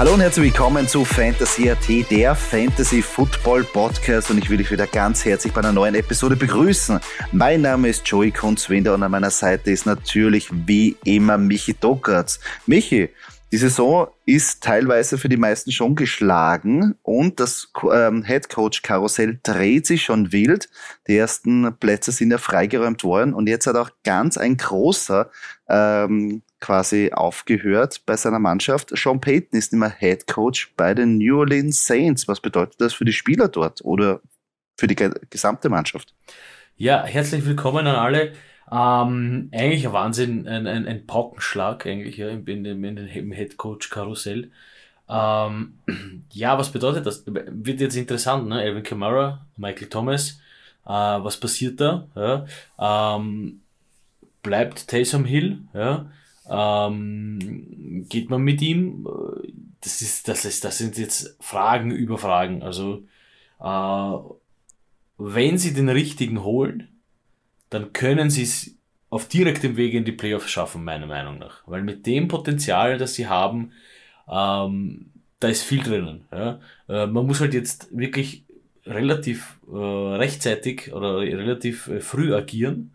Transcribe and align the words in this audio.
Hallo 0.00 0.14
und 0.14 0.20
herzlich 0.20 0.46
willkommen 0.46 0.88
zu 0.88 1.04
Fantasy 1.04 1.68
AT, 1.68 1.86
der 2.10 2.34
Fantasy 2.34 3.02
Football 3.02 3.64
Podcast 3.64 4.30
und 4.30 4.38
ich 4.38 4.48
will 4.48 4.56
dich 4.56 4.70
wieder 4.70 4.86
ganz 4.86 5.26
herzlich 5.26 5.52
bei 5.52 5.60
einer 5.60 5.74
neuen 5.74 5.94
Episode 5.94 6.36
begrüßen. 6.36 6.98
Mein 7.32 7.60
Name 7.60 7.90
ist 7.90 8.08
Joey 8.08 8.30
Kunzwinder 8.30 8.94
und 8.94 9.02
an 9.02 9.10
meiner 9.10 9.28
Seite 9.28 9.70
ist 9.70 9.84
natürlich 9.84 10.48
wie 10.50 10.96
immer 11.04 11.36
Michi 11.36 11.74
Dockertz. 11.74 12.40
Michi, 12.64 13.10
die 13.52 13.58
Saison 13.58 14.08
ist 14.24 14.62
teilweise 14.62 15.18
für 15.18 15.28
die 15.28 15.36
meisten 15.36 15.70
schon 15.70 15.96
geschlagen 15.96 16.94
und 17.02 17.38
das 17.38 17.70
ähm, 17.92 18.22
Headcoach-Karussell 18.22 19.40
dreht 19.42 19.86
sich 19.86 20.02
schon 20.02 20.32
wild. 20.32 20.70
Die 21.08 21.18
ersten 21.18 21.76
Plätze 21.76 22.10
sind 22.10 22.30
ja 22.30 22.38
freigeräumt 22.38 23.04
worden 23.04 23.34
und 23.34 23.50
jetzt 23.50 23.66
hat 23.66 23.76
auch 23.76 23.90
ganz 24.02 24.38
ein 24.38 24.56
großer 24.56 25.30
ähm, 25.68 26.40
quasi 26.60 27.10
aufgehört 27.12 28.02
bei 28.06 28.16
seiner 28.16 28.38
Mannschaft. 28.38 28.96
Sean 28.96 29.20
Payton 29.20 29.58
ist 29.58 29.72
immer 29.72 29.88
Headcoach 29.88 30.74
bei 30.76 30.94
den 30.94 31.18
New 31.18 31.38
Orleans 31.38 31.86
Saints. 31.86 32.28
Was 32.28 32.40
bedeutet 32.40 32.80
das 32.80 32.92
für 32.92 33.04
die 33.04 33.12
Spieler 33.12 33.48
dort 33.48 33.84
oder 33.84 34.20
für 34.78 34.86
die 34.86 34.96
gesamte 35.30 35.68
Mannschaft? 35.68 36.14
Ja, 36.76 37.04
herzlich 37.04 37.44
willkommen 37.44 37.86
an 37.86 37.96
alle. 37.96 38.32
Ähm, 38.72 39.50
eigentlich 39.52 39.86
ein 39.86 39.92
Wahnsinn, 39.92 40.46
ein, 40.46 40.66
ein, 40.66 40.86
ein 40.86 41.06
Paukenschlag 41.06 41.86
eigentlich 41.86 42.16
ja, 42.18 42.28
in, 42.28 42.46
in, 42.46 42.84
im 42.84 43.32
Headcoach-Karussell. 43.32 44.50
Ähm, 45.08 45.74
ja, 46.32 46.56
was 46.56 46.70
bedeutet 46.70 47.04
das? 47.04 47.24
Wird 47.26 47.80
jetzt 47.80 47.96
interessant, 47.96 48.48
ne? 48.48 48.60
Alvin 48.60 48.84
Kamara, 48.84 49.44
Michael 49.56 49.88
Thomas, 49.88 50.40
äh, 50.86 50.90
was 50.90 51.36
passiert 51.36 51.80
da? 51.80 52.06
Ja? 52.14 53.16
Ähm, 53.16 53.60
bleibt 54.42 54.86
Taysom 54.86 55.24
Hill? 55.24 55.62
Ja? 55.74 56.06
Ähm, 56.50 58.06
geht 58.08 58.28
man 58.28 58.42
mit 58.42 58.60
ihm? 58.60 59.06
Das 59.80 60.02
ist, 60.02 60.28
das 60.28 60.44
ist, 60.44 60.64
das 60.64 60.78
sind 60.78 60.98
jetzt 60.98 61.36
Fragen 61.40 61.90
über 61.90 62.18
Fragen. 62.18 62.62
Also, 62.62 63.04
äh, 63.60 64.16
wenn 65.16 65.58
sie 65.58 65.72
den 65.72 65.88
richtigen 65.88 66.42
holen, 66.42 66.88
dann 67.70 67.92
können 67.92 68.30
sie 68.30 68.42
es 68.42 68.74
auf 69.10 69.28
direktem 69.28 69.76
Wege 69.76 69.98
in 69.98 70.04
die 70.04 70.12
Playoffs 70.12 70.50
schaffen, 70.50 70.84
meiner 70.84 71.06
Meinung 71.06 71.38
nach. 71.38 71.62
Weil 71.66 71.82
mit 71.82 72.06
dem 72.06 72.28
Potenzial, 72.28 72.98
das 72.98 73.14
sie 73.14 73.28
haben, 73.28 73.72
ähm, 74.28 75.10
da 75.40 75.48
ist 75.48 75.62
viel 75.62 75.82
drinnen. 75.82 76.24
Ja? 76.32 76.60
Äh, 76.88 77.06
man 77.06 77.26
muss 77.26 77.40
halt 77.40 77.54
jetzt 77.54 77.96
wirklich 77.96 78.44
relativ 78.86 79.58
äh, 79.70 79.76
rechtzeitig 79.76 80.92
oder 80.92 81.18
relativ 81.18 81.88
äh, 81.88 82.00
früh 82.00 82.34
agieren, 82.34 82.92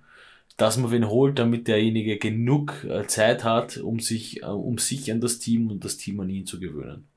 dass 0.58 0.78
man 0.78 0.92
wen 0.92 1.10
holt, 1.10 1.40
damit 1.40 1.68
derjenige 1.68 2.18
genug 2.18 2.84
äh, 2.86 3.08
Zeit 3.08 3.44
hat, 3.44 3.78
um 3.78 4.00
sich, 4.00 4.42
äh, 4.42 4.46
um 4.46 4.78
sich 4.78 5.12
an 5.12 5.22
das 5.22 5.40
Team 5.40 5.70
und 5.70 5.84
das 5.84 5.98
Team 5.98 6.20
an 6.20 6.30
ihn 6.30 6.46
zu 6.46 6.60
gewöhnen. 6.60 7.08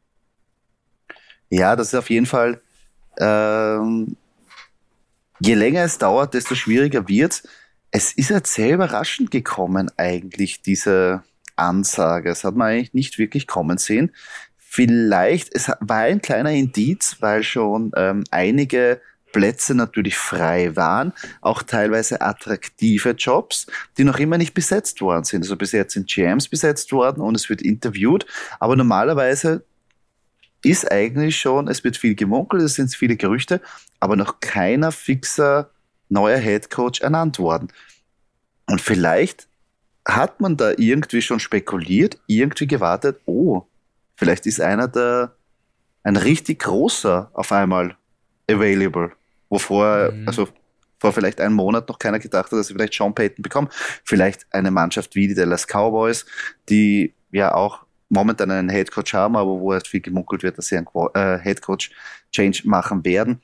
Ja, 1.50 1.77
das 1.77 1.89
ist 1.89 1.94
auf 1.94 2.11
jeden 2.11 2.27
Fall 2.27 2.61
ähm, 3.19 4.16
je 5.41 5.55
länger 5.55 5.83
es 5.84 5.98
dauert, 5.98 6.34
desto 6.34 6.55
schwieriger 6.55 7.09
wird 7.09 7.42
es. 7.91 8.12
ist 8.12 8.31
jetzt 8.31 8.55
sehr 8.55 8.75
überraschend 8.75 9.31
gekommen, 9.31 9.91
eigentlich, 9.97 10.62
diese 10.62 11.22
Ansage. 11.56 12.31
Es 12.31 12.44
hat 12.44 12.55
man 12.55 12.69
eigentlich 12.69 12.94
nicht 12.94 13.19
wirklich 13.19 13.47
kommen 13.47 13.78
sehen. 13.78 14.12
Vielleicht, 14.56 15.55
es 15.55 15.69
war 15.81 15.98
ein 15.98 16.20
kleiner 16.20 16.53
Indiz, 16.53 17.16
weil 17.20 17.42
schon 17.42 17.92
ähm, 17.97 18.25
einige 18.31 19.00
Plätze 19.33 19.75
natürlich 19.75 20.17
frei 20.17 20.75
waren, 20.77 21.12
auch 21.41 21.62
teilweise 21.62 22.21
attraktive 22.21 23.11
Jobs, 23.11 23.67
die 23.97 24.05
noch 24.05 24.19
immer 24.19 24.39
nicht 24.39 24.55
besetzt 24.55 25.01
worden 25.01 25.25
sind. 25.25 25.43
Also 25.43 25.57
bis 25.57 25.73
jetzt 25.73 25.94
sind 25.94 26.09
GMs 26.09 26.49
besetzt 26.49 26.93
worden 26.93 27.21
und 27.21 27.34
es 27.34 27.49
wird 27.49 27.62
interviewt, 27.62 28.27
aber 28.59 28.77
normalerweise 28.77 29.65
ist 30.65 30.91
eigentlich 30.91 31.38
schon, 31.38 31.69
es 31.69 31.84
wird 31.84 31.97
viel 31.97 32.15
gemunkelt, 32.15 32.62
es 32.62 32.75
sind 32.75 32.94
viele 32.94 33.17
Gerüchte, 33.17 33.61
aber 34.00 34.17
noch 34.17 34.41
keiner 34.41 34.93
fixer 34.93 35.71
neuer 36.09 36.38
Head 36.38 36.71
Coach 36.71 37.00
ernannt 37.00 37.38
worden. 37.38 37.69
Und 38.67 38.81
vielleicht 38.81 39.49
hat 40.06 40.41
man 40.41 40.56
da 40.56 40.72
irgendwie 40.77 41.22
schon 41.22 41.38
spekuliert, 41.38 42.19
irgendwie 42.27 42.67
gewartet, 42.67 43.21
oh, 43.27 43.67
vielleicht 44.17 44.47
ist 44.47 44.61
einer 44.61 44.88
der, 44.88 45.34
ein 46.03 46.17
richtig 46.17 46.61
großer 46.61 47.31
auf 47.34 47.53
einmal 47.53 47.97
available, 48.50 49.12
wovor, 49.48 50.12
mhm. 50.12 50.26
also 50.26 50.48
vor 51.00 51.12
vielleicht 51.12 51.41
einem 51.41 51.54
Monat 51.54 51.88
noch 51.88 51.98
keiner 51.98 52.19
gedacht 52.19 52.50
hat, 52.50 52.59
dass 52.59 52.66
sie 52.69 52.75
vielleicht 52.75 52.94
Sean 52.94 53.14
Payton 53.14 53.42
bekommen. 53.42 53.69
Vielleicht 54.04 54.47
eine 54.50 54.70
Mannschaft 54.70 55.14
wie 55.14 55.28
die 55.28 55.34
Dallas 55.34 55.66
Cowboys, 55.66 56.26
die 56.69 57.14
ja 57.31 57.54
auch 57.54 57.84
momentan 58.08 58.50
einen 58.50 58.69
Headcoach 58.69 59.12
haben, 59.12 59.37
aber 59.37 59.60
wo 59.60 59.72
erst 59.72 59.88
viel 59.88 60.00
gemunkelt 60.00 60.42
wird, 60.42 60.58
dass 60.58 60.66
sie 60.66 60.76
einen 60.76 60.88
äh, 61.14 61.38
Headcoach-Change 61.38 62.62
machen 62.64 63.04
werden. 63.04 63.41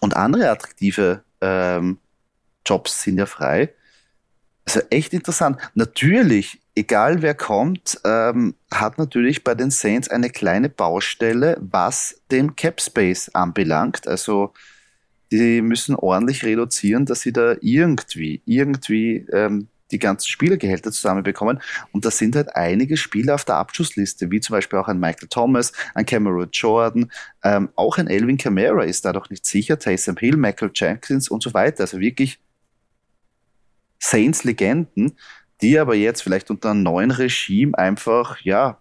Und 0.00 0.16
andere 0.16 0.50
attraktive 0.50 1.22
ähm, 1.40 1.98
Jobs 2.66 3.02
sind 3.02 3.18
ja 3.18 3.26
frei. 3.26 3.72
Also 4.64 4.80
echt 4.90 5.12
interessant. 5.12 5.58
Natürlich, 5.74 6.60
egal 6.74 7.20
wer 7.20 7.34
kommt, 7.34 8.00
ähm, 8.04 8.54
hat 8.72 8.98
natürlich 8.98 9.44
bei 9.44 9.54
den 9.54 9.70
Saints 9.70 10.08
eine 10.08 10.30
kleine 10.30 10.68
Baustelle, 10.68 11.56
was 11.60 12.22
den 12.30 12.56
Cap 12.56 12.80
Space 12.80 13.28
anbelangt. 13.30 14.06
Also 14.06 14.52
die 15.32 15.62
müssen 15.62 15.96
ordentlich 15.96 16.44
reduzieren, 16.44 17.06
dass 17.06 17.22
sie 17.22 17.32
da 17.32 17.56
irgendwie, 17.60 18.42
irgendwie 18.44 19.26
ähm, 19.32 19.68
die 19.90 19.98
ganzen 19.98 20.28
Spielergehälter 20.28 20.92
zusammenbekommen. 20.92 21.60
Und 21.92 22.04
da 22.04 22.10
sind 22.10 22.36
halt 22.36 22.54
einige 22.54 22.96
Spieler 22.96 23.34
auf 23.34 23.44
der 23.44 23.56
Abschussliste, 23.56 24.30
wie 24.30 24.40
zum 24.40 24.54
Beispiel 24.54 24.78
auch 24.78 24.88
ein 24.88 25.00
Michael 25.00 25.28
Thomas, 25.28 25.72
ein 25.94 26.06
Cameron 26.06 26.48
Jordan, 26.52 27.10
ähm, 27.42 27.70
auch 27.76 27.98
ein 27.98 28.08
Elvin 28.08 28.38
Kamara 28.38 28.84
ist 28.84 29.04
da 29.04 29.12
doch 29.12 29.30
nicht 29.30 29.46
sicher, 29.46 29.78
Taysom 29.78 30.16
Hill, 30.16 30.36
Michael 30.36 30.70
Jenkins 30.74 31.28
und 31.28 31.42
so 31.42 31.54
weiter. 31.54 31.82
Also 31.82 31.98
wirklich 31.98 32.38
Saints-Legenden, 33.98 35.16
die 35.62 35.78
aber 35.78 35.94
jetzt 35.94 36.22
vielleicht 36.22 36.50
unter 36.50 36.70
einem 36.70 36.82
neuen 36.82 37.10
Regime 37.10 37.76
einfach, 37.78 38.40
ja, 38.40 38.78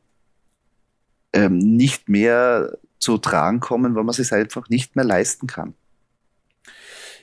ähm, 1.34 1.58
nicht 1.60 2.10
mehr 2.10 2.78
zu 3.00 3.18
tragen 3.18 3.62
kommen, 3.62 3.96
weil 3.96 4.04
man 4.04 4.16
es 4.18 4.34
einfach 4.34 4.68
nicht 4.70 4.96
mehr 4.96 5.06
leisten 5.06 5.48
kann. 5.48 5.76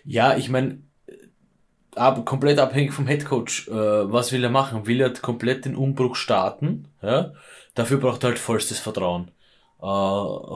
Ja, 0.09 0.37
ich 0.39 0.49
meine, 0.49 0.83
ab, 1.95 2.25
komplett 2.25 2.59
abhängig 2.59 2.93
vom 2.93 3.07
Headcoach. 3.07 3.69
Äh, 3.69 3.73
was 4.13 4.33
will 4.33 4.43
er 4.43 4.51
machen? 4.51 4.87
Will 4.87 5.01
er 5.01 5.13
komplett 5.13 5.65
den 5.67 5.77
Umbruch 5.77 6.17
starten? 6.17 6.89
Ja? 7.03 7.35
Dafür 7.75 7.99
braucht 7.99 8.25
er 8.25 8.31
halt 8.31 8.39
vollstes 8.39 8.79
Vertrauen 8.79 9.31
äh, 9.81 9.83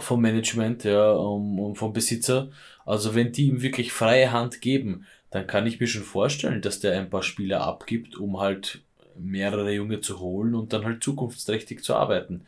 vom 0.01 0.21
Management, 0.21 0.85
ja, 0.85 1.13
und, 1.13 1.59
und 1.59 1.77
vom 1.77 1.93
Besitzer. 1.93 2.51
Also 2.87 3.15
wenn 3.15 3.33
die 3.33 3.49
ihm 3.49 3.63
wirklich 3.63 3.93
freie 3.93 4.33
Hand 4.33 4.61
geben, 4.63 5.07
dann 5.31 5.47
kann 5.47 5.67
ich 5.67 5.81
mir 5.81 5.87
schon 5.87 6.03
vorstellen, 6.03 6.63
dass 6.63 6.81
der 6.81 6.99
ein 6.99 7.11
paar 7.11 7.23
Spieler 7.23 7.63
abgibt, 7.63 8.17
um 8.17 8.41
halt 8.41 8.81
mehrere 9.19 9.73
Junge 9.73 10.01
zu 10.01 10.21
holen 10.21 10.55
und 10.55 10.73
dann 10.73 10.85
halt 10.85 11.03
zukunftsträchtig 11.05 11.85
zu 11.85 11.95
arbeiten 11.95 12.47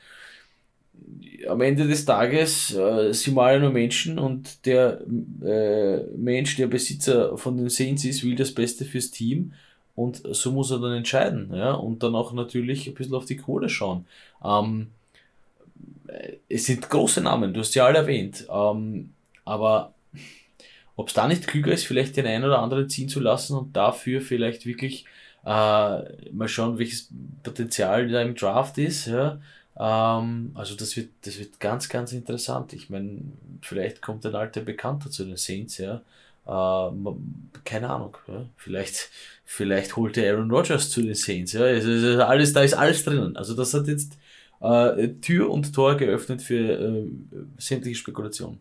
am 1.48 1.60
Ende 1.60 1.86
des 1.86 2.04
Tages 2.04 2.74
äh, 2.74 3.12
sind 3.12 3.34
wir 3.34 3.42
alle 3.42 3.60
nur 3.60 3.70
Menschen 3.70 4.18
und 4.18 4.64
der 4.66 5.00
äh, 5.42 6.02
Mensch, 6.16 6.56
der 6.56 6.66
Besitzer 6.66 7.36
von 7.36 7.56
den 7.56 7.68
Saints 7.68 8.04
ist, 8.04 8.24
will 8.24 8.36
das 8.36 8.52
Beste 8.52 8.84
fürs 8.84 9.10
Team 9.10 9.52
und 9.94 10.22
so 10.30 10.52
muss 10.52 10.70
er 10.70 10.78
dann 10.78 10.94
entscheiden. 10.94 11.50
Ja? 11.54 11.72
Und 11.72 12.02
dann 12.02 12.14
auch 12.14 12.32
natürlich 12.32 12.86
ein 12.88 12.94
bisschen 12.94 13.14
auf 13.14 13.26
die 13.26 13.36
Kohle 13.36 13.68
schauen. 13.68 14.06
Ähm, 14.44 14.88
es 16.48 16.66
sind 16.66 16.88
große 16.88 17.20
Namen, 17.20 17.52
du 17.52 17.60
hast 17.60 17.72
sie 17.72 17.80
alle 17.80 17.98
erwähnt. 17.98 18.46
Ähm, 18.50 19.10
aber 19.44 19.92
ob 20.96 21.08
es 21.08 21.14
da 21.14 21.26
nicht 21.26 21.46
klüger 21.46 21.72
ist, 21.72 21.84
vielleicht 21.84 22.16
den 22.16 22.26
einen 22.26 22.44
oder 22.44 22.60
anderen 22.60 22.88
ziehen 22.88 23.08
zu 23.08 23.20
lassen 23.20 23.56
und 23.56 23.74
dafür 23.74 24.20
vielleicht 24.20 24.64
wirklich 24.66 25.04
äh, 25.44 25.48
mal 25.48 26.48
schauen, 26.48 26.78
welches 26.78 27.10
Potenzial 27.42 28.08
da 28.08 28.22
im 28.22 28.34
Draft 28.34 28.78
ist. 28.78 29.06
Ja? 29.06 29.40
Ähm, 29.78 30.52
also 30.54 30.76
das 30.76 30.96
wird, 30.96 31.10
das 31.22 31.38
wird 31.38 31.58
ganz, 31.60 31.88
ganz 31.88 32.12
interessant. 32.12 32.72
Ich 32.72 32.90
meine, 32.90 33.20
vielleicht 33.62 34.02
kommt 34.02 34.24
ein 34.26 34.34
alter 34.34 34.60
Bekannter 34.60 35.10
zu 35.10 35.24
den 35.24 35.36
Saints, 35.36 35.78
ja. 35.78 36.02
Äh, 36.46 36.92
keine 37.64 37.90
Ahnung. 37.90 38.16
Ja. 38.28 38.46
Vielleicht, 38.56 39.10
vielleicht 39.44 39.96
holt 39.96 40.16
der 40.16 40.32
Aaron 40.32 40.50
Rodgers 40.50 40.90
zu 40.90 41.02
den 41.02 41.14
Saints, 41.14 41.52
ja. 41.52 41.66
Es 41.66 41.84
ist 41.84 42.18
alles, 42.20 42.52
da 42.52 42.62
ist 42.62 42.74
alles 42.74 43.04
drinnen. 43.04 43.36
Also 43.36 43.54
das 43.54 43.74
hat 43.74 43.88
jetzt 43.88 44.16
äh, 44.60 45.08
Tür 45.20 45.50
und 45.50 45.74
Tor 45.74 45.96
geöffnet 45.96 46.42
für 46.42 46.78
äh, 46.78 47.06
sämtliche 47.58 47.98
Spekulationen. 47.98 48.60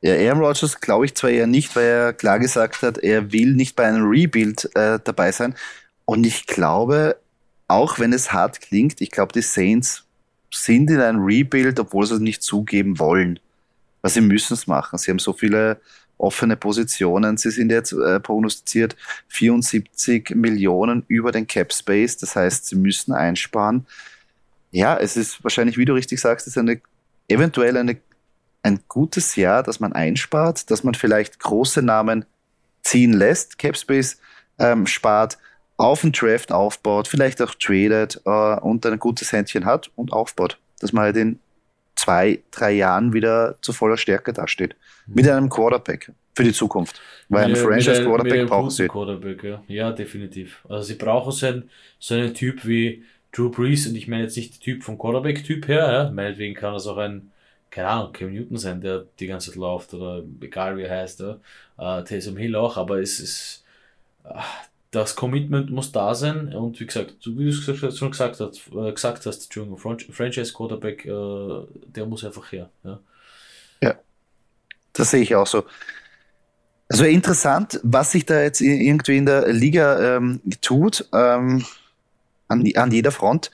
Ja, 0.00 0.14
Aaron 0.14 0.44
Rodgers 0.44 0.80
glaube 0.80 1.06
ich 1.06 1.14
zwar 1.14 1.30
eher 1.30 1.46
nicht, 1.46 1.74
weil 1.76 1.84
er 1.84 2.12
klar 2.12 2.38
gesagt 2.38 2.82
hat, 2.82 2.98
er 2.98 3.32
will 3.32 3.54
nicht 3.54 3.74
bei 3.74 3.84
einem 3.84 4.06
Rebuild 4.06 4.68
äh, 4.74 4.98
dabei 5.02 5.32
sein. 5.32 5.54
Und 6.04 6.26
ich 6.26 6.46
glaube, 6.46 7.16
auch 7.68 7.98
wenn 7.98 8.12
es 8.12 8.32
hart 8.32 8.60
klingt, 8.60 9.00
ich 9.00 9.10
glaube, 9.10 9.32
die 9.32 9.40
Saints 9.40 10.03
sind 10.56 10.90
in 10.90 11.00
einem 11.00 11.24
Rebuild, 11.24 11.78
obwohl 11.80 12.06
sie 12.06 12.14
es 12.14 12.20
nicht 12.20 12.42
zugeben 12.42 12.98
wollen. 12.98 13.38
Weil 14.02 14.10
sie 14.10 14.20
müssen 14.20 14.54
es 14.54 14.66
machen. 14.66 14.98
Sie 14.98 15.10
haben 15.10 15.18
so 15.18 15.32
viele 15.32 15.80
offene 16.18 16.56
Positionen. 16.56 17.36
Sie 17.36 17.50
sind 17.50 17.70
jetzt 17.70 17.92
äh, 17.92 18.20
prognostiziert 18.20 18.96
74 19.28 20.30
Millionen 20.30 21.04
über 21.08 21.32
den 21.32 21.46
Cap 21.46 21.72
Space. 21.72 22.16
Das 22.16 22.36
heißt, 22.36 22.66
sie 22.66 22.76
müssen 22.76 23.12
einsparen. 23.12 23.86
Ja, 24.70 24.96
es 24.96 25.16
ist 25.16 25.42
wahrscheinlich, 25.44 25.78
wie 25.78 25.84
du 25.84 25.94
richtig 25.94 26.20
sagst, 26.20 26.46
ist 26.46 26.58
eine 26.58 26.80
eventuell 27.28 27.76
eine, 27.76 27.96
ein 28.62 28.80
gutes 28.88 29.36
Jahr, 29.36 29.62
dass 29.62 29.80
man 29.80 29.92
einspart, 29.92 30.70
dass 30.70 30.84
man 30.84 30.94
vielleicht 30.94 31.38
große 31.40 31.82
Namen 31.82 32.24
ziehen 32.82 33.12
lässt, 33.12 33.58
Capspace 33.58 34.18
ähm, 34.58 34.86
spart, 34.86 35.38
auf 35.76 36.02
den 36.02 36.12
Draft 36.12 36.52
aufbaut, 36.52 37.08
vielleicht 37.08 37.42
auch 37.42 37.54
tradet 37.54 38.20
äh, 38.24 38.60
und 38.60 38.86
ein 38.86 38.98
gutes 38.98 39.32
Händchen 39.32 39.64
hat 39.64 39.90
und 39.96 40.12
aufbaut, 40.12 40.58
dass 40.80 40.92
man 40.92 41.04
halt 41.04 41.16
in 41.16 41.40
zwei, 41.96 42.40
drei 42.50 42.72
Jahren 42.72 43.12
wieder 43.12 43.56
zu 43.60 43.72
voller 43.72 43.96
Stärke 43.96 44.32
dasteht. 44.32 44.76
Mhm. 45.06 45.14
Mit 45.14 45.28
einem 45.28 45.48
Quarterback 45.48 46.12
für 46.34 46.44
die 46.44 46.52
Zukunft. 46.52 47.00
Weil 47.28 47.48
mit, 47.48 47.56
ein 47.56 47.62
Franchise 47.62 48.04
Quarterback 48.04 48.46
brauchen 48.46 48.70
sie. 48.70 48.88
Quarterback, 48.88 49.42
ja. 49.42 49.62
ja, 49.68 49.92
definitiv. 49.92 50.64
Also 50.68 50.84
sie 50.84 50.94
brauchen 50.94 51.32
so 51.32 51.46
einen, 51.46 51.70
so 51.98 52.14
einen 52.14 52.34
Typ 52.34 52.66
wie 52.66 53.04
Drew 53.32 53.50
Brees 53.50 53.86
und 53.86 53.96
ich 53.96 54.06
meine 54.06 54.24
jetzt 54.24 54.36
nicht 54.36 54.54
der 54.54 54.60
Typ 54.60 54.84
vom 54.84 54.98
Quarterback-Typ 54.98 55.66
her, 55.68 55.92
ja. 55.92 56.10
meinetwegen 56.10 56.54
kann 56.54 56.74
das 56.74 56.86
auch 56.86 56.98
ein, 56.98 57.30
keine 57.70 57.88
Ahnung, 57.88 58.12
Cam 58.12 58.32
Newton 58.32 58.56
sein, 58.56 58.80
der 58.80 59.06
die 59.18 59.26
ganze 59.26 59.50
Zeit 59.50 59.56
läuft 59.56 59.92
oder 59.94 60.22
egal 60.40 60.76
wie 60.76 60.82
er 60.82 60.98
heißt, 61.00 61.20
ja. 61.20 61.38
Uh, 61.76 62.02
Taysom 62.02 62.36
Hill 62.36 62.54
auch, 62.54 62.76
aber 62.76 63.00
es 63.00 63.18
ist, 63.18 63.64
uh, 64.24 64.38
das 64.94 65.16
Commitment 65.16 65.70
muss 65.70 65.92
da 65.92 66.14
sein 66.14 66.54
und 66.54 66.78
wie 66.78 66.86
gesagt, 66.86 67.16
du 67.24 67.36
wie 67.36 67.46
du 67.46 67.52
schon 67.52 68.10
gesagt 68.10 68.40
hast, 68.40 68.68
äh, 68.72 68.92
gesagt 68.92 69.26
hast, 69.26 69.52
Franchise 70.12 70.52
Quarterback, 70.52 71.04
äh, 71.04 71.66
der 71.86 72.06
muss 72.06 72.24
einfach 72.24 72.52
her. 72.52 72.70
Ja. 72.84 73.00
ja, 73.82 73.94
das 74.92 75.10
sehe 75.10 75.22
ich 75.22 75.34
auch 75.34 75.46
so. 75.46 75.64
Also 76.88 77.04
interessant, 77.04 77.80
was 77.82 78.12
sich 78.12 78.24
da 78.26 78.42
jetzt 78.42 78.60
irgendwie 78.60 79.16
in 79.16 79.26
der 79.26 79.52
Liga 79.52 80.16
ähm, 80.16 80.40
tut, 80.60 81.08
ähm, 81.12 81.64
an, 82.48 82.70
an 82.74 82.90
jeder 82.92 83.10
Front. 83.10 83.50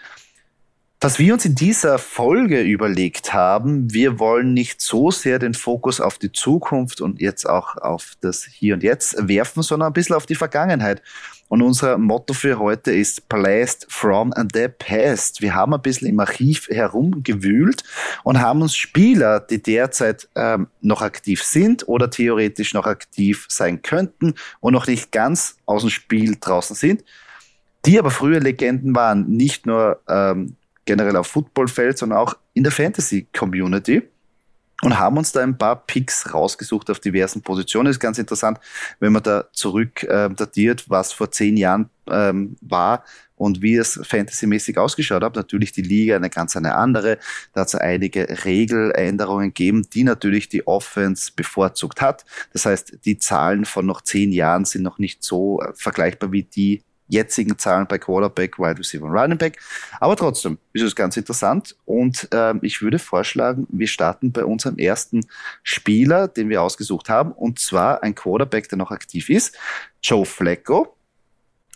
Was 1.03 1.19
wir 1.19 1.33
uns 1.33 1.47
in 1.47 1.55
dieser 1.55 1.99
Folge 1.99 2.61
überlegt 2.61 3.33
haben, 3.33 3.91
wir 3.91 4.19
wollen 4.19 4.53
nicht 4.53 4.83
so 4.83 5.11
sehr 5.11 5.39
den 5.39 5.55
Fokus 5.55 5.99
auf 5.99 6.19
die 6.19 6.31
Zukunft 6.31 7.01
und 7.01 7.23
jetzt 7.23 7.49
auch 7.49 7.79
auf 7.79 8.17
das 8.21 8.45
Hier 8.45 8.75
und 8.75 8.83
Jetzt 8.83 9.17
werfen, 9.27 9.63
sondern 9.63 9.87
ein 9.87 9.93
bisschen 9.95 10.15
auf 10.15 10.27
die 10.27 10.35
Vergangenheit. 10.35 11.01
Und 11.49 11.63
unser 11.63 11.97
Motto 11.97 12.35
für 12.35 12.59
heute 12.59 12.93
ist 12.93 13.31
Blast 13.31 13.87
from 13.89 14.35
the 14.53 14.69
Past. 14.69 15.41
Wir 15.41 15.55
haben 15.55 15.73
ein 15.73 15.81
bisschen 15.81 16.07
im 16.07 16.21
Archiv 16.21 16.69
herumgewühlt 16.69 17.83
und 18.23 18.39
haben 18.39 18.61
uns 18.61 18.77
Spieler, 18.77 19.41
die 19.41 19.63
derzeit 19.63 20.29
ähm, 20.35 20.67
noch 20.83 21.01
aktiv 21.01 21.43
sind 21.43 21.89
oder 21.89 22.11
theoretisch 22.11 22.75
noch 22.75 22.85
aktiv 22.85 23.47
sein 23.49 23.81
könnten 23.81 24.35
und 24.61 24.75
noch 24.75 24.87
nicht 24.87 25.13
ganz 25.13 25.57
aus 25.65 25.81
dem 25.81 25.89
Spiel 25.89 26.37
draußen 26.39 26.77
sind, 26.77 27.05
die 27.87 27.99
aber 27.99 28.11
früher 28.11 28.41
Legenden 28.41 28.95
waren, 28.95 29.31
nicht 29.31 29.65
nur 29.65 30.03
ähm, 30.07 30.57
generell 30.91 31.15
auf 31.15 31.29
Footballfeld, 31.29 31.99
sondern 31.99 32.19
auch 32.19 32.37
in 32.53 32.65
der 32.65 32.73
Fantasy-Community 32.73 34.03
und 34.83 34.99
haben 34.99 35.19
uns 35.19 35.31
da 35.31 35.41
ein 35.41 35.57
paar 35.57 35.77
Picks 35.87 36.35
rausgesucht 36.35 36.91
auf 36.91 36.99
diversen 36.99 37.43
Positionen. 37.43 37.91
Ist 37.91 38.01
ganz 38.01 38.19
interessant, 38.19 38.59
wenn 38.99 39.13
man 39.13 39.23
da 39.23 39.45
zurück 39.53 40.03
äh, 40.03 40.29
datiert, 40.31 40.91
was 40.91 41.13
vor 41.13 41.31
zehn 41.31 41.57
Jahren 41.57 41.91
ähm, 42.11 42.57
war 42.61 43.05
und 43.37 43.63
wie 43.63 43.77
es 43.77 44.01
fantasymäßig 44.03 44.79
ausgeschaut 44.79 45.23
hat. 45.23 45.37
Natürlich 45.37 45.71
die 45.71 45.83
Liga 45.83 46.17
eine 46.17 46.29
ganz 46.29 46.57
eine 46.57 46.75
andere. 46.75 47.19
Da 47.53 47.61
hat 47.61 47.69
es 47.69 47.77
einige 47.77 48.45
Regeländerungen 48.45 49.51
gegeben, 49.51 49.87
die 49.95 50.03
natürlich 50.03 50.49
die 50.49 50.67
Offense 50.67 51.31
bevorzugt 51.37 52.01
hat. 52.01 52.25
Das 52.53 52.67
heißt, 52.67 53.05
die 53.05 53.19
Zahlen 53.19 53.65
von 53.65 53.87
noch 53.87 54.01
zehn 54.01 54.33
Jahren 54.33 54.65
sind 54.65 54.83
noch 54.83 54.99
nicht 54.99 55.23
so 55.23 55.61
äh, 55.61 55.73
vergleichbar 55.77 56.33
wie 56.33 56.43
die 56.43 56.83
jetzigen 57.11 57.59
Zahlen 57.59 57.87
bei 57.87 57.99
Quarterback, 57.99 58.59
Wide 58.59 58.79
Receiver 58.79 59.05
und 59.05 59.13
Running 59.13 59.39
Back. 59.39 59.59
Aber 60.01 60.17
trotzdem 60.17 60.59
ist 60.73 60.83
es 60.83 60.97
ganz 60.97 61.17
interessant 61.17 61.77
und 61.85 62.29
äh, 62.33 62.55
ich 62.63 62.81
würde 62.81 62.99
vorschlagen, 62.99 63.67
wir 63.71 63.89
starten 63.89 64.33
bei 64.33 64.45
unserem 64.45 64.79
ersten 64.79 65.27
Spieler, 65.63 66.29
den 66.29 66.49
wir 66.49 66.63
ausgesucht 66.63 67.09
haben, 67.09 67.33
und 67.33 67.59
zwar 67.59 68.03
ein 68.03 68.15
Quarterback, 68.15 68.69
der 68.69 68.79
noch 68.79 68.91
aktiv 68.91 69.29
ist, 69.29 69.57
Joe 70.03 70.25
Flacco 70.25 70.97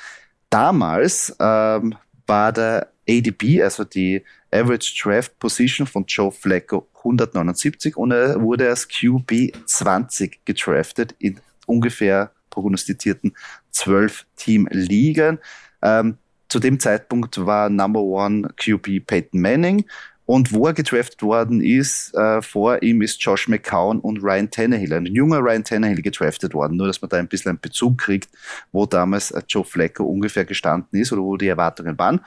Damals 0.49 1.35
ähm, 1.39 1.95
war 2.27 2.51
der 2.51 2.89
ADP, 3.09 3.61
also 3.61 3.83
die 3.83 4.23
Average 4.51 5.01
Draft 5.01 5.37
Position 5.39 5.87
von 5.87 6.05
Joe 6.07 6.31
Flacco 6.31 6.87
179 6.99 7.97
und 7.97 8.11
er 8.11 8.41
wurde 8.41 8.69
als 8.69 8.87
QB 8.87 9.53
20 9.65 10.45
gedraftet 10.45 11.15
in 11.19 11.39
ungefähr 11.65 12.31
prognostizierten 12.49 13.35
12 13.71 14.25
Team-Ligen. 14.35 15.39
Ähm, 15.81 16.17
zu 16.49 16.59
dem 16.59 16.79
Zeitpunkt 16.79 17.43
war 17.45 17.69
Number 17.69 18.01
One 18.01 18.47
QB 18.55 19.07
Peyton 19.07 19.41
Manning 19.41 19.85
und 20.25 20.53
wo 20.53 20.67
er 20.67 20.73
gedraftet 20.73 21.21
worden 21.21 21.61
ist, 21.61 22.13
äh, 22.13 22.41
vor 22.41 22.81
ihm 22.81 23.01
ist 23.01 23.21
Josh 23.21 23.47
McCown 23.49 23.99
und 23.99 24.23
Ryan 24.23 24.49
Tannehill, 24.49 24.93
ein 24.93 25.05
junger 25.05 25.39
Ryan 25.39 25.63
Tannehill 25.63 26.01
gedraftet 26.01 26.53
worden. 26.53 26.77
Nur, 26.77 26.87
dass 26.87 27.01
man 27.01 27.09
da 27.09 27.17
ein 27.17 27.27
bisschen 27.27 27.49
einen 27.49 27.59
Bezug 27.59 27.97
kriegt, 27.97 28.29
wo 28.71 28.85
damals 28.85 29.31
äh, 29.31 29.41
Joe 29.47 29.65
Flacco 29.65 30.05
ungefähr 30.05 30.45
gestanden 30.45 30.99
ist 30.99 31.11
oder 31.11 31.21
wo 31.21 31.35
die 31.35 31.47
Erwartungen 31.47 31.97
waren. 31.99 32.21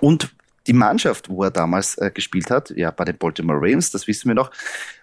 Und 0.00 0.34
die 0.66 0.72
Mannschaft, 0.72 1.28
wo 1.28 1.44
er 1.44 1.50
damals 1.50 1.96
äh, 1.98 2.10
gespielt 2.10 2.50
hat, 2.50 2.70
ja, 2.70 2.90
bei 2.90 3.04
den 3.04 3.18
Baltimore 3.18 3.58
Ravens, 3.58 3.90
das 3.90 4.08
wissen 4.08 4.28
wir 4.28 4.34
noch, 4.34 4.50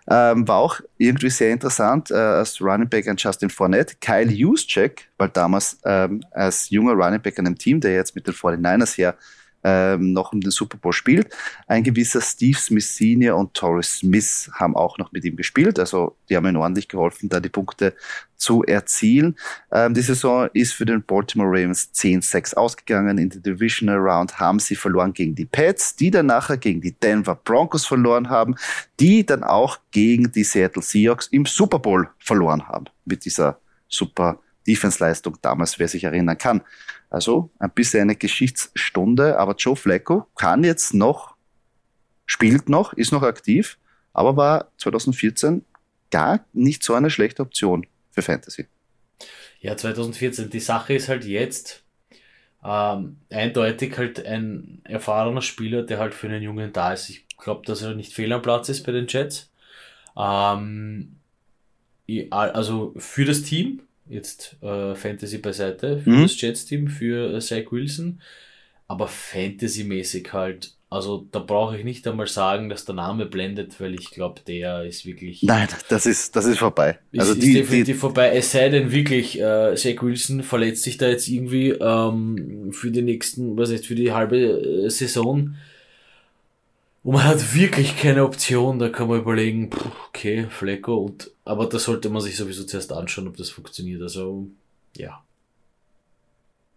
ähm, 0.09 0.47
war 0.47 0.57
auch 0.57 0.81
irgendwie 0.97 1.29
sehr 1.29 1.51
interessant 1.51 2.11
äh, 2.11 2.15
als 2.15 2.59
Running 2.59 2.89
Back 2.89 3.07
an 3.07 3.15
Justin 3.17 3.49
Fournette. 3.49 3.95
Kyle 4.01 4.31
Juszczyk, 4.31 5.07
weil 5.17 5.29
damals 5.29 5.79
ähm, 5.85 6.23
als 6.31 6.69
junger 6.71 6.93
Running 6.93 7.21
Back 7.21 7.37
an 7.39 7.45
einem 7.45 7.57
Team, 7.57 7.79
der 7.79 7.93
jetzt 7.93 8.15
mit 8.15 8.27
den 8.27 8.33
49ers 8.33 8.97
her 8.97 9.15
ähm, 9.63 10.13
noch 10.13 10.33
um 10.33 10.41
den 10.41 10.51
Super 10.51 10.77
Bowl 10.77 10.93
spielt. 10.93 11.33
Ein 11.67 11.83
gewisser 11.83 12.21
Steve 12.21 12.57
Smith 12.57 12.95
Senior 12.95 13.37
und 13.37 13.53
Torres 13.53 13.97
Smith 13.97 14.49
haben 14.53 14.75
auch 14.75 14.97
noch 14.97 15.11
mit 15.11 15.23
ihm 15.25 15.35
gespielt. 15.35 15.79
Also 15.79 16.15
die 16.29 16.35
haben 16.35 16.47
ihm 16.47 16.55
ordentlich 16.57 16.87
geholfen, 16.87 17.29
da 17.29 17.39
die 17.39 17.49
Punkte 17.49 17.93
zu 18.35 18.63
erzielen. 18.63 19.35
Ähm, 19.71 19.93
die 19.93 20.01
Saison 20.01 20.49
ist 20.53 20.73
für 20.73 20.85
den 20.85 21.03
Baltimore 21.03 21.49
Ravens 21.49 21.91
10-6 21.93 22.55
ausgegangen. 22.55 23.17
In 23.19 23.29
der 23.29 23.41
Divisional 23.41 23.97
Round 23.97 24.39
haben 24.39 24.59
sie 24.59 24.75
verloren 24.75 25.13
gegen 25.13 25.35
die 25.35 25.45
Pets, 25.45 25.95
die 25.95 26.09
dann 26.09 26.25
nachher 26.25 26.57
gegen 26.57 26.81
die 26.81 26.93
Denver 26.93 27.35
Broncos 27.35 27.85
verloren 27.85 28.29
haben, 28.29 28.55
die 28.99 29.25
dann 29.25 29.43
auch 29.43 29.77
gegen 29.91 30.31
die 30.31 30.43
Seattle 30.43 30.81
Seahawks 30.81 31.27
im 31.27 31.45
Super 31.45 31.79
Bowl 31.79 32.09
verloren 32.17 32.67
haben 32.67 32.85
mit 33.05 33.25
dieser 33.25 33.59
super 33.87 34.39
Defense-Leistung 34.71 35.37
damals, 35.41 35.79
wer 35.79 35.87
sich 35.87 36.05
erinnern 36.05 36.37
kann. 36.37 36.61
Also 37.09 37.51
ein 37.59 37.71
bisschen 37.71 38.01
eine 38.01 38.15
Geschichtsstunde, 38.15 39.37
aber 39.37 39.55
Joe 39.55 39.75
Flacco 39.75 40.27
kann 40.35 40.63
jetzt 40.63 40.93
noch, 40.93 41.35
spielt 42.25 42.69
noch, 42.69 42.93
ist 42.93 43.11
noch 43.11 43.23
aktiv, 43.23 43.77
aber 44.13 44.37
war 44.37 44.71
2014 44.77 45.65
gar 46.09 46.45
nicht 46.53 46.83
so 46.83 46.93
eine 46.93 47.09
schlechte 47.09 47.41
Option 47.41 47.85
für 48.11 48.21
Fantasy. 48.21 48.67
Ja, 49.59 49.75
2014. 49.75 50.49
Die 50.49 50.59
Sache 50.59 50.93
ist 50.93 51.09
halt 51.09 51.25
jetzt 51.25 51.83
ähm, 52.63 53.17
eindeutig 53.29 53.97
halt 53.97 54.25
ein 54.25 54.81
erfahrener 54.83 55.41
Spieler, 55.41 55.83
der 55.83 55.99
halt 55.99 56.13
für 56.13 56.27
einen 56.27 56.43
Jungen 56.43 56.71
da 56.73 56.93
ist. 56.93 57.09
Ich 57.09 57.27
glaube, 57.37 57.65
dass 57.65 57.81
er 57.81 57.95
nicht 57.95 58.13
fehl 58.13 58.31
am 58.31 58.41
Platz 58.41 58.69
ist 58.69 58.83
bei 58.83 58.91
den 58.91 59.07
Jets. 59.07 59.51
Ähm, 60.17 61.17
also 62.29 62.93
für 62.97 63.25
das 63.25 63.43
Team, 63.43 63.81
jetzt 64.11 64.57
äh, 64.61 64.95
Fantasy 64.95 65.37
beiseite, 65.37 65.99
für 65.99 66.09
mhm. 66.09 66.21
das 66.23 66.39
Jets-Team, 66.39 66.87
für 66.87 67.35
äh, 67.35 67.39
Zach 67.39 67.71
Wilson, 67.71 68.21
aber 68.87 69.07
Fantasy-mäßig 69.07 70.33
halt, 70.33 70.73
also 70.89 71.25
da 71.31 71.39
brauche 71.39 71.77
ich 71.77 71.85
nicht 71.85 72.05
einmal 72.07 72.27
sagen, 72.27 72.67
dass 72.67 72.83
der 72.83 72.95
Name 72.95 73.25
blendet, 73.25 73.79
weil 73.79 73.93
ich 73.93 74.11
glaube, 74.11 74.41
der 74.45 74.83
ist 74.83 75.05
wirklich. 75.05 75.43
Nein, 75.43 75.69
das 75.87 76.05
ist, 76.05 76.35
das 76.35 76.45
ist 76.45 76.59
vorbei. 76.59 76.99
Ist, 77.13 77.21
also 77.21 77.33
die, 77.33 77.51
ist 77.51 77.59
definitiv 77.59 77.95
die, 77.95 77.99
vorbei. 77.99 78.31
Es 78.35 78.51
sei 78.51 78.67
denn 78.67 78.91
wirklich, 78.91 79.39
äh, 79.39 79.75
Zach 79.75 80.01
Wilson 80.01 80.43
verletzt 80.43 80.83
sich 80.83 80.97
da 80.97 81.07
jetzt 81.07 81.29
irgendwie 81.29 81.69
ähm, 81.69 82.71
für 82.73 82.91
die 82.91 83.01
nächsten, 83.01 83.57
was 83.57 83.71
heißt, 83.71 83.85
für 83.85 83.95
die 83.95 84.11
halbe 84.11 84.37
äh, 84.37 84.89
Saison 84.89 85.55
und 87.03 87.13
man 87.13 87.23
hat 87.23 87.55
wirklich 87.55 87.97
keine 87.97 88.23
Option, 88.23 88.77
da 88.77 88.89
kann 88.89 89.07
man 89.07 89.19
überlegen, 89.19 89.71
okay, 90.07 90.47
Flecko, 90.49 90.97
und, 90.97 91.31
aber 91.45 91.67
da 91.67 91.79
sollte 91.79 92.09
man 92.09 92.21
sich 92.21 92.37
sowieso 92.37 92.63
zuerst 92.63 92.93
anschauen, 92.93 93.27
ob 93.27 93.37
das 93.37 93.49
funktioniert. 93.49 94.01
Also, 94.03 94.47
ja. 94.95 95.23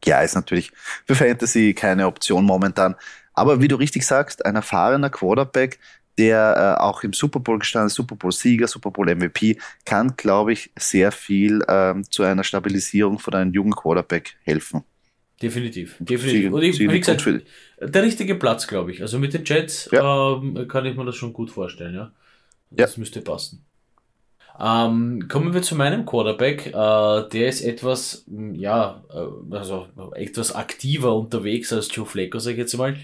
ja, 0.05 0.21
ist 0.23 0.35
natürlich 0.35 0.73
für 1.05 1.15
Fantasy 1.15 1.75
keine 1.75 2.07
Option 2.07 2.45
momentan. 2.45 2.95
Aber 3.35 3.61
wie 3.61 3.69
du 3.69 3.77
richtig 3.77 4.07
sagst, 4.07 4.47
ein 4.47 4.57
erfahrener 4.57 5.11
Quarterback, 5.11 5.79
der 6.17 6.77
äh, 6.79 6.83
auch 6.83 7.03
im 7.03 7.13
Super 7.13 7.41
Bowl 7.41 7.59
gestanden 7.59 7.89
ist, 7.89 7.95
Super 7.95 8.17
Bowl-Sieger, 8.17 8.69
Super 8.69 8.93
Bowl-MVP, 8.93 9.59
kann, 9.85 10.17
glaube 10.17 10.53
ich, 10.53 10.71
sehr 10.79 11.13
viel 11.13 11.63
ähm, 11.69 12.09
zu 12.09 12.23
einer 12.23 12.45
Stabilisierung 12.45 13.19
von 13.19 13.35
einem 13.35 13.53
jungen 13.53 13.75
Quarterback 13.75 14.37
helfen. 14.45 14.85
Definitiv, 15.45 15.97
definitiv. 15.99 16.53
Und 16.53 16.63
ich, 16.63 16.79
wie 16.79 16.99
gesagt, 16.99 17.29
der 17.79 18.03
richtige 18.03 18.35
Platz, 18.35 18.67
glaube 18.67 18.93
ich. 18.93 19.03
Also 19.03 19.19
mit 19.19 19.35
den 19.35 19.45
Jets 19.45 19.91
ja. 19.93 20.33
ähm, 20.33 20.67
kann 20.69 20.87
ich 20.87 20.97
mir 20.97 21.05
das 21.05 21.17
schon 21.17 21.35
gut 21.35 21.51
vorstellen, 21.51 21.95
ja. 21.95 22.13
Das 22.71 22.97
ja. 22.97 23.01
müsste 23.01 23.21
passen. 23.21 23.63
Ähm, 24.59 25.29
kommen 25.29 25.53
wir 25.53 25.61
zu 25.61 25.77
meinem 25.77 26.07
Quarterback. 26.07 26.69
Äh, 26.69 26.73
der 26.73 27.49
ist 27.49 27.61
etwas, 27.61 28.25
ja, 28.55 29.03
äh, 29.13 29.55
also 29.55 29.89
etwas 30.15 30.55
aktiver 30.55 31.15
unterwegs 31.15 31.75
als 31.75 31.95
Joe 31.95 32.07
Flacco, 32.07 32.39
sage 32.39 32.55
ich 32.55 32.61
jetzt 32.61 32.79
mal. 32.79 32.97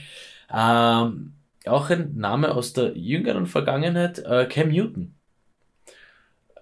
Ähm, 0.50 1.34
auch 1.66 1.90
ein 1.90 2.16
Name 2.16 2.54
aus 2.54 2.72
der 2.72 2.96
jüngeren 2.96 3.46
Vergangenheit, 3.46 4.20
äh, 4.20 4.46
Cam 4.46 4.70
Newton. 4.70 5.14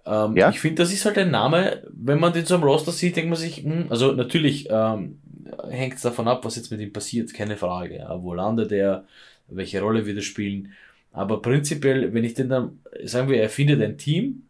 Ähm, 0.08 0.36
ja? 0.36 0.48
Ich 0.48 0.58
finde, 0.58 0.82
das 0.82 0.92
ist 0.92 1.04
halt 1.04 1.18
ein 1.18 1.30
Name, 1.30 1.82
wenn 1.90 2.18
man 2.18 2.32
den 2.32 2.46
so 2.46 2.54
am 2.54 2.62
Roster 2.62 2.92
sieht, 2.92 3.16
denkt 3.16 3.28
man 3.28 3.38
sich, 3.38 3.64
mh, 3.64 3.74
hm, 3.74 3.86
also 3.90 4.12
natürlich 4.12 4.66
ähm, 4.70 5.20
hängt 5.68 5.94
es 5.94 6.02
davon 6.02 6.28
ab, 6.28 6.44
was 6.44 6.56
jetzt 6.56 6.70
mit 6.70 6.80
ihm 6.80 6.92
passiert, 6.92 7.32
keine 7.34 7.56
Frage. 7.56 8.06
Wo 8.20 8.34
landet 8.34 8.72
er, 8.72 9.06
welche 9.48 9.80
Rolle 9.80 10.06
wird 10.06 10.16
er 10.18 10.22
spielen. 10.22 10.72
Aber 11.12 11.42
prinzipiell, 11.42 12.12
wenn 12.14 12.24
ich 12.24 12.34
den 12.34 12.48
dann, 12.48 12.80
sagen 13.04 13.28
wir, 13.28 13.40
er 13.40 13.48
findet 13.48 13.82
ein 13.82 13.98
Team, 13.98 14.48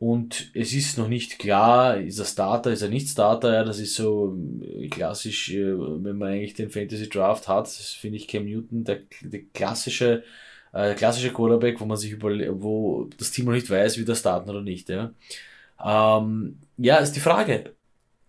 und 0.00 0.50
es 0.54 0.72
ist 0.72 0.96
noch 0.96 1.08
nicht 1.08 1.38
klar, 1.38 1.98
ist 1.98 2.18
er 2.18 2.24
Starter, 2.24 2.72
ist 2.72 2.80
er 2.80 2.88
nicht 2.88 3.06
Starter, 3.10 3.52
ja, 3.52 3.64
das 3.64 3.78
ist 3.78 3.94
so 3.94 4.34
äh, 4.62 4.88
klassisch, 4.88 5.52
äh, 5.52 5.78
wenn 5.78 6.16
man 6.16 6.30
eigentlich 6.30 6.54
den 6.54 6.70
Fantasy 6.70 7.10
Draft 7.10 7.48
hat, 7.48 7.66
das 7.66 7.90
finde 7.90 8.16
ich 8.16 8.26
Cam 8.26 8.46
Newton 8.46 8.84
der, 8.84 9.00
der 9.20 9.42
klassische, 9.52 10.24
äh, 10.72 10.94
klassische 10.94 11.34
Quarterback, 11.34 11.78
wo 11.82 11.84
man 11.84 11.98
sich 11.98 12.12
über, 12.12 12.30
wo 12.62 13.10
das 13.18 13.30
Team 13.30 13.44
noch 13.44 13.52
nicht 13.52 13.68
weiß, 13.68 13.98
wie 13.98 14.06
der 14.06 14.14
starten 14.14 14.48
oder 14.48 14.62
nicht, 14.62 14.88
ja. 14.88 15.12
Ähm, 15.84 16.60
ja, 16.78 16.96
ist 16.96 17.12
die 17.12 17.20
Frage, 17.20 17.74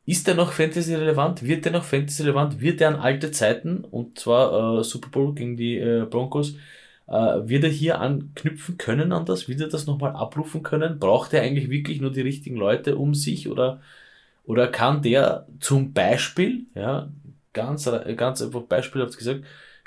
ist 0.05 0.27
der 0.27 0.36
noch 0.36 0.51
Fantasy 0.51 0.96
relevant? 0.96 1.43
Wird 1.43 1.65
der 1.65 1.72
noch 1.72 1.84
Fantasy 1.84 2.24
relevant? 2.24 2.60
Wird 2.60 2.79
der 2.79 2.89
an 2.89 2.96
alte 2.96 3.31
Zeiten, 3.31 3.84
und 3.84 4.20
zwar 4.20 4.79
äh, 4.79 4.84
Super 4.84 5.10
Bowl 5.10 5.34
gegen 5.36 5.58
die 5.58 5.77
äh, 5.77 6.05
Broncos, 6.10 6.55
äh, 7.08 7.13
wird 7.13 7.63
er 7.63 7.70
hier 7.70 8.00
anknüpfen 8.00 8.77
können 8.77 9.12
an 9.12 9.25
das? 9.25 9.48
Wird 9.48 9.62
er 9.62 9.67
das 9.67 9.86
nochmal 9.86 10.15
abrufen 10.15 10.63
können? 10.63 11.00
Braucht 11.00 11.34
er 11.34 11.43
eigentlich 11.43 11.70
wirklich 11.70 12.01
nur 12.01 12.12
die 12.12 12.22
richtigen 12.22 12.55
Leute 12.55 12.98
um 12.98 13.13
sich 13.13 13.48
oder, 13.50 13.81
oder 14.46 14.67
kann 14.67 15.01
der 15.01 15.48
zum 15.60 15.93
Beispiel, 15.93 16.65
ja, 16.74 17.10
ganz, 17.53 17.89
ganz 18.17 18.41
einfach 18.41 18.62
beispielhaft 18.63 19.17
gesagt, 19.17 19.41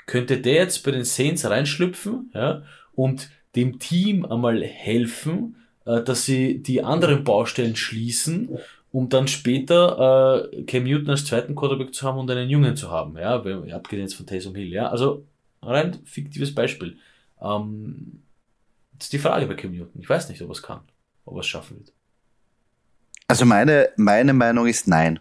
könnte 0.05 0.37
der 0.39 0.53
jetzt 0.53 0.83
bei 0.83 0.91
den 0.91 1.03
Saints 1.03 1.49
reinschlüpfen, 1.49 2.31
ja, 2.33 2.63
und 2.93 3.29
dem 3.55 3.79
Team 3.79 4.25
einmal 4.25 4.63
helfen, 4.63 5.55
äh, 5.85 6.01
dass 6.03 6.25
sie 6.25 6.61
die 6.61 6.83
anderen 6.83 7.23
Baustellen 7.23 7.75
schließen, 7.75 8.57
um 8.95 9.09
dann 9.09 9.27
später 9.27 10.47
äh, 10.53 10.63
Cam 10.63 10.85
Newton 10.85 11.09
als 11.09 11.25
zweiten 11.25 11.53
Quarterback 11.53 11.93
zu 11.93 12.07
haben 12.07 12.17
und 12.17 12.31
einen 12.31 12.49
Jungen 12.49 12.77
zu 12.77 12.91
haben, 12.91 13.17
ja, 13.17 13.35
abgesehen 13.35 13.99
jetzt 13.99 14.15
von 14.15 14.25
Taysom 14.25 14.55
Hill, 14.55 14.71
ja, 14.71 14.87
also 14.87 15.27
rein 15.61 15.99
fiktives 16.05 16.55
Beispiel. 16.55 16.97
Ähm, 17.41 18.23
das 18.93 19.07
ist 19.07 19.13
die 19.13 19.19
Frage 19.19 19.47
bei 19.47 19.55
Kim 19.55 19.73
Newton. 19.73 19.99
Ich 19.99 20.07
weiß 20.07 20.29
nicht, 20.29 20.41
ob 20.41 20.47
er 20.47 20.53
es 20.53 20.63
kann, 20.63 20.79
ob 21.25 21.35
er 21.35 21.41
es 21.41 21.45
schaffen 21.45 21.75
wird. 21.79 21.91
Also 23.27 23.45
meine, 23.45 23.89
meine 23.97 24.31
Meinung 24.31 24.65
ist 24.65 24.87
nein. 24.87 25.19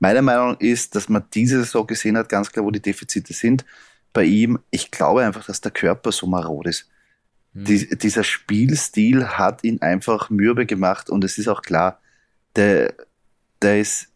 Meine 0.00 0.20
Meinung 0.20 0.56
ist, 0.58 0.96
dass 0.96 1.08
man 1.08 1.22
diese 1.32 1.58
Saison 1.60 1.86
gesehen 1.86 2.18
hat, 2.18 2.28
ganz 2.28 2.50
klar, 2.50 2.64
wo 2.64 2.72
die 2.72 2.82
Defizite 2.82 3.32
sind. 3.32 3.64
Bei 4.12 4.24
ihm, 4.24 4.58
ich 4.72 4.90
glaube 4.90 5.24
einfach, 5.24 5.46
dass 5.46 5.60
der 5.60 5.70
Körper 5.70 6.10
so 6.10 6.26
marod 6.26 6.66
ist. 6.66 6.90
Hm. 7.52 7.64
Die, 7.64 7.96
dieser 7.96 8.24
Spielstil 8.24 9.24
hat 9.24 9.62
ihn 9.62 9.80
einfach 9.82 10.30
mürbe 10.30 10.66
gemacht 10.66 11.10
und 11.10 11.22
es 11.22 11.38
ist 11.38 11.46
auch 11.46 11.62
klar, 11.62 12.00
der, 12.56 12.94
der 13.62 13.80
ist 13.80 14.08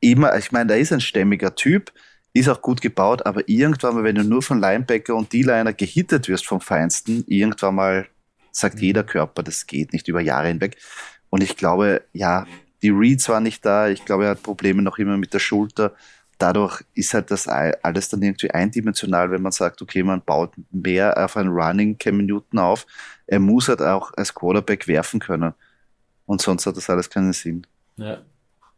immer, 0.00 0.36
ich 0.36 0.52
meine, 0.52 0.68
der 0.68 0.78
ist 0.78 0.92
ein 0.92 1.00
stämmiger 1.00 1.54
Typ, 1.54 1.92
ist 2.32 2.48
auch 2.48 2.62
gut 2.62 2.80
gebaut, 2.80 3.26
aber 3.26 3.48
irgendwann 3.48 3.94
mal, 3.94 4.04
wenn 4.04 4.14
du 4.14 4.24
nur 4.24 4.42
von 4.42 4.60
Linebacker 4.60 5.14
und 5.14 5.32
D-Liner 5.32 5.72
gehittet 5.72 6.28
wirst 6.28 6.46
vom 6.46 6.60
Feinsten, 6.60 7.24
irgendwann 7.26 7.74
mal 7.74 8.08
sagt 8.52 8.76
mhm. 8.76 8.82
jeder 8.82 9.04
Körper, 9.04 9.42
das 9.42 9.66
geht 9.66 9.92
nicht 9.92 10.08
über 10.08 10.20
Jahre 10.20 10.48
hinweg. 10.48 10.76
Und 11.30 11.42
ich 11.42 11.56
glaube, 11.56 12.02
ja, 12.12 12.46
die 12.82 12.90
Reads 12.90 13.28
waren 13.28 13.42
nicht 13.42 13.64
da. 13.64 13.88
Ich 13.88 14.04
glaube, 14.04 14.24
er 14.24 14.30
hat 14.30 14.42
Probleme 14.42 14.82
noch 14.82 14.98
immer 14.98 15.16
mit 15.16 15.34
der 15.34 15.40
Schulter. 15.40 15.94
Dadurch 16.38 16.84
ist 16.94 17.14
halt 17.14 17.30
das 17.30 17.48
alles 17.48 18.08
dann 18.08 18.22
irgendwie 18.22 18.50
eindimensional, 18.50 19.30
wenn 19.30 19.42
man 19.42 19.52
sagt, 19.52 19.82
okay, 19.82 20.02
man 20.02 20.22
baut 20.22 20.52
mehr 20.70 21.16
auf 21.22 21.36
einen 21.36 21.48
Running 21.48 21.98
Cam 21.98 22.18
Newton 22.18 22.60
auf. 22.60 22.86
Er 23.26 23.40
muss 23.40 23.68
halt 23.68 23.82
auch 23.82 24.12
als 24.16 24.32
Quarterback 24.32 24.86
werfen 24.86 25.18
können. 25.18 25.52
Und 26.28 26.42
sonst 26.42 26.66
hat 26.66 26.76
das 26.76 26.90
alles 26.90 27.08
keinen 27.08 27.32
Sinn. 27.32 27.66
Ja. 27.96 28.18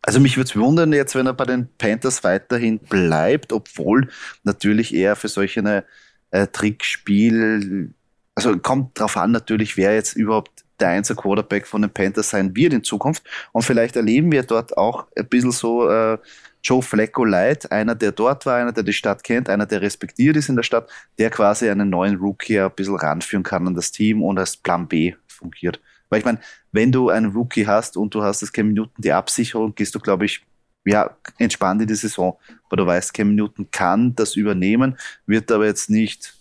Also 0.02 0.20
mich 0.20 0.36
würde 0.36 0.48
es 0.48 0.56
wundern 0.56 0.92
jetzt, 0.92 1.16
wenn 1.16 1.26
er 1.26 1.34
bei 1.34 1.44
den 1.44 1.68
Panthers 1.76 2.22
weiterhin 2.22 2.78
bleibt, 2.78 3.52
obwohl 3.52 4.08
natürlich 4.44 4.94
eher 4.94 5.16
für 5.16 5.28
solche 5.28 5.60
eine, 5.60 5.84
äh, 6.30 6.46
Trickspiel, 6.46 7.92
also 8.36 8.56
kommt 8.58 8.98
drauf 8.98 9.16
an 9.16 9.32
natürlich, 9.32 9.76
wer 9.76 9.94
jetzt 9.94 10.14
überhaupt 10.14 10.64
der 10.78 10.90
Einser 10.90 11.16
Quarterback 11.16 11.66
von 11.66 11.82
den 11.82 11.90
Panthers 11.90 12.30
sein 12.30 12.54
wird 12.54 12.72
in 12.72 12.84
Zukunft. 12.84 13.24
Und 13.50 13.62
vielleicht 13.62 13.96
erleben 13.96 14.30
wir 14.30 14.44
dort 14.44 14.78
auch 14.78 15.08
ein 15.16 15.26
bisschen 15.26 15.52
so 15.52 15.90
äh, 15.90 16.18
Joe 16.62 16.82
Flacco 16.82 17.24
Light, 17.24 17.70
einer, 17.72 17.96
der 17.96 18.12
dort 18.12 18.46
war, 18.46 18.56
einer, 18.56 18.72
der 18.72 18.84
die 18.84 18.92
Stadt 18.92 19.24
kennt, 19.24 19.48
einer, 19.48 19.66
der 19.66 19.82
respektiert 19.82 20.36
ist 20.36 20.48
in 20.48 20.56
der 20.56 20.62
Stadt, 20.62 20.88
der 21.18 21.30
quasi 21.30 21.68
einen 21.68 21.90
neuen 21.90 22.16
Rookie 22.16 22.60
ein 22.60 22.70
bisschen 22.70 22.96
ranführen 22.96 23.42
kann 23.42 23.66
an 23.66 23.74
das 23.74 23.90
Team 23.90 24.22
und 24.22 24.38
als 24.38 24.56
Plan 24.56 24.86
B 24.86 25.14
fungiert. 25.26 25.80
Weil 26.10 26.20
ich 26.20 26.24
meine, 26.24 26.40
wenn 26.72 26.92
du 26.92 27.10
einen 27.10 27.32
Rookie 27.32 27.66
hast 27.66 27.96
und 27.96 28.14
du 28.14 28.22
hast 28.22 28.42
das 28.42 28.52
Cam 28.52 28.72
Newton 28.72 28.92
die 28.98 29.12
Absicherung, 29.12 29.74
gehst 29.74 29.94
du, 29.94 29.98
glaube 29.98 30.24
ich, 30.24 30.44
ja, 30.84 31.10
entspannt 31.38 31.82
in 31.82 31.88
die 31.88 31.94
Saison, 31.94 32.38
weil 32.68 32.76
du 32.76 32.86
weißt, 32.86 33.12
Cam 33.12 33.34
Newton 33.34 33.68
kann 33.70 34.14
das 34.14 34.36
übernehmen, 34.36 34.96
wird 35.26 35.50
aber 35.52 35.66
jetzt 35.66 35.90
nicht, 35.90 36.34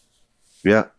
ja, 0.64 0.90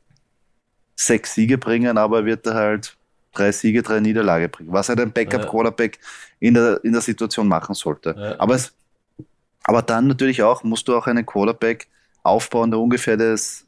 sechs 0.97 1.35
Siege 1.35 1.57
bringen, 1.57 1.97
aber 1.97 2.25
wird 2.25 2.47
er 2.47 2.55
halt 2.55 2.97
drei 3.33 3.53
Siege, 3.53 3.83
drei 3.83 4.01
Niederlage 4.01 4.49
bringen, 4.49 4.73
was 4.73 4.89
halt 4.89 5.01
ein 5.01 5.13
Backup-Quarterback 5.13 5.99
in 6.41 6.55
der, 6.55 6.83
in 6.85 6.93
der 6.93 7.01
Situation 7.01 7.49
machen 7.49 7.75
sollte. 7.75 8.15
Ja. 8.17 8.39
Aber, 8.39 8.55
es, 8.57 8.73
aber 9.65 9.83
dann 9.83 10.09
natürlich 10.09 10.43
auch, 10.43 10.63
musst 10.65 10.89
du 10.89 10.97
auch 10.97 11.07
einen 11.07 11.25
Quarterback 11.25 11.87
aufbauen, 12.23 12.71
der 12.71 12.81
ungefähr 12.81 13.17
das 13.17 13.65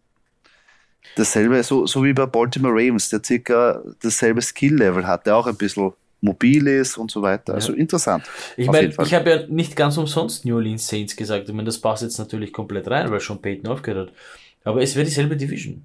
dasselbe, 1.17 1.63
so, 1.63 1.87
so 1.87 2.03
wie 2.05 2.13
bei 2.13 2.27
Baltimore 2.27 2.75
Ravens, 2.75 3.09
der 3.11 3.23
circa 3.25 3.83
dasselbe 4.01 4.41
Skill-Level 4.41 5.07
hat, 5.07 5.27
der 5.27 5.37
auch 5.37 5.47
ein 5.47 5.57
bisschen 5.57 5.93
mobil 6.21 6.67
ist 6.69 6.97
und 6.97 7.11
so 7.11 7.21
weiter. 7.21 7.55
Also 7.55 7.73
interessant. 7.73 8.25
Ich 8.57 8.69
meine, 8.69 8.95
ich 9.03 9.15
habe 9.15 9.31
ja 9.31 9.47
nicht 9.49 9.75
ganz 9.75 9.99
umsonst 9.99 10.45
New 10.45 10.55
Orleans 10.55 10.87
Saints 10.87 11.17
gesagt. 11.17 11.49
Ich 11.49 11.55
meine, 11.55 11.67
das 11.67 11.81
passt 11.81 12.03
jetzt 12.03 12.19
natürlich 12.19 12.53
komplett 12.53 12.89
rein, 12.89 13.11
weil 13.11 13.21
schon 13.21 13.43
Peyton 13.43 13.71
aufgehört 13.71 14.09
hat. 14.09 14.17
Aber 14.65 14.81
es 14.81 14.95
wäre 14.95 15.05
dieselbe 15.05 15.37
Division. 15.37 15.85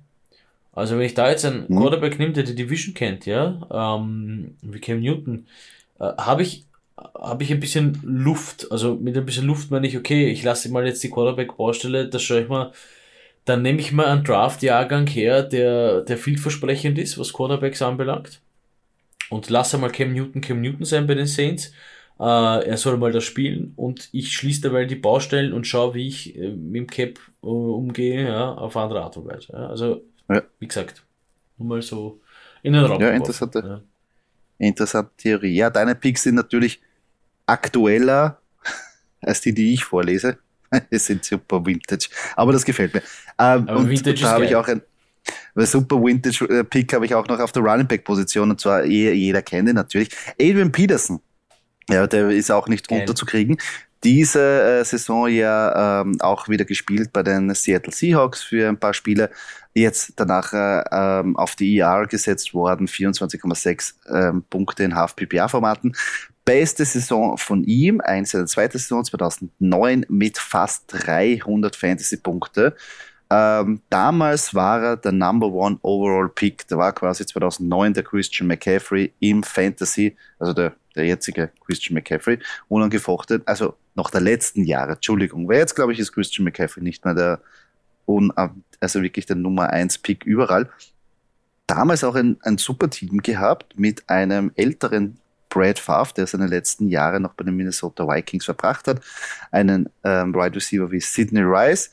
Also 0.74 0.96
wenn 0.96 1.06
ich 1.06 1.16
da 1.16 1.28
jetzt 1.30 1.44
einen 1.44 1.68
hm. 1.68 1.76
Quarterback 1.76 2.20
nehme, 2.20 2.34
der 2.34 2.44
die 2.44 2.54
Division 2.54 2.94
kennt, 2.94 3.26
ja, 3.26 3.60
ähm, 3.72 4.56
wie 4.62 4.80
Cam 4.80 5.00
Newton, 5.00 5.48
äh, 6.00 6.04
habe 6.04 6.44
ich 6.44 6.66
habe 6.98 7.44
ich 7.44 7.52
ein 7.52 7.60
bisschen 7.60 8.00
Luft. 8.04 8.72
Also 8.72 8.96
mit 8.96 9.18
ein 9.18 9.26
bisschen 9.26 9.46
Luft 9.46 9.72
meine 9.72 9.88
ich, 9.88 9.98
okay, 9.98 10.30
ich 10.30 10.44
lasse 10.44 10.70
mal 10.70 10.86
jetzt 10.86 11.04
die 11.04 11.10
Quarterback-Baustelle, 11.10 12.10
das 12.10 12.22
schaue 12.22 12.42
ich 12.42 12.48
mal 12.48 12.72
dann 13.48 13.62
nehme 13.62 13.80
ich 13.80 13.94
mal 13.94 14.08
einen 14.08 14.26
Draft-Jahrgang 14.26 15.08
her, 15.08 15.42
der, 15.42 16.02
der 16.02 16.18
vielversprechend 16.18 16.98
ist, 16.98 17.18
was 17.18 17.32
Quarterbacks 17.32 17.82
anbelangt. 17.82 18.42
Und 19.30 19.50
lasse 19.50 19.78
mal 19.78 19.90
Cam 19.90 20.14
Newton 20.14 20.42
Cam 20.42 20.62
Newton 20.62 20.84
sein 20.84 21.08
bei 21.08 21.16
den 21.16 21.28
Saints. 21.28 21.72
Äh, 22.20 22.24
er 22.68 22.78
soll 22.78 22.98
mal 22.98 23.12
das 23.12 23.24
spielen 23.24 23.74
und 23.76 24.10
ich 24.12 24.34
schließe 24.34 24.62
dabei 24.62 24.86
die 24.86 24.96
Baustellen 24.96 25.54
und 25.54 25.66
schaue, 25.66 25.94
wie 25.94 26.08
ich 26.08 26.36
äh, 26.36 26.50
mit 26.50 26.76
dem 26.76 26.88
Cap 26.88 27.20
äh, 27.42 27.46
umgehe, 27.46 28.28
ja, 28.28 28.54
auf 28.54 28.76
andere 28.76 29.04
Art 29.04 29.16
und 29.18 29.28
Weise. 29.28 29.54
Ja. 29.54 29.68
Also, 29.68 30.02
ja. 30.28 30.42
wie 30.60 30.68
gesagt, 30.68 31.04
nur 31.58 31.70
mal 31.70 31.82
so 31.82 32.20
in 32.64 32.74
den 32.74 32.84
Raum. 32.84 33.02
Ja, 33.02 33.12
interessante, 33.12 33.60
ja. 34.60 34.68
interessante 34.68 35.12
Theorie. 35.16 35.56
Ja, 35.56 35.70
deine 35.70 35.96
Picks 35.96 36.24
sind 36.24 36.36
natürlich 36.36 36.82
aktueller 37.46 38.42
als 39.22 39.40
die, 39.42 39.54
die 39.54 39.74
ich 39.74 39.86
vorlese. 39.86 40.38
es 40.90 41.06
sind 41.06 41.24
super 41.24 41.66
Vintage. 41.66 42.10
Aber 42.36 42.54
das 42.54 42.66
gefällt 42.66 42.94
mir. 42.94 43.02
Ähm, 43.40 43.68
Aber 43.68 43.78
und 43.78 43.90
Vintage 43.90 44.22
da 44.22 44.32
habe 44.32 44.46
ich 44.46 44.56
auch 44.56 44.68
ein 44.68 44.82
super 45.56 45.98
Vintage-Pick 45.98 46.94
habe 46.94 47.06
ich 47.06 47.16
auch 47.16 47.28
noch 47.28 47.40
auf 47.40 47.52
der 47.52 47.64
Running 47.64 47.88
Back-Position 47.88 48.52
und 48.52 48.62
zwar 48.62 48.86
jeder 48.86 49.42
kennt 49.42 49.70
ihn 49.70 49.76
natürlich. 49.76 50.10
Adrian 50.40 50.72
Peterson. 50.72 51.20
Ja, 51.90 52.06
der 52.06 52.30
ist 52.30 52.52
auch 52.52 52.68
nicht 52.68 52.88
Geil. 52.88 53.00
runterzukriegen. 53.00 53.58
Diese 54.04 54.80
äh, 54.82 54.84
Saison 54.86 55.28
ja 55.28 56.02
ähm, 56.02 56.22
auch 56.22 56.48
wieder 56.50 56.66
gespielt 56.66 57.12
bei 57.12 57.24
den 57.24 57.54
Seattle 57.56 57.94
Seahawks 57.94 58.44
für 58.44 58.68
ein 58.70 58.78
paar 58.78 58.94
Spiele. 58.94 59.32
Jetzt 59.74 60.14
danach 60.18 60.54
äh, 60.54 60.84
ähm, 60.92 61.36
auf 61.36 61.56
die 61.56 61.80
ER 61.80 62.06
gesetzt 62.06 62.54
worden, 62.54 62.88
24,6 62.88 63.94
ähm, 64.10 64.44
Punkte 64.50 64.84
in 64.84 64.96
Half-PPA-Formaten. 64.96 65.96
Beste 66.48 66.86
Saison 66.86 67.38
von 67.38 67.66
ihm, 67.66 68.00
eine 68.00 68.26
seiner 68.26 68.46
zweite 68.46 68.80
Saison 68.80 69.04
2009 69.04 70.06
mit 70.08 70.38
fast 70.38 70.86
300 70.88 71.76
Fantasy-Punkte. 71.76 72.74
Ähm, 73.30 73.82
damals 73.90 74.56
war 74.56 74.82
er 74.82 74.96
der 74.96 75.12
Number 75.12 75.48
One 75.48 75.78
Overall 75.82 76.30
Pick. 76.30 76.66
Da 76.70 76.78
war 76.78 76.94
quasi 76.94 77.26
2009 77.26 77.96
der 77.96 78.04
Christian 78.04 78.48
McCaffrey 78.48 79.12
im 79.20 79.44
Fantasy, 79.44 80.16
also 80.40 80.54
der, 80.54 80.74
der 80.96 81.08
jetzige 81.08 81.52
Christian 81.66 81.96
McCaffrey, 81.96 82.40
unangefochten. 82.70 83.42
Also 83.46 83.76
noch 83.96 84.10
der 84.10 84.22
letzten 84.22 84.64
Jahre, 84.64 84.94
Entschuldigung. 84.94 85.50
Wer 85.50 85.60
jetzt, 85.60 85.76
glaube 85.76 85.92
ich, 85.92 86.00
ist 86.00 86.14
Christian 86.14 86.46
McCaffrey 86.46 86.82
nicht 86.82 87.04
mehr 87.04 87.14
der, 87.14 87.42
also 88.80 89.04
wirklich 89.04 89.26
der 89.26 89.36
Nummer 89.36 89.70
1 89.72 89.98
Pick 89.98 90.24
überall. 90.26 90.70
Damals 91.68 92.06
auch 92.06 92.16
ein, 92.16 92.38
ein 92.44 92.58
super 92.58 92.90
Team 92.90 93.22
gehabt 93.22 93.78
mit 93.78 94.08
einem 94.08 94.54
älteren 94.56 95.20
Brad 95.50 95.80
Favre, 95.80 96.14
der 96.16 96.28
seine 96.28 96.48
letzten 96.48 96.88
Jahre 96.88 97.20
noch 97.20 97.34
bei 97.34 97.44
den 97.44 97.56
Minnesota 97.56 98.08
Vikings 98.08 98.46
verbracht 98.46 98.88
hat, 98.88 99.02
einen 99.52 99.90
ähm, 100.04 100.34
Wide 100.34 100.56
Receiver 100.56 100.92
wie 100.92 101.00
Sidney 101.00 101.42
Rice. 101.42 101.92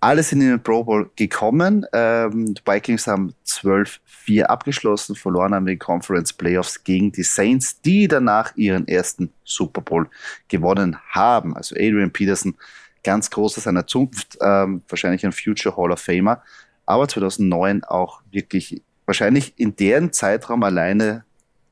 Alle 0.00 0.22
sind 0.22 0.42
in 0.42 0.48
den 0.48 0.62
Pro 0.62 0.84
Bowl 0.84 1.10
gekommen. 1.16 1.86
Ähm, 1.94 2.54
die 2.54 2.60
Vikings 2.66 3.06
haben 3.06 3.32
12-4 3.46 4.42
abgeschlossen, 4.42 5.16
verloren 5.16 5.54
haben 5.54 5.64
die 5.64 5.78
Conference 5.78 6.32
Playoffs 6.32 6.84
gegen 6.84 7.10
die 7.10 7.22
Saints, 7.22 7.80
die 7.80 8.06
danach 8.06 8.54
ihren 8.56 8.86
ersten 8.86 9.32
Super 9.44 9.80
Bowl 9.80 10.06
gewonnen 10.48 10.98
haben. 11.08 11.56
Also 11.56 11.74
Adrian 11.74 12.12
Peterson, 12.12 12.54
ganz 13.02 13.30
groß 13.30 13.56
aus 13.56 13.64
seiner 13.64 13.86
Zunft, 13.86 14.36
ähm, 14.42 14.82
wahrscheinlich 14.88 15.24
ein 15.24 15.32
Future 15.32 15.76
Hall 15.76 15.92
of 15.92 16.00
Famer, 16.00 16.42
aber 16.84 17.08
2009 17.08 17.84
auch 17.84 18.20
wirklich 18.30 18.82
wahrscheinlich 19.06 19.54
in 19.56 19.76
deren 19.76 20.12
Zeitraum 20.12 20.62
alleine 20.62 21.24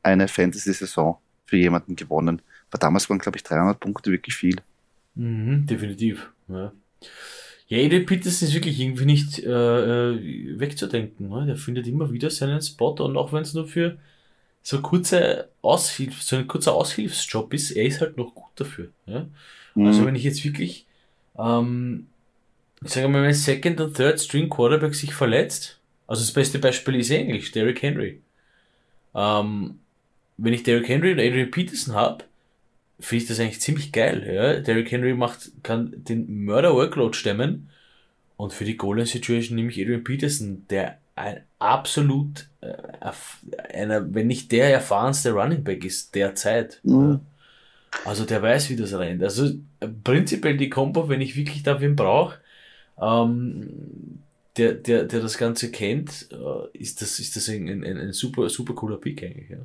eine 0.02 0.28
Fantasy-Saison 0.28 1.18
für 1.46 1.56
jemanden 1.56 1.96
gewonnen. 1.96 2.42
Weil 2.70 2.78
damals 2.78 3.08
waren, 3.10 3.18
glaube 3.18 3.36
ich, 3.36 3.42
300 3.42 3.78
Punkte 3.78 4.10
wirklich 4.10 4.34
viel. 4.34 4.56
Mhm, 5.14 5.66
definitiv. 5.66 6.30
Ja. 6.48 6.72
Ja, 7.68 7.78
Adrian 7.78 8.04
Peterson 8.04 8.48
ist 8.48 8.54
wirklich 8.54 8.78
irgendwie 8.80 9.06
nicht 9.06 9.38
äh, 9.38 10.10
äh, 10.10 10.58
wegzudenken. 10.58 11.28
Ne? 11.28 11.46
Der 11.46 11.56
findet 11.56 11.86
immer 11.86 12.12
wieder 12.12 12.28
seinen 12.28 12.60
Spot 12.60 12.92
und 12.92 13.16
auch 13.16 13.32
wenn 13.32 13.42
es 13.42 13.54
nur 13.54 13.66
für 13.66 13.96
so 14.62 14.80
kurze 14.80 15.48
Aushilf, 15.62 16.22
so 16.22 16.36
ein 16.36 16.46
kurzer 16.46 16.74
Aushilfsjob 16.74 17.52
ist, 17.54 17.70
er 17.70 17.84
ist 17.84 18.00
halt 18.00 18.16
noch 18.16 18.34
gut 18.34 18.52
dafür. 18.56 18.88
Ja? 19.06 19.26
Mhm. 19.74 19.86
Also 19.86 20.04
wenn 20.04 20.14
ich 20.14 20.24
jetzt 20.24 20.44
wirklich, 20.44 20.86
ähm, 21.38 22.08
ich 22.84 22.90
sage 22.90 23.08
mal, 23.08 23.22
mein 23.22 23.34
Second 23.34 23.80
und 23.80 23.96
Third 23.96 24.20
String 24.20 24.48
Quarterback 24.48 24.94
sich 24.94 25.14
verletzt, 25.14 25.78
also 26.06 26.20
das 26.20 26.32
beste 26.32 26.58
Beispiel 26.58 26.96
ist 26.96 27.10
Englisch, 27.10 27.52
Derrick 27.52 27.80
Henry. 27.80 28.20
Ähm, 29.14 29.78
wenn 30.36 30.52
ich 30.52 30.62
Derrick 30.62 30.88
Henry 30.88 31.12
und 31.12 31.20
Adrian 31.20 31.50
Peterson 31.50 31.94
habe, 31.94 32.24
finde 33.00 33.22
ich 33.22 33.28
das 33.28 33.40
eigentlich 33.40 33.60
ziemlich 33.60 33.92
geil. 33.92 34.28
Ja? 34.32 34.60
Derrick 34.60 34.90
Henry 34.90 35.14
macht, 35.14 35.50
kann 35.62 35.92
den 35.96 36.44
Mörder-Workload 36.44 37.16
stemmen 37.16 37.68
und 38.36 38.52
für 38.52 38.64
die 38.64 38.76
Goal-Situation 38.76 39.56
nehme 39.56 39.70
ich 39.70 39.80
Adrian 39.80 40.04
Peterson, 40.04 40.66
der 40.70 40.98
ein 41.14 41.42
absolut, 41.58 42.48
äh, 42.60 42.72
einer, 43.72 44.14
wenn 44.14 44.26
nicht 44.26 44.50
der 44.52 44.72
erfahrenste 44.72 45.32
Running 45.32 45.62
Back 45.62 45.84
ist 45.84 46.14
derzeit. 46.14 46.80
Mhm. 46.84 47.20
Also 48.04 48.24
der 48.24 48.40
weiß, 48.40 48.70
wie 48.70 48.76
das 48.76 48.94
rennt. 48.94 49.22
Also 49.22 49.50
prinzipiell 50.02 50.56
die 50.56 50.70
Combo, 50.70 51.08
wenn 51.08 51.20
ich 51.20 51.36
wirklich 51.36 51.62
da 51.62 51.80
wen 51.80 51.94
brauche, 51.94 52.38
ähm, 53.00 54.18
der, 54.56 54.74
der, 54.74 55.04
der 55.04 55.20
das 55.20 55.38
Ganze 55.38 55.70
kennt, 55.70 56.28
äh, 56.32 56.78
ist 56.78 57.02
das, 57.02 57.18
ist 57.18 57.36
das 57.36 57.48
ein, 57.48 57.68
ein, 57.68 57.84
ein 57.84 58.12
super, 58.12 58.48
super 58.48 58.74
cooler 58.74 58.96
Pick 58.96 59.22
eigentlich, 59.22 59.50
ja. 59.50 59.58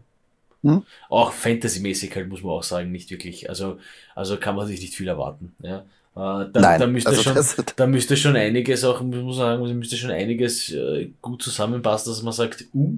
Hm? 0.67 0.83
Auch 1.09 1.31
Fantasy-mäßig 1.31 2.15
halt, 2.15 2.29
muss 2.29 2.43
man 2.43 2.51
auch 2.51 2.63
sagen, 2.63 2.91
nicht 2.91 3.09
wirklich. 3.09 3.49
Also, 3.49 3.79
also 4.15 4.37
kann 4.37 4.55
man 4.55 4.67
sich 4.67 4.81
nicht 4.81 4.95
viel 4.95 5.07
erwarten. 5.07 5.55
Ja. 5.61 5.85
Äh, 6.17 6.49
da, 6.51 6.59
Nein, 6.59 6.79
da, 6.79 6.87
müsste 6.87 7.09
also 7.11 7.21
schon, 7.21 7.65
da 7.75 7.87
müsste 7.87 8.17
schon 8.17 8.35
einiges 8.35 8.83
auch, 8.83 9.01
muss 9.01 9.23
man 9.23 9.33
sagen, 9.33 9.77
müsste 9.77 9.97
schon 9.97 10.11
einiges 10.11 10.71
äh, 10.71 11.11
gut 11.21 11.43
zusammenpassen, 11.43 12.11
dass 12.11 12.23
man 12.23 12.33
sagt, 12.33 12.65
uh, 12.73 12.95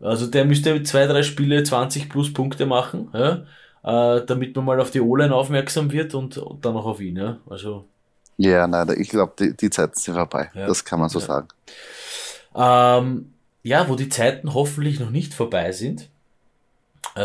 also 0.00 0.26
der 0.28 0.44
müsste 0.44 0.80
zwei, 0.84 1.06
drei 1.06 1.22
Spiele 1.22 1.62
20 1.64 2.08
plus 2.08 2.32
Punkte 2.32 2.66
machen, 2.66 3.08
ja, 3.12 3.44
äh, 3.82 4.24
damit 4.24 4.54
man 4.54 4.64
mal 4.64 4.80
auf 4.80 4.92
die 4.92 5.00
O-Line 5.00 5.34
aufmerksam 5.34 5.90
wird 5.90 6.14
und, 6.14 6.38
und, 6.38 6.64
dann 6.64 6.76
auch 6.76 6.86
auf 6.86 7.00
ihn. 7.00 7.16
Ja. 7.16 7.38
Also, 7.50 7.84
ja, 8.36 8.68
nein, 8.68 8.94
ich 8.96 9.08
glaube, 9.08 9.32
die, 9.36 9.56
die 9.56 9.68
Zeiten 9.68 9.98
sind 9.98 10.14
vorbei. 10.14 10.50
Ja, 10.54 10.68
das 10.68 10.84
kann 10.84 11.00
man 11.00 11.08
so 11.08 11.18
ja. 11.18 11.26
sagen. 11.26 11.48
Ähm, 12.54 13.32
ja, 13.64 13.88
wo 13.88 13.96
die 13.96 14.08
Zeiten 14.08 14.54
hoffentlich 14.54 15.00
noch 15.00 15.10
nicht 15.10 15.34
vorbei 15.34 15.72
sind, 15.72 16.08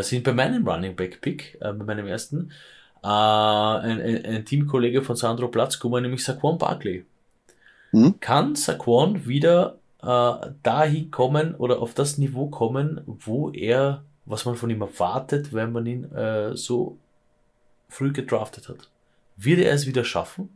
sind 0.01 0.23
bei 0.23 0.33
meinem 0.33 0.67
Running 0.67 0.95
Back 0.95 1.21
Pick, 1.21 1.57
äh, 1.61 1.73
bei 1.73 1.85
meinem 1.85 2.07
ersten, 2.07 2.51
äh, 3.03 3.07
ein, 3.07 4.01
ein, 4.01 4.25
ein, 4.25 4.45
Teamkollege 4.45 5.01
von 5.01 5.15
Sandro 5.15 5.49
Platzkummer, 5.49 6.01
nämlich 6.01 6.23
Saquon 6.23 6.57
Barkley. 6.57 7.05
Hm? 7.91 8.19
Kann 8.19 8.55
Saquon 8.55 9.25
wieder 9.25 9.77
äh, 10.01 10.51
dahin 10.63 11.11
kommen 11.11 11.55
oder 11.55 11.79
auf 11.81 11.93
das 11.93 12.17
Niveau 12.17 12.47
kommen, 12.47 13.01
wo 13.05 13.49
er, 13.51 14.03
was 14.25 14.45
man 14.45 14.55
von 14.55 14.69
ihm 14.69 14.81
erwartet, 14.81 15.53
wenn 15.53 15.71
man 15.71 15.85
ihn 15.85 16.11
äh, 16.13 16.55
so 16.55 16.97
früh 17.89 18.11
gedraftet 18.11 18.69
hat? 18.69 18.89
Wird 19.37 19.59
er 19.59 19.73
es 19.73 19.85
wieder 19.85 20.03
schaffen? 20.03 20.49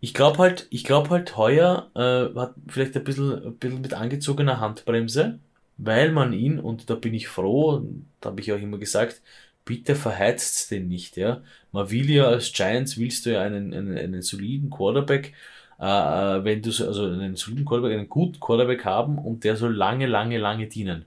Ich 0.00 0.12
glaube 0.12 0.38
halt, 0.38 0.66
ich 0.70 0.84
glaube 0.84 1.10
halt 1.10 1.36
heuer 1.36 1.90
äh, 1.94 2.38
hat 2.38 2.54
vielleicht 2.68 2.96
ein 2.96 3.04
bisschen, 3.04 3.44
ein 3.44 3.56
bisschen 3.56 3.80
mit 3.80 3.94
angezogener 3.94 4.60
Handbremse, 4.60 5.38
weil 5.76 6.12
man 6.12 6.32
ihn, 6.32 6.58
und 6.58 6.90
da 6.90 6.94
bin 6.94 7.14
ich 7.14 7.28
froh, 7.28 7.82
da 8.20 8.30
habe 8.30 8.40
ich 8.40 8.52
auch 8.52 8.58
immer 8.58 8.78
gesagt, 8.78 9.20
bitte 9.64 9.94
verheizt 9.94 10.70
den 10.70 10.88
nicht, 10.88 11.16
ja. 11.16 11.42
Man 11.72 11.90
will 11.90 12.10
ja 12.10 12.26
als 12.26 12.52
Giants 12.52 12.98
willst 12.98 13.26
du 13.26 13.32
ja 13.32 13.42
einen, 13.42 13.72
einen, 13.72 13.96
einen 13.96 14.22
soliden 14.22 14.70
Quarterback, 14.70 15.32
äh, 15.80 15.84
äh 15.84 16.44
wenn 16.44 16.62
du 16.62 16.70
so, 16.70 16.86
also 16.86 17.06
einen 17.06 17.36
soliden 17.36 17.64
Quarterback, 17.64 17.98
einen 17.98 18.08
guten 18.08 18.40
Quarterback 18.40 18.84
haben 18.84 19.18
und 19.18 19.44
der 19.44 19.56
soll 19.56 19.74
lange, 19.74 20.06
lange, 20.06 20.38
lange 20.38 20.66
dienen. 20.66 21.06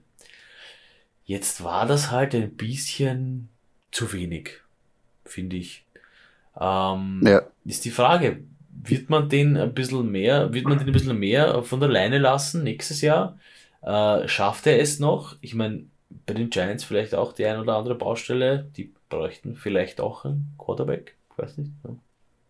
Jetzt 1.24 1.62
war 1.62 1.86
das 1.86 2.10
halt 2.10 2.34
ein 2.34 2.56
bisschen 2.56 3.48
zu 3.90 4.12
wenig, 4.12 4.60
finde 5.24 5.56
ich. 5.56 5.84
Ähm, 6.58 7.22
ja. 7.24 7.42
Ist 7.64 7.84
die 7.84 7.90
Frage, 7.90 8.42
wird 8.82 9.10
man 9.10 9.28
den 9.28 9.56
ein 9.56 9.74
bisschen 9.74 10.10
mehr, 10.10 10.52
wird 10.52 10.64
man 10.64 10.78
den 10.78 10.86
ein 10.86 10.92
bisschen 10.92 11.18
mehr 11.18 11.62
von 11.62 11.80
der 11.80 11.88
Leine 11.88 12.18
lassen 12.18 12.64
nächstes 12.64 13.00
Jahr? 13.00 13.38
Äh, 13.82 14.28
schafft 14.28 14.66
er 14.66 14.80
es 14.80 14.98
noch? 14.98 15.36
Ich 15.40 15.54
meine, 15.54 15.86
bei 16.26 16.34
den 16.34 16.50
Giants 16.50 16.84
vielleicht 16.84 17.14
auch 17.14 17.32
die 17.32 17.46
ein 17.46 17.58
oder 17.58 17.76
andere 17.76 17.94
Baustelle, 17.94 18.64
die 18.76 18.94
bräuchten 19.08 19.56
vielleicht 19.56 20.00
auch 20.00 20.24
einen 20.24 20.54
Quarterback, 20.58 21.16
ich 21.30 21.38
weiß 21.38 21.58
nicht, 21.58 21.72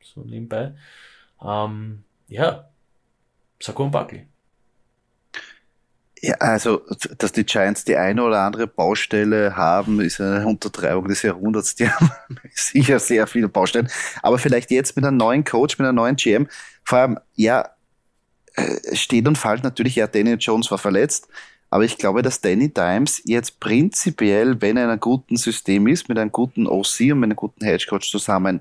so 0.02 0.22
nebenbei. 0.22 0.74
Ähm, 1.42 2.04
ja, 2.28 2.68
Saquon 3.60 3.90
Buckley. 3.90 4.26
Ja, 6.20 6.34
also, 6.40 6.82
dass 7.18 7.30
die 7.32 7.44
Giants 7.44 7.84
die 7.84 7.96
eine 7.96 8.22
oder 8.24 8.40
andere 8.40 8.66
Baustelle 8.66 9.54
haben, 9.56 10.00
ist 10.00 10.20
eine 10.20 10.46
Untertreibung 10.46 11.06
des 11.06 11.22
Jahrhunderts. 11.22 11.76
Die 11.76 11.88
haben 11.90 12.10
sicher 12.54 12.98
sehr 12.98 13.26
viele 13.28 13.48
Baustellen. 13.48 13.88
Aber 14.22 14.38
vielleicht 14.38 14.70
jetzt 14.72 14.96
mit 14.96 15.04
einem 15.04 15.16
neuen 15.16 15.44
Coach, 15.44 15.78
mit 15.78 15.86
einem 15.86 15.96
neuen 15.96 16.16
GM, 16.16 16.48
vor 16.82 16.98
allem, 16.98 17.20
ja, 17.34 17.70
steht 18.92 19.26
und 19.28 19.36
fällt 19.36 19.64
natürlich, 19.64 19.96
ja, 19.96 20.06
Danny 20.06 20.34
Jones 20.34 20.70
war 20.70 20.78
verletzt, 20.78 21.28
aber 21.70 21.84
ich 21.84 21.98
glaube, 21.98 22.22
dass 22.22 22.40
Danny 22.40 22.72
Dimes 22.72 23.22
jetzt 23.24 23.60
prinzipiell, 23.60 24.60
wenn 24.60 24.76
er 24.76 24.84
in 24.84 24.90
einem 24.90 25.00
guten 25.00 25.36
System 25.36 25.86
ist, 25.86 26.08
mit 26.08 26.18
einem 26.18 26.32
guten 26.32 26.66
OC 26.66 27.00
und 27.12 27.20
mit 27.20 27.24
einem 27.28 27.36
guten 27.36 27.64
Hedgecoach 27.64 28.10
zusammen 28.10 28.60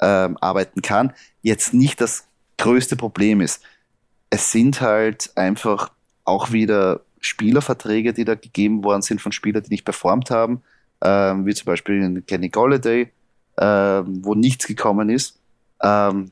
ähm, 0.00 0.36
arbeiten 0.40 0.82
kann, 0.82 1.12
jetzt 1.42 1.72
nicht 1.72 2.00
das 2.00 2.26
größte 2.58 2.96
Problem 2.96 3.40
ist. 3.40 3.62
Es 4.30 4.52
sind 4.52 4.80
halt 4.80 5.32
einfach 5.36 5.90
auch 6.24 6.52
wieder 6.52 7.00
Spielerverträge, 7.20 8.12
die 8.12 8.24
da 8.24 8.34
gegeben 8.34 8.84
worden 8.84 9.02
sind 9.02 9.22
von 9.22 9.32
Spielern, 9.32 9.62
die 9.62 9.70
nicht 9.70 9.84
performt 9.84 10.30
haben, 10.30 10.62
ähm, 11.02 11.46
wie 11.46 11.54
zum 11.54 11.66
Beispiel 11.66 12.22
Kenny 12.22 12.50
Golladay, 12.50 13.10
ähm, 13.58 14.24
wo 14.24 14.34
nichts 14.34 14.66
gekommen 14.66 15.08
ist. 15.08 15.38
Ähm, 15.82 16.30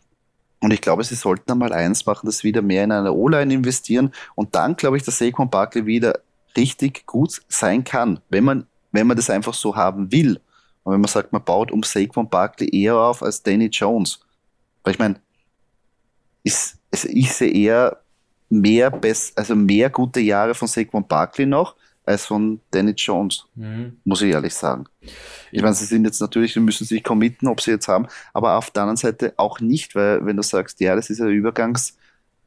und 0.62 0.72
ich 0.72 0.80
glaube, 0.80 1.02
sie 1.02 1.16
sollten 1.16 1.50
einmal 1.50 1.72
eins 1.72 2.06
machen, 2.06 2.26
das 2.26 2.44
wieder 2.44 2.62
mehr 2.62 2.84
in 2.84 2.92
eine 2.92 3.12
O-Line 3.12 3.52
investieren. 3.52 4.12
Und 4.36 4.54
dann 4.54 4.76
glaube 4.76 4.96
ich, 4.96 5.02
dass 5.02 5.18
Saquon 5.18 5.50
Barkley 5.50 5.86
wieder 5.86 6.20
richtig 6.56 7.04
gut 7.04 7.42
sein 7.48 7.82
kann, 7.82 8.20
wenn 8.28 8.44
man, 8.44 8.66
wenn 8.92 9.08
man 9.08 9.16
das 9.16 9.28
einfach 9.28 9.54
so 9.54 9.74
haben 9.74 10.12
will. 10.12 10.40
Und 10.84 10.92
wenn 10.92 11.00
man 11.00 11.08
sagt, 11.08 11.32
man 11.32 11.42
baut 11.42 11.72
um 11.72 11.82
Saquon 11.82 12.30
Barkley 12.30 12.68
eher 12.72 12.96
auf 12.96 13.24
als 13.24 13.42
Danny 13.42 13.66
Jones. 13.66 14.20
Weil 14.84 14.92
ich 14.92 15.00
meine, 15.00 15.16
ich 16.44 16.54
sehe 16.92 17.50
eher 17.50 17.98
mehr, 18.48 18.92
best, 18.92 19.36
also 19.36 19.56
mehr 19.56 19.90
gute 19.90 20.20
Jahre 20.20 20.54
von 20.54 20.68
Saquon 20.68 21.08
Barkley 21.08 21.44
noch, 21.44 21.74
als 22.04 22.26
von 22.26 22.60
Danny 22.70 22.92
Jones, 22.92 23.46
mhm. 23.54 23.98
muss 24.04 24.22
ich 24.22 24.32
ehrlich 24.32 24.54
sagen. 24.54 24.86
Ich 25.52 25.62
meine, 25.62 25.74
sie 25.74 25.84
sind 25.84 26.04
jetzt 26.04 26.20
natürlich, 26.20 26.52
sie 26.52 26.60
müssen 26.60 26.84
sich 26.84 27.04
committen, 27.04 27.46
ob 27.48 27.60
sie 27.60 27.70
jetzt 27.70 27.88
haben, 27.88 28.06
aber 28.32 28.56
auf 28.56 28.70
der 28.70 28.82
anderen 28.82 28.96
Seite 28.96 29.34
auch 29.36 29.60
nicht, 29.60 29.94
weil 29.94 30.24
wenn 30.26 30.36
du 30.36 30.42
sagst, 30.42 30.80
ja, 30.80 30.96
das 30.96 31.10
ist 31.10 31.20
ein 31.20 31.28
Übergangs, 31.28 31.96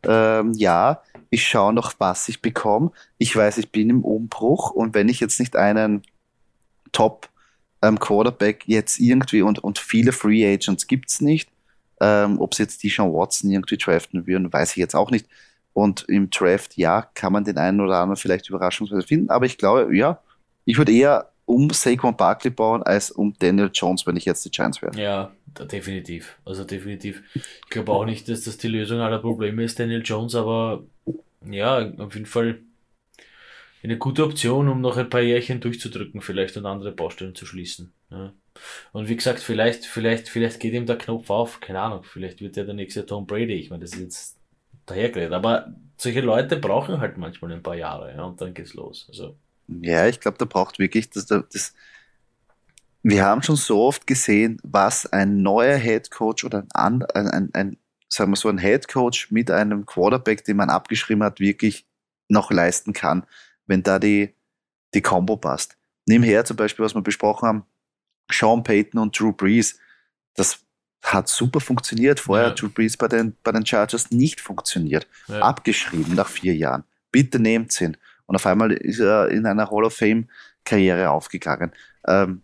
ähm, 0.03 0.53
ja, 0.53 1.01
ich 1.29 1.47
schaue 1.47 1.73
noch, 1.73 1.93
was 1.97 2.29
ich 2.29 2.41
bekomme. 2.41 2.91
Ich 3.17 3.35
weiß, 3.35 3.57
ich 3.57 3.71
bin 3.71 3.89
im 3.89 4.03
Umbruch 4.03 4.71
und 4.71 4.93
wenn 4.93 5.09
ich 5.09 5.19
jetzt 5.19 5.39
nicht 5.39 5.55
einen 5.55 6.03
Top 6.91 7.29
ähm, 7.81 7.99
Quarterback 7.99 8.63
jetzt 8.67 8.99
irgendwie 8.99 9.41
und, 9.41 9.59
und 9.59 9.79
viele 9.79 10.11
Free 10.11 10.45
Agents 10.45 10.87
gibt 10.87 11.09
es 11.09 11.21
nicht. 11.21 11.49
Ähm, 12.01 12.39
Ob 12.39 12.53
sie 12.53 12.63
jetzt 12.63 12.83
die 12.83 12.89
Sean 12.89 13.13
Watson 13.13 13.51
irgendwie 13.51 13.77
draften 13.77 14.27
würden, 14.27 14.51
weiß 14.51 14.71
ich 14.71 14.77
jetzt 14.77 14.95
auch 14.95 15.11
nicht. 15.11 15.27
Und 15.75 16.05
im 16.07 16.29
Draft, 16.29 16.77
ja, 16.77 17.01
kann 17.15 17.33
man 17.33 17.43
den 17.43 17.57
einen 17.57 17.81
oder 17.81 17.97
anderen 17.97 18.15
vielleicht 18.15 18.47
überraschungsweise 18.47 19.05
finden, 19.05 19.29
aber 19.29 19.45
ich 19.45 19.57
glaube, 19.57 19.93
ja, 19.93 20.21
ich 20.63 20.77
würde 20.77 20.93
eher 20.93 21.33
um 21.43 21.69
Saquon 21.69 22.15
Barkley 22.15 22.49
bauen, 22.49 22.81
als 22.81 23.11
um 23.11 23.35
Daniel 23.37 23.69
Jones, 23.73 24.07
wenn 24.07 24.15
ich 24.15 24.23
jetzt 24.23 24.45
die 24.45 24.51
Giants 24.51 24.81
wäre. 24.81 24.97
Ja, 24.97 25.33
definitiv. 25.69 26.37
Also 26.45 26.63
definitiv. 26.63 27.23
Ich 27.33 27.69
glaube 27.69 27.91
auch 27.91 28.05
nicht, 28.05 28.29
dass 28.29 28.45
das 28.45 28.55
die 28.55 28.69
Lösung 28.69 29.01
aller 29.01 29.19
Probleme 29.19 29.65
ist, 29.65 29.77
Daniel 29.77 30.01
Jones, 30.01 30.33
aber 30.33 30.85
ja, 31.45 31.91
auf 31.97 32.13
jeden 32.13 32.25
Fall 32.25 32.59
eine 33.83 33.97
gute 33.97 34.23
Option, 34.23 34.69
um 34.69 34.79
noch 34.79 34.95
ein 34.95 35.09
paar 35.09 35.21
Jährchen 35.21 35.59
durchzudrücken, 35.59 36.21
vielleicht 36.21 36.55
und 36.55 36.65
andere 36.65 36.93
Baustellen 36.93 37.35
zu 37.35 37.45
schließen. 37.45 37.91
Ja. 38.11 38.31
Und 38.93 39.09
wie 39.09 39.17
gesagt, 39.17 39.41
vielleicht, 39.41 39.85
vielleicht, 39.85 40.29
vielleicht 40.29 40.61
geht 40.61 40.73
ihm 40.73 40.85
der 40.85 40.97
Knopf 40.97 41.29
auf, 41.29 41.59
keine 41.59 41.81
Ahnung, 41.81 42.03
vielleicht 42.03 42.39
wird 42.39 42.55
er 42.55 42.63
der 42.63 42.75
nächste 42.75 43.05
Tom 43.05 43.27
Brady. 43.27 43.55
Ich 43.55 43.69
meine, 43.69 43.81
das 43.81 43.91
ist 43.91 43.99
jetzt 43.99 44.44
dahergeredet, 44.85 45.33
aber 45.33 45.73
solche 45.97 46.21
Leute 46.21 46.57
brauchen 46.57 46.99
halt 46.99 47.17
manchmal 47.17 47.53
ein 47.53 47.63
paar 47.63 47.75
Jahre, 47.75 48.13
ja, 48.15 48.23
und 48.23 48.39
dann 48.41 48.53
geht's 48.53 48.73
los. 48.73 49.05
Also. 49.09 49.37
Ja, 49.67 50.07
ich 50.07 50.19
glaube, 50.19 50.37
da 50.37 50.45
braucht 50.45 50.79
wirklich, 50.79 51.09
das, 51.09 51.25
das, 51.25 51.73
wir 53.03 53.23
haben 53.23 53.41
schon 53.41 53.55
so 53.55 53.81
oft 53.81 54.05
gesehen, 54.07 54.59
was 54.63 55.05
ein 55.05 55.41
neuer 55.41 55.77
Head 55.77 56.11
Coach 56.11 56.43
oder 56.43 56.65
ein, 56.73 57.03
ein, 57.13 57.27
ein, 57.27 57.49
ein 57.53 57.77
sagen 58.09 58.31
wir 58.31 58.35
so, 58.35 58.49
ein 58.49 58.57
Head 58.57 58.87
Coach 58.87 59.31
mit 59.31 59.49
einem 59.49 59.85
Quarterback, 59.85 60.43
den 60.45 60.57
man 60.57 60.69
abgeschrieben 60.69 61.23
hat, 61.23 61.39
wirklich 61.39 61.85
noch 62.27 62.51
leisten 62.51 62.93
kann 62.93 63.25
wenn 63.67 63.83
da 63.83 63.99
die, 63.99 64.33
die 64.93 65.01
Combo 65.01 65.37
passt. 65.37 65.77
Nimm 66.05 66.23
her 66.23 66.45
zum 66.45 66.57
Beispiel, 66.57 66.85
was 66.85 66.95
wir 66.95 67.01
besprochen 67.01 67.47
haben, 67.47 67.65
Sean 68.31 68.63
Payton 68.63 68.99
und 68.99 69.19
Drew 69.19 69.31
Brees. 69.31 69.79
Das 70.35 70.64
hat 71.03 71.27
super 71.29 71.59
funktioniert. 71.59 72.19
Vorher 72.19 72.47
ja. 72.47 72.53
Drew 72.53 72.69
Brees 72.69 72.97
bei 72.97 73.07
den, 73.07 73.35
bei 73.43 73.51
den 73.51 73.65
Chargers 73.65 74.11
nicht 74.11 74.41
funktioniert. 74.41 75.07
Ja. 75.27 75.39
Abgeschrieben 75.39 76.15
nach 76.15 76.27
vier 76.27 76.55
Jahren. 76.55 76.83
Bitte 77.11 77.39
nehmt 77.39 77.79
ihn. 77.79 77.97
Und 78.25 78.35
auf 78.35 78.45
einmal 78.45 78.71
ist 78.71 78.99
er 78.99 79.29
in 79.29 79.45
einer 79.45 79.69
Hall 79.69 79.83
of 79.83 79.95
Fame 79.95 80.27
Karriere 80.63 81.11
aufgegangen. 81.11 81.71
Ähm, 82.07 82.41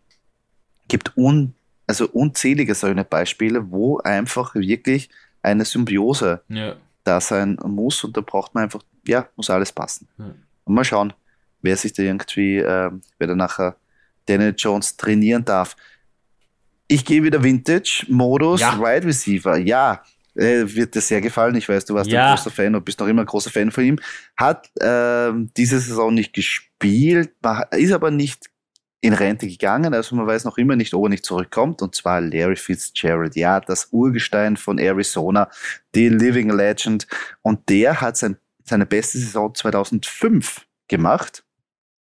gibt 0.87 1.17
un, 1.17 1.55
also 1.87 2.07
unzählige 2.07 2.75
solche 2.75 3.03
Beispiele, 3.03 3.71
wo 3.71 3.97
einfach 3.99 4.53
wirklich 4.55 5.09
eine 5.41 5.65
Symbiose 5.65 6.41
ja. 6.49 6.75
da 7.03 7.19
sein 7.19 7.57
muss 7.63 8.03
und 8.03 8.15
da 8.15 8.21
braucht 8.21 8.53
man 8.53 8.65
einfach, 8.65 8.81
ja, 9.07 9.27
muss 9.35 9.49
alles 9.49 9.71
passen. 9.71 10.07
Und 10.65 10.75
mal 10.75 10.85
schauen, 10.85 11.13
wer 11.61 11.75
sich 11.75 11.93
da 11.93 12.03
irgendwie, 12.03 12.57
äh, 12.57 12.91
wer 13.17 13.27
da 13.27 13.35
nachher 13.35 13.75
Daniel 14.25 14.53
Jones 14.57 14.97
trainieren 14.97 15.45
darf. 15.45 15.75
Ich 16.91 17.05
gehe 17.05 17.23
wieder 17.23 17.43
Vintage-Modus, 17.43 18.61
ja. 18.61 18.79
Wide 18.79 19.07
Receiver. 19.07 19.57
Ja, 19.57 20.03
äh, 20.35 20.63
wird 20.65 20.95
dir 20.95 21.01
sehr 21.01 21.21
gefallen. 21.21 21.55
Ich 21.55 21.67
weiß, 21.67 21.85
du 21.85 21.93
warst 21.93 22.09
ja. 22.09 22.31
ein 22.31 22.35
großer 22.35 22.51
Fan 22.51 22.75
und 22.75 22.85
bist 22.85 22.99
noch 22.99 23.07
immer 23.07 23.21
ein 23.21 23.27
großer 23.27 23.49
Fan 23.49 23.71
von 23.71 23.83
ihm. 23.83 23.99
Hat 24.37 24.69
äh, 24.79 25.31
diese 25.57 25.79
Saison 25.79 26.13
nicht 26.13 26.33
gespielt, 26.33 27.31
ist 27.71 27.91
aber 27.91 28.11
nicht 28.11 28.49
in 29.01 29.13
Rente 29.13 29.47
gegangen. 29.47 29.93
Also 29.93 30.15
man 30.15 30.27
weiß 30.27 30.45
noch 30.45 30.57
immer 30.57 30.75
nicht, 30.75 30.93
ob 30.93 31.05
er 31.05 31.09
nicht 31.09 31.25
zurückkommt. 31.25 31.81
Und 31.81 31.95
zwar 31.95 32.21
Larry 32.21 32.55
Fitzgerald. 32.55 33.35
Ja, 33.35 33.59
das 33.59 33.87
Urgestein 33.91 34.57
von 34.57 34.77
Arizona, 34.77 35.49
die 35.95 36.09
Living 36.09 36.49
Legend. 36.49 37.07
Und 37.41 37.67
der 37.69 38.01
hat 38.01 38.17
sein 38.17 38.37
seine 38.63 38.85
beste 38.85 39.17
Saison 39.17 39.53
2005 39.53 40.65
gemacht, 40.87 41.43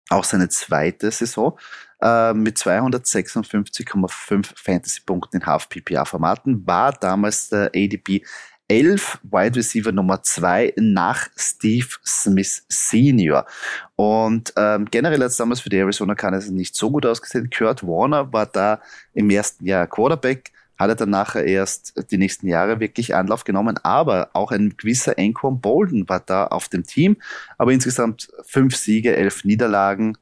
auch 0.09 0.25
seine 0.25 0.49
zweite 0.49 1.11
Saison 1.11 1.59
äh, 2.01 2.33
mit 2.35 2.57
256,5 2.57 4.53
Fantasy-Punkten 4.55 5.39
in 5.39 5.47
Half-PPA-Formaten, 5.47 6.67
war 6.67 6.93
damals 6.93 7.49
der 7.49 7.71
ADP 7.75 8.23
11 8.69 9.21
Wide 9.23 9.57
Receiver 9.57 9.93
Nummer 9.93 10.23
2 10.23 10.75
nach 10.77 11.29
Steve 11.37 11.87
Smith 12.05 12.65
Senior. 12.69 13.47
Und 13.95 14.53
ähm, 14.57 14.87
generell 14.91 15.21
hat 15.21 15.29
es 15.29 15.37
damals 15.37 15.61
für 15.61 15.69
die 15.69 15.79
Arizona 15.79 16.15
Cardinals 16.15 16.51
nicht 16.51 16.75
so 16.75 16.91
gut 16.91 17.07
ausgesehen. 17.07 17.49
Kurt 17.51 17.87
Warner 17.87 18.33
war 18.33 18.47
da 18.47 18.81
im 19.15 19.31
ersten 19.31 19.65
Jahr 19.65 19.87
Quarterback, 19.87 20.53
hat 20.77 20.91
er 20.91 20.97
dann 20.97 21.11
nachher 21.11 21.45
erst 21.45 22.11
die 22.11 22.19
nächsten 22.19 22.49
Jahre 22.49 22.81
wirklich 22.81 23.15
Anlauf 23.15 23.45
genommen. 23.45 23.79
Aber 23.83 24.31
auch 24.33 24.51
ein 24.51 24.77
gewisser 24.77 25.15
Anquan 25.17 25.61
Bolden 25.61 26.09
war 26.09 26.21
da 26.21 26.49
auf 26.49 26.69
dem 26.69 26.85
Team. 26.85 27.17
Aber 27.59 27.73
insgesamt 27.73 28.29
fünf 28.45 28.77
Siege, 28.77 29.17
elf 29.17 29.45
Niederlagen. 29.45 30.19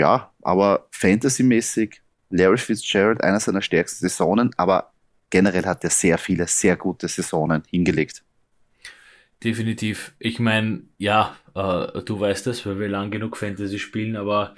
Ja, 0.00 0.32
aber 0.40 0.86
fantasymäßig 0.92 2.00
Larry 2.30 2.56
Fitzgerald 2.56 3.22
einer 3.22 3.38
seiner 3.38 3.60
stärksten 3.60 4.08
Saisonen. 4.08 4.50
Aber 4.56 4.92
generell 5.28 5.66
hat 5.66 5.84
er 5.84 5.90
sehr 5.90 6.16
viele, 6.16 6.46
sehr 6.46 6.76
gute 6.76 7.06
Saisonen 7.06 7.64
hingelegt. 7.68 8.22
Definitiv. 9.44 10.14
Ich 10.18 10.38
meine, 10.38 10.84
ja, 10.96 11.36
äh, 11.54 12.00
du 12.02 12.18
weißt 12.18 12.46
das, 12.46 12.64
weil 12.64 12.80
wir 12.80 12.88
lang 12.88 13.10
genug 13.10 13.36
Fantasy 13.36 13.78
spielen, 13.78 14.16
aber 14.16 14.54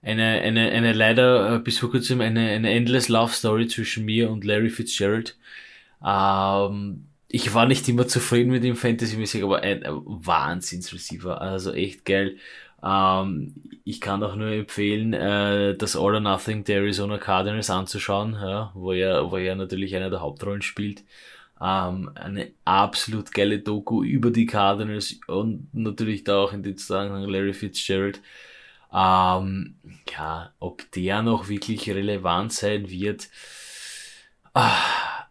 eine, 0.00 0.40
eine, 0.40 0.70
eine 0.70 0.94
leider 0.94 1.56
äh, 1.56 1.58
bis 1.58 1.78
vor 1.78 1.90
kurzem 1.90 2.22
eine, 2.22 2.48
eine 2.48 2.70
endless 2.70 3.10
Love 3.10 3.32
Story 3.32 3.68
zwischen 3.68 4.06
mir 4.06 4.30
und 4.30 4.44
Larry 4.44 4.70
Fitzgerald. 4.70 5.36
Ähm, 6.02 7.04
ich 7.28 7.52
war 7.52 7.66
nicht 7.66 7.86
immer 7.90 8.08
zufrieden 8.08 8.52
mit 8.52 8.64
ihm 8.64 8.76
fantasymäßig, 8.76 9.42
aber 9.44 9.60
ein 9.60 9.82
Wahnsinns-Receiver, 9.86 11.42
also 11.42 11.74
echt 11.74 12.06
geil. 12.06 12.38
Ähm, 12.82 13.54
ich 13.84 14.00
kann 14.00 14.22
auch 14.22 14.36
nur 14.36 14.50
empfehlen, 14.50 15.12
äh, 15.12 15.76
das 15.76 15.96
All 15.96 16.14
or 16.14 16.20
Nothing 16.20 16.64
der 16.64 16.76
Arizona 16.78 17.18
Cardinals 17.18 17.70
anzuschauen, 17.70 18.34
ja, 18.34 18.70
wo 18.74 18.92
er, 18.92 19.30
wo 19.30 19.36
er 19.36 19.56
natürlich 19.56 19.96
eine 19.96 20.10
der 20.10 20.20
Hauptrollen 20.20 20.62
spielt. 20.62 21.04
Ähm, 21.60 22.10
eine 22.14 22.52
absolut 22.64 23.32
geile 23.32 23.58
Doku 23.58 24.04
über 24.04 24.30
die 24.30 24.46
Cardinals 24.46 25.18
und 25.26 25.74
natürlich 25.74 26.24
da 26.24 26.38
auch 26.38 26.52
in 26.52 26.62
den 26.62 26.76
Zusammenhang 26.78 27.24
Larry 27.28 27.52
Fitzgerald. 27.52 28.20
Ähm, 28.92 29.76
ja, 30.10 30.52
ob 30.60 30.90
der 30.92 31.22
noch 31.22 31.48
wirklich 31.48 31.90
relevant 31.90 32.52
sein 32.52 32.88
wird. 32.88 33.28
Ah, 34.54 34.72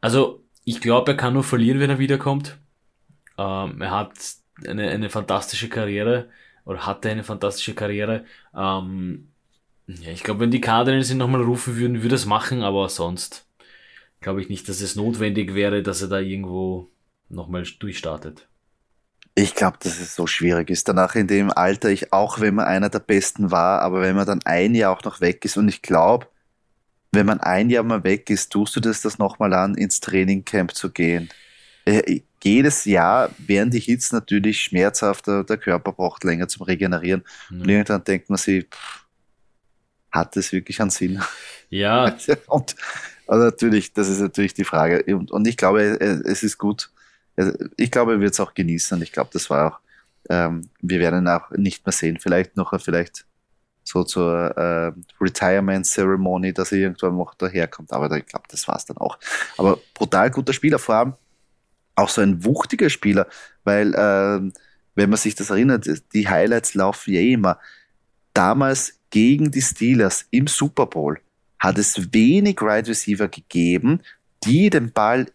also, 0.02 0.44
ich 0.64 0.82
glaube, 0.82 1.12
er 1.12 1.18
kann 1.18 1.34
nur 1.34 1.44
verlieren, 1.44 1.80
wenn 1.80 1.90
er 1.90 2.00
wiederkommt. 2.00 2.58
Ähm, 3.38 3.82
er 3.82 3.92
hat 3.92 4.12
eine, 4.68 4.90
eine 4.90 5.10
fantastische 5.10 5.70
Karriere 5.70 6.30
oder 6.68 6.86
hatte 6.86 7.10
eine 7.10 7.24
fantastische 7.24 7.74
Karriere. 7.74 8.26
Ähm, 8.56 9.30
ja, 9.88 10.12
ich 10.12 10.24
glaube, 10.24 10.42
wenn 10.42 10.52
die 10.52 10.62
Cardinals 10.62 11.10
ihn 11.10 11.18
nochmal 11.18 11.42
rufen 11.42 11.78
würden, 11.78 12.04
würde 12.04 12.16
er 12.16 12.18
es 12.18 12.26
machen, 12.26 12.62
aber 12.62 12.90
sonst 12.90 13.48
glaube 14.20 14.42
ich 14.42 14.50
nicht, 14.50 14.68
dass 14.70 14.82
es 14.82 14.96
notwendig 14.96 15.56
wäre, 15.56 15.82
dass 15.82 16.02
er 16.02 16.10
da 16.10 16.20
irgendwo 16.20 16.92
nochmal 17.30 17.64
durchstartet. 17.80 18.48
Ich 19.36 19.56
glaube, 19.56 19.78
dass 19.82 20.00
es 20.00 20.16
so 20.16 20.28
schwierig 20.28 20.70
ist. 20.70 20.90
Danach 20.90 21.16
in 21.16 21.28
dem 21.28 21.52
Alter, 21.52 21.90
ich 21.90 22.12
auch, 22.12 22.42
wenn 22.42 22.56
man 22.56 22.66
einer 22.66 22.90
der 22.90 23.00
Besten 23.00 23.52
war, 23.52 23.82
aber 23.82 24.02
wenn 24.02 24.16
man 24.16 24.26
dann 24.26 24.42
ein 24.46 24.76
Jahr 24.76 24.92
auch 24.92 25.04
noch 25.04 25.22
weg 25.22 25.46
ist 25.46 25.58
und 25.58 25.70
ich 25.70 25.82
glaube, 25.82 26.28
wenn 27.12 27.26
man 27.26 27.40
ein 27.40 27.70
Jahr 27.70 27.84
mal 27.84 28.04
weg 28.04 28.30
ist, 28.30 28.52
tust 28.52 28.76
du 28.76 28.80
das 28.82 29.02
das 29.02 29.20
nochmal 29.20 29.54
an, 29.54 29.76
ins 29.76 30.00
Trainingcamp 30.02 30.76
zu 30.76 30.92
gehen. 30.92 31.30
Äh, 31.86 32.22
jedes 32.48 32.86
Jahr 32.86 33.30
werden 33.38 33.72
die 33.72 33.80
Hits 33.80 34.12
natürlich 34.12 34.62
schmerzhafter, 34.62 35.44
der 35.44 35.58
Körper 35.58 35.92
braucht 35.92 36.24
länger 36.24 36.48
zum 36.48 36.64
Regenerieren. 36.64 37.24
Mhm. 37.50 37.62
Und 37.62 37.70
irgendwann 37.70 38.04
denkt 38.04 38.30
man 38.30 38.38
sich, 38.38 38.66
pff, 38.66 39.06
hat 40.12 40.36
das 40.36 40.52
wirklich 40.52 40.80
einen 40.82 40.90
Sinn? 40.90 41.22
Ja. 41.70 42.16
und 42.48 42.76
also 43.28 43.44
natürlich, 43.44 43.94
das 43.94 44.08
ist 44.08 44.20
natürlich 44.20 44.54
die 44.54 44.64
Frage. 44.64 45.04
Und, 45.16 45.32
und 45.32 45.48
ich 45.48 45.58
glaube, 45.58 45.82
äh, 46.00 46.22
es 46.26 46.44
ist 46.44 46.58
gut, 46.58 46.90
ich 47.76 47.92
glaube, 47.92 48.14
er 48.14 48.20
wird 48.20 48.34
es 48.34 48.40
auch 48.40 48.54
genießen. 48.54 49.00
Ich 49.02 49.12
glaube, 49.12 49.30
das 49.34 49.50
war 49.50 49.74
auch, 49.74 49.80
ähm, 50.30 50.70
wir 50.82 51.00
werden 51.00 51.24
ihn 51.24 51.28
auch 51.28 51.52
nicht 51.52 51.86
mehr 51.86 51.94
sehen. 51.94 52.18
Vielleicht 52.20 52.56
noch, 52.56 52.80
vielleicht 52.82 53.26
so 53.84 54.04
zur 54.04 54.58
äh, 54.58 54.92
Retirement 55.22 55.86
Ceremony, 55.86 56.52
dass 56.52 56.72
er 56.72 56.80
irgendwann 56.80 57.18
noch 57.18 57.36
daherkommt. 57.36 57.94
Aber 57.94 58.10
ich 58.18 58.26
glaube, 58.26 58.46
das 58.50 58.68
war 58.68 58.76
es 58.76 58.86
dann 58.86 58.98
auch. 58.98 59.20
Aber 59.58 59.80
brutal 59.94 60.32
guter 60.32 60.54
Spieler, 60.54 60.80
vor 60.80 60.96
allem 60.96 61.14
auch 61.98 62.10
so 62.10 62.22
ein 62.22 62.46
wuchtiger 62.46 62.90
Spieler, 62.90 63.28
weil, 63.64 63.94
äh, 63.94 64.52
wenn 64.96 65.10
man 65.10 65.18
sich 65.18 65.36
das 65.36 65.50
erinnert, 65.50 65.88
die 66.14 66.28
Highlights 66.28 66.74
laufen 66.74 67.14
ja 67.14 67.22
immer. 67.22 67.60
Damals 68.34 69.00
gegen 69.10 69.52
die 69.52 69.62
Steelers 69.62 70.26
im 70.32 70.48
Super 70.48 70.86
Bowl 70.86 71.20
hat 71.60 71.78
es 71.78 72.14
wenig 72.14 72.62
Wide 72.62 72.88
Receiver 72.88 73.28
gegeben, 73.28 74.02
die 74.44 74.70
den 74.70 74.92
Ball 74.92 75.28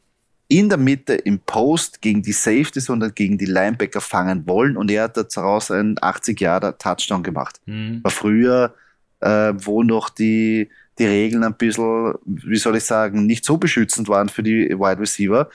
in 0.49 0.69
der 0.69 0.79
Mitte 0.79 1.15
im 1.15 1.41
Post 1.41 2.03
gegen 2.03 2.23
die 2.23 2.33
Safeties 2.33 2.89
und 2.91 3.17
gegen 3.17 3.39
die 3.39 3.47
Linebacker 3.47 4.01
fangen 4.01 4.47
wollen 4.47 4.77
und 4.77 4.91
er 4.91 5.05
hat 5.05 5.17
daraus 5.17 5.71
einen 5.71 5.97
80 6.01 6.41
Jahre 6.41 6.77
Touchdown 6.77 7.23
gemacht. 7.23 7.61
Mhm. 7.67 8.05
War 8.05 8.11
früher, 8.11 8.75
äh, 9.21 9.55
wo 9.57 9.83
noch 9.83 10.11
die, 10.11 10.69
die 10.99 11.07
Regeln 11.07 11.43
ein 11.43 11.55
bisschen, 11.55 12.15
wie 12.27 12.59
soll 12.59 12.77
ich 12.77 12.85
sagen, 12.85 13.27
nicht 13.27 13.45
so 13.45 13.57
beschützend 13.57 14.09
waren 14.09 14.29
für 14.29 14.43
die 14.43 14.69
Wide 14.71 15.01
Receiver, 15.01 15.49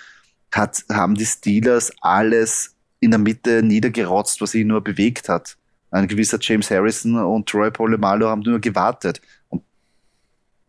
hat, 0.52 0.84
haben 0.92 1.16
die 1.16 1.26
Steelers 1.26 1.92
alles 2.02 2.76
in 3.00 3.12
der 3.12 3.20
Mitte 3.20 3.62
niedergerotzt, 3.64 4.42
was 4.42 4.52
sie 4.52 4.64
nur 4.64 4.82
bewegt 4.82 5.30
hat. 5.30 5.58
Ein 5.92 6.08
gewisser 6.08 6.38
James 6.42 6.70
Harrison 6.70 7.16
und 7.16 7.48
Troy 7.48 7.72
Polamalu 7.72 8.26
haben 8.26 8.42
nur 8.42 8.60
gewartet. 8.60 9.22
Und 9.50 9.64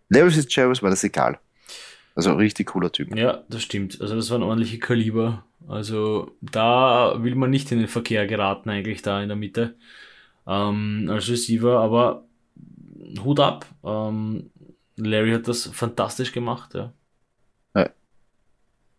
Larry 0.09 0.31
Fitzgerald 0.31 0.83
war 0.83 0.91
das 0.91 1.05
egal. 1.05 1.39
Also 2.15 2.35
richtig 2.35 2.69
cooler 2.69 2.91
Typ. 2.91 3.17
Ja, 3.17 3.45
das 3.49 3.63
stimmt. 3.63 4.01
Also 4.01 4.17
das 4.17 4.31
waren 4.31 4.43
ordentliche 4.43 4.79
Kaliber. 4.79 5.45
Also 5.67 6.33
da 6.41 7.23
will 7.23 7.35
man 7.35 7.51
nicht 7.51 7.71
in 7.73 7.79
den 7.79 7.89
Verkehr 7.89 8.27
geraten, 8.27 8.71
eigentlich 8.71 9.03
da 9.03 9.23
in 9.23 9.29
der 9.29 9.37
Mitte 9.37 9.77
ähm, 10.47 11.09
als 11.11 11.29
Receiver, 11.29 11.79
aber 11.79 12.25
Hut 13.23 13.41
ab. 13.41 13.67
Ähm, 13.85 14.51
Larry 14.97 15.33
hat 15.33 15.47
das 15.47 15.67
fantastisch 15.67 16.33
gemacht. 16.33 16.75
Ja. 16.75 16.93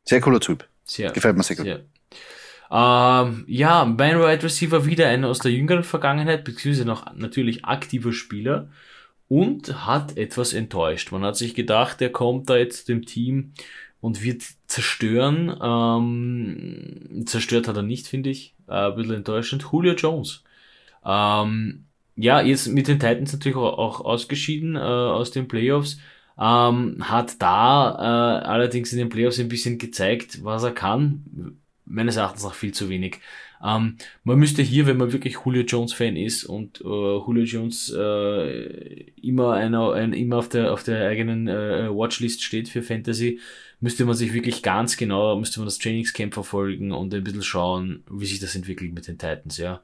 Sehr 0.09 0.21
cooler 0.21 0.39
Typ. 0.39 0.67
Sehr, 0.89 1.12
Gefällt 1.12 1.38
mir 1.38 1.43
sehr 1.43 1.56
gut. 1.56 1.65
Sehr. 1.65 1.82
Ähm, 2.71 3.45
ja, 3.47 3.86
mein 3.86 4.19
Wide 4.19 4.43
Receiver 4.43 4.86
wieder 4.86 5.08
einer 5.08 5.28
aus 5.28 5.39
der 5.39 5.52
jüngeren 5.52 5.84
Vergangenheit, 5.84 6.43
beziehungsweise 6.43 6.86
noch 6.86 7.13
natürlich 7.15 7.63
aktiver 7.63 8.12
Spieler 8.12 8.69
und 9.28 9.86
hat 9.86 10.17
etwas 10.17 10.54
enttäuscht. 10.54 11.12
Man 11.12 11.23
hat 11.23 11.38
sich 11.38 11.54
gedacht, 11.54 12.02
er 12.02 12.12
kommt 12.12 12.49
da 12.49 12.58
jetzt 12.58 12.89
dem 12.89 13.06
Team 13.06 13.54
und 14.02 14.23
wird 14.23 14.43
zerstören. 14.65 15.56
Ähm, 15.62 17.25
zerstört 17.28 17.67
hat 17.67 17.78
er 17.78 17.84
nicht, 17.84 18.08
finde 18.08 18.32
ich. 18.32 18.56
Äh, 18.67 18.88
ein 18.88 18.95
bisschen 18.95 19.15
enttäuschend. 19.15 19.67
Julio 19.71 19.93
Jones. 19.93 20.43
Ähm, 21.06 21.86
ja, 22.15 22.41
jetzt 22.41 22.67
mit 22.67 22.88
den 22.88 22.99
Titans 22.99 23.32
natürlich 23.32 23.58
auch, 23.58 23.78
auch 23.78 24.02
ausgeschieden 24.02 24.75
äh, 24.75 24.80
aus 24.80 25.30
den 25.30 25.47
Playoffs. 25.47 25.99
Ähm, 26.39 26.97
hat 27.02 27.41
da 27.41 27.95
äh, 28.41 28.45
allerdings 28.45 28.93
in 28.93 28.99
den 28.99 29.10
Playoffs 29.10 29.39
ein 29.39 29.49
bisschen 29.49 29.78
gezeigt, 29.78 30.43
was 30.43 30.63
er 30.63 30.71
kann. 30.71 31.58
Meines 31.86 32.15
Erachtens 32.15 32.45
auch 32.45 32.54
viel 32.54 32.73
zu 32.73 32.89
wenig. 32.89 33.19
Ähm, 33.62 33.97
man 34.23 34.39
müsste 34.39 34.62
hier, 34.62 34.88
wenn 34.88 34.97
man 34.97 35.12
wirklich 35.12 35.39
Julio 35.45 35.63
Jones 35.63 35.91
Fan 35.91 36.15
ist 36.15 36.45
und 36.45 36.80
äh, 36.82 36.84
Julio 36.84 37.43
Jones 37.43 37.93
äh, 37.93 39.12
immer 39.21 39.54
einer, 39.54 39.91
ein, 39.93 40.13
immer 40.13 40.38
auf 40.38 40.47
der 40.47 40.71
auf 40.71 40.84
der 40.84 41.08
eigenen 41.10 41.47
äh, 41.49 41.89
Watchlist 41.89 42.41
steht 42.41 42.69
für 42.69 42.84
Fantasy, 42.84 43.39
müsste 43.82 44.06
man 44.06 44.15
sich 44.15 44.34
wirklich 44.34 44.63
ganz 44.63 44.95
genau, 44.95 45.36
müsste 45.38 45.60
man 45.60 45.67
das 45.67 45.78
Trainingscamp 45.78 46.34
verfolgen 46.34 46.91
und 46.93 47.13
ein 47.13 47.23
bisschen 47.23 47.43
schauen, 47.43 48.04
wie 48.10 48.25
sich 48.25 48.39
das 48.39 48.56
entwickelt 48.56 48.93
mit 48.93 49.08
den 49.08 49.17
Titans, 49.17 49.58
ja. 49.58 49.82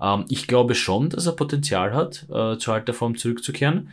Ähm, 0.00 0.24
ich 0.30 0.46
glaube 0.46 0.74
schon, 0.74 1.10
dass 1.10 1.26
er 1.26 1.32
Potenzial 1.32 1.92
hat, 1.92 2.26
äh, 2.30 2.56
zur 2.56 2.74
alter 2.74 2.94
Form 2.94 3.16
zurückzukehren. 3.16 3.90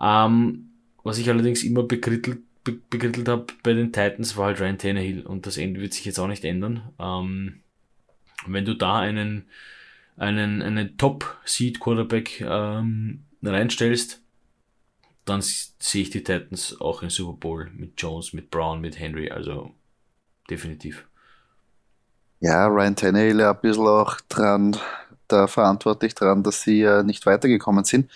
Ähm, 0.00 0.67
was 1.08 1.16
ich 1.16 1.30
allerdings 1.30 1.64
immer 1.64 1.84
bekrittelt, 1.84 2.42
be 2.64 2.72
bekrittelt 2.90 3.28
habe 3.28 3.46
bei 3.62 3.72
den 3.72 3.94
Titans 3.94 4.36
war 4.36 4.46
halt 4.46 4.60
Ryan 4.60 4.76
Tannehill 4.76 5.26
und 5.26 5.46
das 5.46 5.56
wird 5.56 5.94
sich 5.94 6.04
jetzt 6.04 6.18
auch 6.18 6.26
nicht 6.26 6.44
ändern. 6.44 6.92
Ähm, 6.98 7.60
wenn 8.46 8.66
du 8.66 8.74
da 8.74 8.98
einen, 8.98 9.48
einen, 10.18 10.60
einen 10.60 10.98
Top-Seed-Quarterback 10.98 12.42
ähm, 12.42 13.24
reinstellst, 13.42 14.20
dann 15.24 15.40
sehe 15.40 16.02
ich 16.02 16.10
die 16.10 16.22
Titans 16.22 16.78
auch 16.78 17.02
im 17.02 17.08
Super 17.08 17.38
Bowl 17.38 17.70
mit 17.74 17.94
Jones, 17.96 18.34
mit 18.34 18.50
Brown, 18.50 18.82
mit 18.82 18.98
Henry, 18.98 19.30
also 19.30 19.74
definitiv. 20.50 21.06
Ja, 22.40 22.66
Ryan 22.66 22.96
Tannehill 22.96 23.40
ein 23.40 23.60
bisschen 23.62 23.86
auch 23.86 24.20
dran, 24.28 24.76
da 25.26 25.46
verantwortlich 25.46 26.14
dran, 26.14 26.42
dass 26.42 26.62
sie 26.62 26.82
äh, 26.82 27.02
nicht 27.02 27.24
weitergekommen 27.24 27.84
sind. 27.84 28.10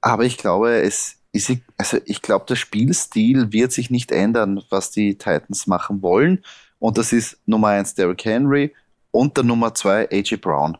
Aber 0.00 0.24
ich 0.24 0.38
glaube, 0.38 0.80
es 0.80 1.15
ist, 1.36 1.52
also 1.76 1.98
ich 2.04 2.22
glaube, 2.22 2.46
der 2.48 2.56
Spielstil 2.56 3.52
wird 3.52 3.72
sich 3.72 3.90
nicht 3.90 4.10
ändern, 4.12 4.62
was 4.70 4.90
die 4.90 5.16
Titans 5.16 5.66
machen 5.66 6.02
wollen. 6.02 6.44
Und 6.78 6.98
das 6.98 7.12
ist 7.12 7.38
Nummer 7.46 7.68
eins 7.68 7.94
Derrick 7.94 8.24
Henry 8.24 8.74
und 9.10 9.36
der 9.36 9.44
Nummer 9.44 9.74
zwei 9.74 10.08
AJ 10.10 10.36
Brown. 10.36 10.78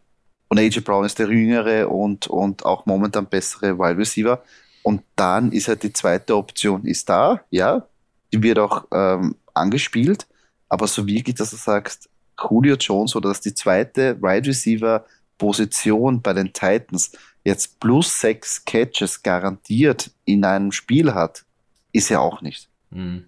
Und 0.49 0.59
AJ 0.59 0.81
Brown 0.81 1.05
ist 1.05 1.19
der 1.19 1.29
jüngere 1.29 1.91
und, 1.91 2.27
und 2.27 2.65
auch 2.65 2.87
momentan 2.87 3.27
bessere 3.27 3.79
Wide 3.79 3.99
Receiver. 3.99 4.43
Und 4.83 5.03
dann 5.17 5.53
ist 5.53 5.69
halt 5.69 5.83
die 5.83 5.93
zweite 5.93 6.37
Option 6.37 6.85
ist 6.85 7.09
da, 7.09 7.41
ja, 7.51 7.87
die 8.33 8.43
wird 8.43 8.59
auch 8.59 8.87
ähm, 8.93 9.35
angespielt, 9.55 10.27
aber 10.69 10.87
so 10.87 11.07
wirklich, 11.07 11.37
dass 11.37 11.51
du 11.51 11.57
sagst, 11.57 12.09
Julio 12.39 12.77
Jones 12.77 13.17
oder 13.17 13.31
dass 13.31 13.41
die 13.41 13.55
zweite 13.55 14.21
Wide 14.21 14.49
Receiver 14.49 15.05
Position 15.39 16.23
bei 16.23 16.33
den 16.33 16.53
Titans 16.53 17.13
jetzt 17.47 17.79
plus 17.79 18.21
sechs 18.21 18.65
Catches 18.65 19.23
garantiert 19.23 20.11
in 20.25 20.45
einem 20.45 20.73
Spiel 20.73 21.15
hat, 21.15 21.45
ist 21.93 22.09
ja 22.09 22.19
auch 22.19 22.43
nicht. 22.43 22.69
Mhm. 22.91 23.27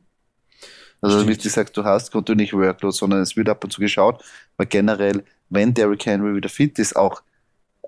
Also 1.01 1.29
wie 1.29 1.37
gesagt, 1.37 1.77
du 1.77 1.85
hast 1.85 2.11
kontinuierlich 2.11 2.53
Workload, 2.53 2.97
sondern 2.97 3.21
es 3.21 3.37
wird 3.37 3.49
ab 3.49 3.63
und 3.63 3.71
zu 3.71 3.81
geschaut, 3.81 4.25
weil 4.57 4.67
generell, 4.67 5.25
wenn 5.49 5.73
Derrick 5.73 6.05
Henry 6.05 6.35
wieder 6.35 6.49
fit 6.49 6.81
ist, 6.81 6.97
auch 6.97 7.23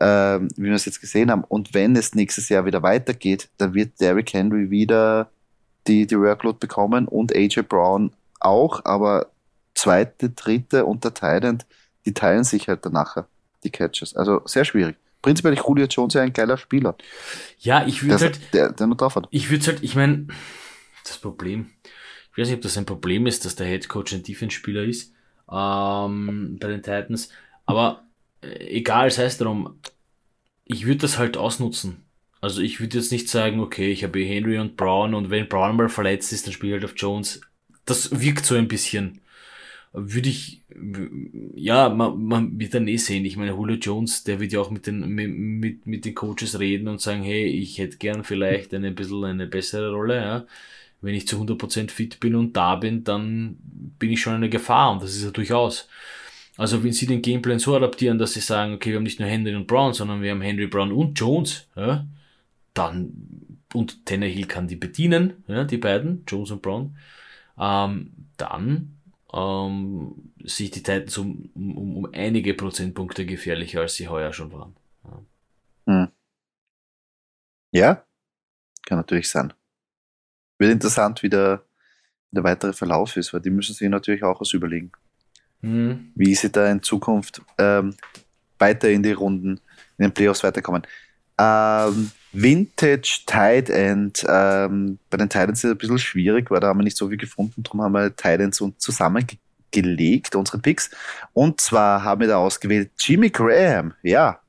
ähm, 0.00 0.46
wie 0.56 0.68
wir 0.68 0.74
es 0.74 0.84
jetzt 0.84 1.00
gesehen 1.00 1.32
haben. 1.32 1.42
Und 1.42 1.74
wenn 1.74 1.96
es 1.96 2.14
nächstes 2.14 2.48
Jahr 2.48 2.64
wieder 2.64 2.84
weitergeht, 2.84 3.50
dann 3.58 3.74
wird 3.74 4.00
Derrick 4.00 4.32
Henry 4.32 4.70
wieder 4.70 5.32
die, 5.88 6.06
die 6.06 6.18
Workload 6.18 6.58
bekommen 6.60 7.08
und 7.08 7.34
AJ 7.34 7.62
Brown 7.62 8.12
auch, 8.38 8.84
aber 8.84 9.26
zweite, 9.74 10.30
dritte 10.30 10.84
und 10.84 11.02
der 11.02 11.12
Thailand, 11.12 11.66
die 12.06 12.14
teilen 12.14 12.44
sich 12.44 12.68
halt 12.68 12.86
danach 12.86 13.24
die 13.64 13.70
Catches. 13.70 14.14
Also 14.14 14.42
sehr 14.44 14.64
schwierig. 14.64 14.96
Prinzipiell 15.22 15.54
ist 15.54 15.64
Julio 15.66 15.86
Jones 15.86 16.14
ja 16.14 16.22
ein 16.22 16.32
geiler 16.32 16.56
Spieler. 16.56 16.96
Ja, 17.58 17.86
ich 17.86 18.02
würde 18.02 18.24
halt, 18.24 18.54
der, 18.54 18.72
der 18.72 18.86
nur 18.86 18.96
drauf 18.96 19.16
hat. 19.16 19.28
Ich 19.30 19.50
würde 19.50 19.66
halt, 19.66 19.82
ich 19.82 19.94
meine, 19.94 20.28
das 21.04 21.18
Problem, 21.18 21.70
ich 22.32 22.38
weiß 22.38 22.48
nicht, 22.48 22.56
ob 22.56 22.62
das 22.62 22.78
ein 22.78 22.86
Problem 22.86 23.26
ist, 23.26 23.44
dass 23.44 23.56
der 23.56 23.66
Head 23.66 23.88
Coach 23.88 24.12
ein 24.14 24.22
Defense-Spieler 24.22 24.84
ist 24.84 25.12
ähm, 25.50 26.58
bei 26.60 26.68
den 26.68 26.82
Titans, 26.82 27.30
aber 27.66 28.04
äh, 28.42 28.76
egal, 28.76 29.08
es 29.08 29.18
heißt 29.18 29.40
darum, 29.40 29.78
ich 30.64 30.86
würde 30.86 30.98
das 30.98 31.18
halt 31.18 31.36
ausnutzen. 31.36 32.04
Also 32.40 32.62
ich 32.62 32.80
würde 32.80 32.96
jetzt 32.96 33.12
nicht 33.12 33.28
sagen, 33.28 33.60
okay, 33.60 33.90
ich 33.92 34.02
habe 34.02 34.20
Henry 34.20 34.58
und 34.58 34.76
Brown 34.76 35.14
und 35.14 35.30
wenn 35.30 35.48
Brown 35.48 35.76
mal 35.76 35.88
verletzt 35.88 36.32
ist, 36.32 36.46
dann 36.46 36.54
spiele 36.54 36.76
ich 36.76 36.82
halt 36.82 36.90
auf 36.90 36.96
Jones. 36.96 37.40
Das 37.84 38.20
wirkt 38.20 38.46
so 38.46 38.54
ein 38.54 38.68
bisschen. 38.68 39.20
Würde 39.92 40.28
ich, 40.28 40.62
ja, 41.56 41.88
man, 41.88 42.22
man 42.22 42.60
wird 42.60 42.74
dann 42.74 42.86
eh 42.86 42.96
sehen. 42.96 43.24
Ich 43.24 43.36
meine, 43.36 43.50
Julio 43.50 43.76
Jones, 43.76 44.22
der 44.22 44.38
wird 44.38 44.52
ja 44.52 44.60
auch 44.60 44.70
mit 44.70 44.86
den, 44.86 45.08
mit, 45.08 45.84
mit 45.84 46.04
den 46.04 46.14
Coaches 46.14 46.60
reden 46.60 46.86
und 46.86 47.00
sagen, 47.00 47.24
hey, 47.24 47.46
ich 47.46 47.78
hätte 47.78 47.98
gern 47.98 48.22
vielleicht 48.22 48.72
eine 48.72 48.92
bisschen 48.92 49.24
eine 49.24 49.46
bessere 49.48 49.92
Rolle, 49.92 50.16
ja. 50.16 50.46
Wenn 51.00 51.14
ich 51.14 51.26
zu 51.26 51.42
100% 51.42 51.90
fit 51.90 52.20
bin 52.20 52.34
und 52.34 52.56
da 52.56 52.76
bin, 52.76 53.04
dann 53.04 53.56
bin 53.98 54.12
ich 54.12 54.20
schon 54.20 54.34
eine 54.34 54.50
Gefahr 54.50 54.92
und 54.92 55.02
das 55.02 55.16
ist 55.16 55.24
ja 55.24 55.30
durchaus. 55.30 55.88
Also 56.56 56.84
wenn 56.84 56.92
sie 56.92 57.06
den 57.06 57.22
Gameplan 57.22 57.58
so 57.58 57.74
adaptieren, 57.74 58.18
dass 58.18 58.34
sie 58.34 58.40
sagen, 58.40 58.74
okay, 58.74 58.90
wir 58.90 58.96
haben 58.96 59.04
nicht 59.04 59.18
nur 59.18 59.28
Henry 59.28 59.54
und 59.56 59.66
Brown, 59.66 59.94
sondern 59.94 60.20
wir 60.20 60.30
haben 60.30 60.42
Henry, 60.42 60.66
Brown 60.66 60.92
und 60.92 61.18
Jones, 61.18 61.66
ja, 61.74 62.06
dann, 62.74 63.12
und 63.72 64.04
Tannehill 64.04 64.46
kann 64.46 64.68
die 64.68 64.76
bedienen, 64.76 65.42
ja, 65.48 65.64
die 65.64 65.78
beiden, 65.78 66.22
Jones 66.28 66.50
und 66.50 66.60
Brown, 66.60 66.96
ähm, 67.58 68.12
dann 68.36 68.99
ähm, 69.32 70.32
sehe 70.44 70.66
ich 70.66 70.70
die 70.70 70.82
Titans 70.82 71.16
um, 71.18 71.50
um, 71.54 71.96
um 71.96 72.08
einige 72.12 72.54
Prozentpunkte 72.54 73.26
gefährlicher, 73.26 73.80
als 73.80 73.94
sie 73.94 74.08
heuer 74.08 74.32
schon 74.32 74.52
waren. 74.52 74.76
Ja, 75.04 75.22
hm. 75.86 76.08
ja 77.72 78.04
kann 78.86 78.98
natürlich 78.98 79.28
sein. 79.28 79.52
Wird 80.58 80.72
interessant, 80.72 81.22
wie 81.22 81.30
der, 81.30 81.64
der 82.30 82.44
weitere 82.44 82.72
Verlauf 82.72 83.16
ist, 83.16 83.32
weil 83.32 83.40
die 83.40 83.50
müssen 83.50 83.74
sich 83.74 83.88
natürlich 83.88 84.22
auch 84.22 84.40
was 84.40 84.52
überlegen 84.52 84.92
mhm. 85.62 86.12
wie 86.14 86.34
sie 86.34 86.50
da 86.50 86.70
in 86.70 86.82
Zukunft 86.82 87.42
ähm, 87.58 87.94
weiter 88.58 88.90
in 88.90 89.02
die 89.02 89.12
Runden, 89.12 89.60
in 89.98 90.04
den 90.04 90.12
Playoffs 90.12 90.42
weiterkommen. 90.42 90.82
Ähm, 91.38 92.10
Vintage 92.32 93.22
Tight 93.26 93.70
End, 93.70 94.24
ähm, 94.28 94.98
bei 95.10 95.16
den 95.16 95.28
Titans 95.28 95.58
ist 95.58 95.64
es 95.64 95.70
ein 95.72 95.78
bisschen 95.78 95.98
schwierig, 95.98 96.50
weil 96.50 96.60
da 96.60 96.68
haben 96.68 96.78
wir 96.78 96.84
nicht 96.84 96.96
so 96.96 97.08
viel 97.08 97.16
gefunden, 97.16 97.62
darum 97.62 97.82
haben 97.82 97.92
wir 97.92 98.14
Titans 98.14 98.62
zusammengelegt, 98.78 100.36
unsere 100.36 100.58
Picks. 100.58 100.90
Und 101.32 101.60
zwar 101.60 102.04
haben 102.04 102.20
wir 102.20 102.28
da 102.28 102.36
ausgewählt 102.36 102.90
Jimmy 102.98 103.30
Graham, 103.30 103.94
ja, 104.02 104.40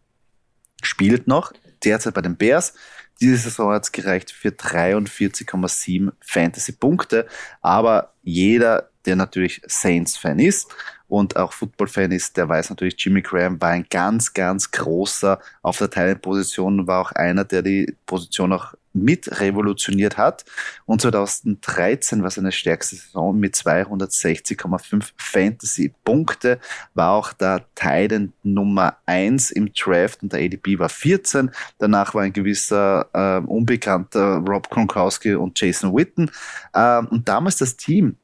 spielt 0.84 1.28
noch, 1.28 1.54
derzeit 1.84 2.14
bei 2.14 2.22
den 2.22 2.38
Bears. 2.38 2.74
Diese 3.20 3.38
Saison 3.38 3.72
hat 3.72 3.84
es 3.84 3.92
gereicht 3.92 4.32
für 4.32 4.50
43,7 4.50 6.12
Fantasy-Punkte, 6.22 7.28
aber 7.62 8.14
jeder, 8.24 8.90
der 9.06 9.16
natürlich 9.16 9.62
Saints-Fan 9.66 10.40
ist 10.40 10.74
und 11.12 11.36
auch 11.36 11.52
Football-Fan 11.52 12.14
ist, 12.14 12.38
der 12.38 12.48
weiß 12.48 12.70
natürlich, 12.70 12.96
Jimmy 12.98 13.22
Graham 13.22 13.60
war 13.60 13.72
ein 13.72 13.86
ganz, 13.90 14.34
ganz 14.34 14.72
großer 14.72 15.40
auf 15.62 15.78
der 15.78 15.90
Teilenposition, 15.90 16.88
war 16.88 17.02
auch 17.02 17.12
einer, 17.12 17.44
der 17.44 17.62
die 17.62 17.98
Position 18.06 18.54
auch 18.54 18.74
mit 18.94 19.42
revolutioniert 19.42 20.18
hat. 20.18 20.46
Und 20.86 21.02
2013 21.02 22.24
war 22.24 22.32
seine 22.32 22.54
stärkste 22.54 22.96
Saison 22.96 23.38
mit 23.38 23.56
260,5 23.56 25.12
Fantasy-Punkte, 25.18 26.60
war 26.94 27.12
auch 27.12 27.34
der 27.34 27.66
Titan 27.76 28.32
Nummer 28.44 28.96
1 29.06 29.52
im 29.52 29.74
Draft 29.74 30.24
und 30.24 30.32
der 30.32 30.42
ADP 30.46 30.80
war 30.80 30.90
14. 30.90 31.52
Danach 31.78 32.14
war 32.14 32.24
ein 32.24 32.34
gewisser 32.34 33.10
äh, 33.14 33.46
unbekannter 33.46 34.38
Rob 34.48 34.70
Gronkowski 34.70 35.36
und 35.36 35.60
Jason 35.60 35.94
Witten. 35.94 36.32
Ähm, 36.74 37.08
und 37.08 37.28
damals 37.28 37.58
das 37.58 37.76
Team 37.76 38.16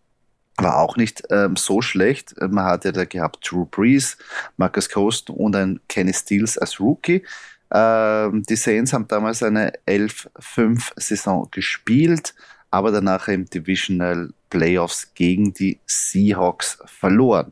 war 0.57 0.77
auch 0.77 0.97
nicht 0.97 1.23
ähm, 1.29 1.55
so 1.55 1.81
schlecht. 1.81 2.35
Man 2.39 2.65
hat 2.65 2.85
ja 2.85 2.91
da 2.91 3.05
gehabt 3.05 3.49
Drew 3.49 3.65
Brees, 3.65 4.17
Marcus 4.57 4.89
Coast 4.89 5.29
und 5.29 5.55
ein 5.55 5.79
Kenny 5.87 6.13
Stills 6.13 6.57
als 6.57 6.79
Rookie. 6.79 7.23
Ähm, 7.71 8.43
die 8.43 8.55
Saints 8.55 8.93
haben 8.93 9.07
damals 9.07 9.43
eine 9.43 9.73
11-5-Saison 9.87 11.49
gespielt, 11.51 12.33
aber 12.71 12.91
danach 12.91 13.27
im 13.27 13.45
Divisional 13.45 14.33
Playoffs 14.49 15.13
gegen 15.13 15.53
die 15.53 15.79
Seahawks 15.85 16.79
verloren. 16.85 17.51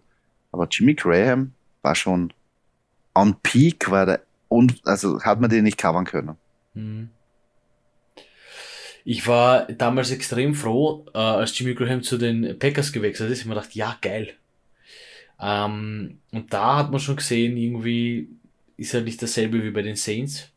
Aber 0.52 0.68
Jimmy 0.70 0.96
Graham 0.96 1.54
war 1.82 1.96
schon 1.96 2.34
on 3.14 3.36
peak, 3.44 3.92
war 3.92 4.06
der 4.06 4.22
und 4.48 4.82
also 4.86 5.22
hat 5.22 5.42
man 5.42 5.50
den 5.50 5.64
nicht 5.64 5.78
covern 5.78 6.06
können. 6.06 6.38
Mhm. 6.74 7.10
Ich 9.06 9.28
war 9.28 9.68
damals 9.68 10.12
extrem 10.12 10.56
froh, 10.56 11.06
äh, 11.14 11.20
als 11.20 11.58
Jimmy 11.58 11.76
Graham 11.76 12.02
zu 12.02 12.18
den 12.18 12.58
Packers 12.58 12.92
gewechselt 12.92 13.32
ist. 13.32 13.42
Ich 13.42 13.46
mir 13.46 13.54
gedacht, 13.54 13.76
ja, 13.76 13.98
geil. 14.02 14.34
Ähm, 15.40 16.20
und 16.32 16.52
da 16.52 16.78
hat 16.78 16.92
man 16.92 17.00
schon 17.00 17.16
gesehen, 17.16 17.56
irgendwie 17.56 18.30
ist 18.78 18.94
er 18.94 19.02
nicht 19.02 19.22
dasselbe 19.22 19.64
wie 19.64 19.72
bei 19.72 19.84
den 19.84 19.96
Saints. 19.96 20.50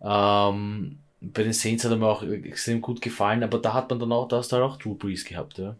Ähm, 0.00 0.98
bei 1.20 1.42
den 1.42 1.52
Saints 1.52 1.84
hat 1.84 1.92
er 1.92 1.98
mir 1.98 2.06
auch 2.06 2.22
extrem 2.22 2.80
gut 2.80 3.00
gefallen, 3.00 3.42
aber 3.42 3.58
da 3.58 3.74
hat 3.74 3.90
man 3.90 4.00
dann 4.00 4.12
auch, 4.12 4.28
da 4.28 4.38
hast 4.38 4.50
du 4.50 4.56
halt 4.56 4.64
auch 4.64 4.78
Drew 4.78 4.94
Brees 4.94 5.24
gehabt, 5.24 5.58
ja. 5.58 5.76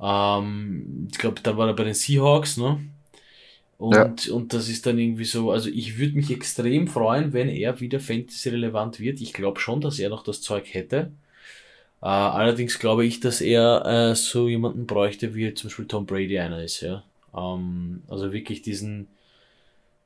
Ähm, 0.00 1.08
ich 1.10 1.18
glaube, 1.18 1.40
da 1.42 1.56
war 1.56 1.68
er 1.68 1.74
bei 1.74 1.84
den 1.84 1.94
Seahawks, 1.94 2.56
ne? 2.58 2.80
Und, 3.82 4.26
ja. 4.26 4.34
und 4.34 4.52
das 4.52 4.68
ist 4.68 4.86
dann 4.86 4.96
irgendwie 4.96 5.24
so, 5.24 5.50
also 5.50 5.68
ich 5.68 5.98
würde 5.98 6.14
mich 6.14 6.30
extrem 6.30 6.86
freuen, 6.86 7.32
wenn 7.32 7.48
er 7.48 7.80
wieder 7.80 7.98
Fantasy-relevant 7.98 9.00
wird. 9.00 9.20
Ich 9.20 9.32
glaube 9.32 9.58
schon, 9.58 9.80
dass 9.80 9.98
er 9.98 10.08
noch 10.08 10.22
das 10.22 10.40
Zeug 10.40 10.72
hätte. 10.72 11.10
Äh, 12.00 12.06
allerdings 12.06 12.78
glaube 12.78 13.04
ich, 13.04 13.18
dass 13.18 13.40
er 13.40 13.84
äh, 13.84 14.14
so 14.14 14.48
jemanden 14.48 14.86
bräuchte, 14.86 15.34
wie 15.34 15.52
zum 15.54 15.68
Beispiel 15.68 15.86
Tom 15.88 16.06
Brady 16.06 16.38
einer 16.38 16.62
ist, 16.62 16.80
ja. 16.80 17.02
Ähm, 17.36 18.04
also 18.06 18.32
wirklich 18.32 18.62
diesen, 18.62 19.08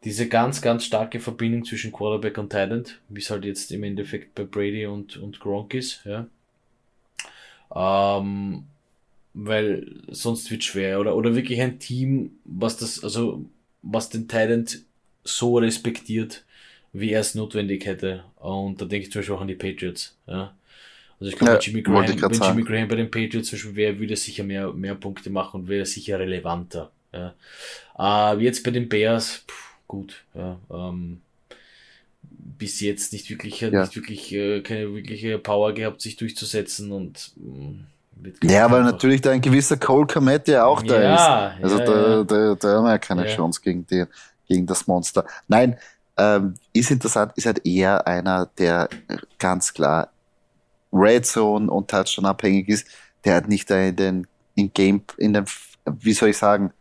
diese 0.05 0.27
ganz, 0.27 0.62
ganz 0.62 0.87
starke 0.87 1.21
Verbindung 1.21 1.67
zwischen 1.67 1.93
Quarterback 1.93 2.39
und 2.39 2.51
Talent, 2.51 2.99
wie 3.11 3.21
es 3.21 3.29
halt 3.29 3.45
jetzt 3.45 3.71
im 3.73 3.83
Endeffekt 3.83 4.35
bei 4.35 4.45
Brady 4.45 4.87
und, 4.87 5.19
und 5.19 5.39
Gronk 5.39 5.75
ist, 5.75 6.01
ja. 6.07 6.27
Ähm, 7.75 8.65
weil 9.35 9.97
sonst 10.09 10.51
wird 10.51 10.65
schwer, 10.65 10.99
oder, 10.99 11.15
oder 11.15 11.35
wirklich 11.35 11.61
ein 11.61 11.79
Team, 11.79 12.39
was 12.47 12.79
das, 12.79 13.05
also, 13.05 13.45
was 13.90 14.09
den 14.09 14.29
Talent 14.29 14.83
so 15.25 15.59
respektiert, 15.59 16.44
wie 16.92 17.11
er 17.11 17.20
es 17.20 17.35
notwendig 17.35 17.85
hätte. 17.87 18.25
Und 18.37 18.81
da 18.81 18.85
denke 18.85 19.07
ich 19.07 19.12
zum 19.12 19.20
Beispiel 19.20 19.35
auch 19.35 19.40
an 19.40 19.49
die 19.49 19.55
Patriots, 19.55 20.16
ja. 20.27 20.55
Also 21.18 21.33
ich 21.33 21.38
glaube, 21.38 21.55
ja, 21.55 21.59
Jimmy 21.59 21.83
Graham, 21.83 22.07
wenn 22.09 22.35
sagen. 22.35 22.59
Jimmy 22.59 22.68
Graham 22.68 22.88
bei 22.88 22.96
den 22.96 23.11
Patriots 23.11 23.49
zum 23.49 23.57
Beispiel 23.57 23.77
wäre, 23.77 23.99
würde 23.99 24.14
er 24.14 24.18
sicher 24.18 24.44
mehr, 24.44 24.72
mehr 24.72 24.94
Punkte 24.94 25.31
machen 25.31 25.62
und 25.62 25.68
wäre 25.68 25.87
sicher 25.87 26.18
relevanter. 26.18 26.92
Ja. 27.12 27.35
Äh, 27.99 28.42
jetzt 28.42 28.62
bei 28.62 28.70
den 28.70 28.88
Bears, 28.88 29.44
pff, 29.49 29.79
gut, 29.87 30.25
ja, 30.35 30.61
ähm, 30.70 31.22
bis 32.22 32.81
jetzt 32.81 33.14
nicht 33.14 33.31
wirklich, 33.31 33.61
ja. 33.62 33.70
nicht 33.70 33.96
wirklich, 33.96 34.33
äh, 34.33 34.61
keine 34.61 34.94
wirkliche 34.94 35.38
Power 35.38 35.72
gehabt, 35.72 36.03
sich 36.03 36.16
durchzusetzen 36.16 36.92
und 36.92 37.33
mh, 37.37 37.85
ja, 38.42 38.70
weil 38.70 38.83
natürlich 38.83 39.20
da 39.20 39.31
ein 39.31 39.40
gewisser 39.40 39.76
Cole 39.76 40.07
Komet 40.07 40.48
ja 40.48 40.64
auch 40.64 40.83
da 40.83 41.00
ja, 41.00 41.14
ist. 41.48 41.64
Also 41.64 41.79
ja, 41.79 41.85
da, 41.85 42.24
da, 42.24 42.55
da 42.55 42.68
haben 42.76 42.85
wir 42.85 42.90
ja 42.90 42.98
keine 42.98 43.26
Chance 43.26 43.61
gegen, 43.62 43.87
die, 43.87 44.05
gegen 44.48 44.66
das 44.66 44.87
Monster. 44.87 45.24
Nein, 45.48 45.76
ähm, 46.16 46.55
ist 46.72 46.90
interessant, 46.90 47.33
ist 47.37 47.46
halt 47.46 47.66
eher 47.66 48.07
einer, 48.07 48.46
der 48.59 48.88
ganz 49.38 49.74
klar 49.74 50.09
Red 50.92 51.26
Zone 51.26 51.70
und 51.70 51.90
Touchdown 51.90 52.26
abhängig 52.26 52.68
ist, 52.68 52.87
der 53.24 53.35
halt 53.35 53.48
nicht 53.48 53.70
da 53.70 53.79
in 53.79 53.96
den, 53.96 54.26
in 54.55 54.72
Game, 54.72 55.02
in 55.18 55.35
den, 55.35 55.44
wie 55.85 56.14
soll 56.14 56.31
ich 56.31 56.38
sagen, 56.38 56.72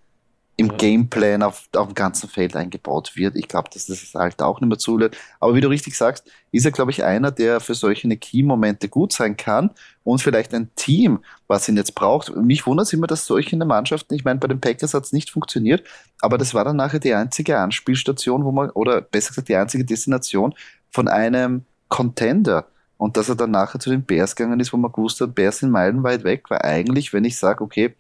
im. 0.58 0.76
Gameplan 0.78 1.44
auf, 1.44 1.68
auf 1.76 1.88
dem 1.88 1.96
ganzen 1.96 2.30
Feld 2.30 2.56
eingebaut 2.56 3.16
wird. 3.16 3.36
Ich 3.36 3.48
glaube, 3.48 3.70
dass 3.74 3.88
das 3.88 4.14
halt 4.14 4.42
auch 4.42 4.62
nicht 4.62 4.70
mehr 4.70 4.78
zulässt. 4.78 5.16
Aber 5.40 5.56
wie 5.56 5.62
du 5.62 5.70
richtig 5.70 5.98
sagst, 5.98 6.30
ist 6.52 6.66
er, 6.66 6.72
glaube 6.72 6.92
ich, 6.92 7.04
einer, 7.04 7.32
der 7.32 7.60
für 7.60 7.74
solche 7.74 8.08
Key-Momente 8.16 8.90
gut 8.90 9.14
sein 9.14 9.38
kann 9.38 9.72
und 10.04 10.22
vielleicht 10.22 10.54
ein 10.54 10.70
Team, 10.76 11.20
was 11.48 11.68
ihn 11.68 11.78
jetzt 11.78 11.96
braucht. 11.96 12.36
Mich 12.36 12.66
wundert 12.66 12.88
es 12.88 12.94
immer, 12.94 13.08
dass 13.08 13.26
solche 13.26 13.56
Mannschaften, 13.58 14.14
ich 14.14 14.24
meine, 14.24 14.40
bei 14.40 14.48
den 14.48 14.62
Packers 14.62 14.94
hat 14.94 15.06
es 15.06 15.14
nicht 15.14 15.30
funktioniert, 15.30 15.86
aber 16.22 16.38
das 16.38 16.54
war 16.54 16.64
dann 16.64 16.76
nachher 16.76 17.00
die 17.00 17.14
einzige 17.14 17.58
Anspielstation, 17.60 18.44
wo 18.46 18.52
man, 18.52 18.70
oder 18.72 19.02
besser 19.02 19.30
gesagt, 19.30 19.50
die 19.50 19.56
einzige 19.56 19.86
Destination 19.86 20.54
von 20.92 21.08
einem 21.08 21.66
Contender. 21.90 22.68
Und 22.98 23.18
dass 23.18 23.30
er 23.30 23.36
dann 23.36 23.52
nachher 23.52 23.80
zu 23.80 23.90
den 23.90 24.04
Bears 24.04 24.36
gegangen 24.36 24.60
ist, 24.60 24.72
wo 24.72 24.78
man 24.78 24.92
gewusst 24.92 25.20
hat, 25.20 25.36
Bears 25.36 25.60
sind 25.60 25.70
meilenweit 25.72 26.24
weg, 26.24 26.46
weil 26.50 26.60
eigentlich, 26.60 27.12
wenn 27.12 27.26
ich 27.26 27.38
sage, 27.38 27.64
okay, 27.64 27.94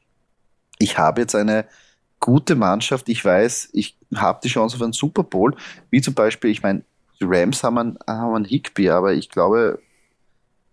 ich 0.79 0.97
habe 0.97 1.21
jetzt 1.21 1.35
eine 1.35 1.65
gute 2.25 2.55
Mannschaft. 2.55 3.07
Ich 3.07 3.23
weiß, 3.23 3.69
ich 3.73 3.95
habe 4.15 4.39
die 4.43 4.49
Chance 4.49 4.75
auf 4.75 4.81
einen 4.81 4.93
Super 4.93 5.21
Bowl, 5.21 5.55
wie 5.91 6.01
zum 6.01 6.15
Beispiel, 6.15 6.49
ich 6.49 6.63
meine, 6.63 6.83
die 7.21 7.25
Rams 7.25 7.63
haben 7.63 7.77
einen, 7.77 7.99
haben 8.07 8.33
einen 8.33 8.45
Higby, 8.45 8.89
aber 8.89 9.13
ich 9.13 9.29
glaube, 9.29 9.79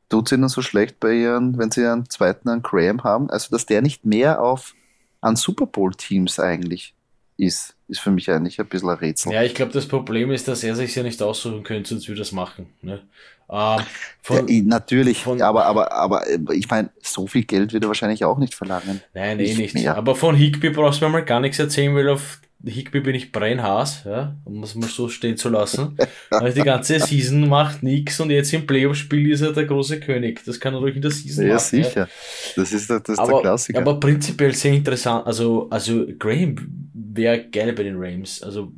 tut 0.08 0.26
es 0.26 0.32
ihnen 0.32 0.48
so 0.48 0.62
schlecht 0.62 0.98
bei 0.98 1.12
ihren, 1.12 1.58
wenn 1.58 1.70
sie 1.70 1.86
einen 1.86 2.08
zweiten 2.08 2.48
einen 2.48 2.62
Graham 2.62 3.04
haben, 3.04 3.28
also 3.28 3.50
dass 3.50 3.66
der 3.66 3.82
nicht 3.82 4.06
mehr 4.06 4.40
auf 4.40 4.74
an 5.20 5.36
Super 5.36 5.66
Bowl 5.66 5.92
Teams 5.92 6.40
eigentlich 6.40 6.94
ist, 7.42 7.74
ist 7.88 8.00
für 8.00 8.10
mich 8.10 8.30
eigentlich 8.30 8.60
ein 8.60 8.66
bisschen 8.66 8.88
ein 8.88 8.96
Rätsel. 8.96 9.32
Ja, 9.32 9.42
ich 9.42 9.54
glaube, 9.54 9.72
das 9.72 9.86
Problem 9.86 10.30
ist, 10.30 10.46
dass 10.46 10.62
er 10.62 10.76
sich 10.76 10.94
ja 10.94 11.02
nicht 11.02 11.20
aussuchen 11.20 11.64
könnte, 11.64 11.90
sonst 11.90 12.08
würde 12.08 12.20
er 12.20 12.22
es 12.22 12.32
machen. 12.32 12.66
Ne? 12.82 13.02
Ähm, 13.50 13.80
von, 14.22 14.48
ja, 14.48 14.62
natürlich, 14.64 15.22
von, 15.22 15.42
aber, 15.42 15.66
aber, 15.66 15.92
aber 15.92 16.26
äh, 16.26 16.38
ich 16.52 16.70
meine, 16.70 16.90
so 17.02 17.26
viel 17.26 17.42
Geld 17.42 17.72
wird 17.72 17.84
er 17.84 17.88
wahrscheinlich 17.88 18.24
auch 18.24 18.38
nicht 18.38 18.54
verlangen. 18.54 19.02
Nein, 19.12 19.40
eh 19.40 19.54
nicht. 19.54 19.74
Mehr. 19.74 19.96
Aber 19.96 20.14
von 20.14 20.36
Higby 20.36 20.70
brauchst 20.70 21.00
du 21.00 21.06
mir 21.06 21.10
mal 21.10 21.24
gar 21.24 21.40
nichts 21.40 21.58
erzählen, 21.58 21.94
weil 21.94 22.08
auf 22.08 22.40
Higby 22.64 23.00
bin 23.00 23.14
ich 23.14 23.32
Brennhaas, 23.32 24.04
ja, 24.04 24.36
um 24.44 24.62
es 24.62 24.74
mal 24.74 24.88
so 24.88 25.08
stehen 25.08 25.36
zu 25.36 25.48
lassen. 25.48 25.96
also 26.30 26.54
die 26.54 26.64
ganze 26.64 27.00
Season 27.00 27.48
macht 27.48 27.82
nichts 27.82 28.20
und 28.20 28.30
jetzt 28.30 28.52
im 28.52 28.66
Playoff-Spiel 28.66 29.32
ist 29.32 29.40
er 29.40 29.52
der 29.52 29.64
große 29.64 30.00
König. 30.00 30.42
Das 30.44 30.60
kann 30.60 30.74
er 30.74 30.80
ruhig 30.80 30.96
in 30.96 31.02
der 31.02 31.10
Season 31.10 31.46
ja, 31.46 31.54
machen. 31.54 31.64
Sicher. 31.64 31.82
Ja, 31.82 32.06
sicher. 32.06 32.08
Das 32.56 32.72
ist, 32.72 32.90
der, 32.90 33.00
das 33.00 33.14
ist 33.14 33.18
aber, 33.18 33.32
der 33.32 33.40
Klassiker. 33.40 33.78
Aber 33.80 33.98
prinzipiell 33.98 34.54
sehr 34.54 34.72
interessant. 34.72 35.26
Also, 35.26 35.68
also 35.70 36.06
Graham 36.18 36.56
wäre 36.94 37.44
geil 37.48 37.72
bei 37.72 37.82
den 37.82 37.96
Rams. 37.98 38.42
Also 38.42 38.72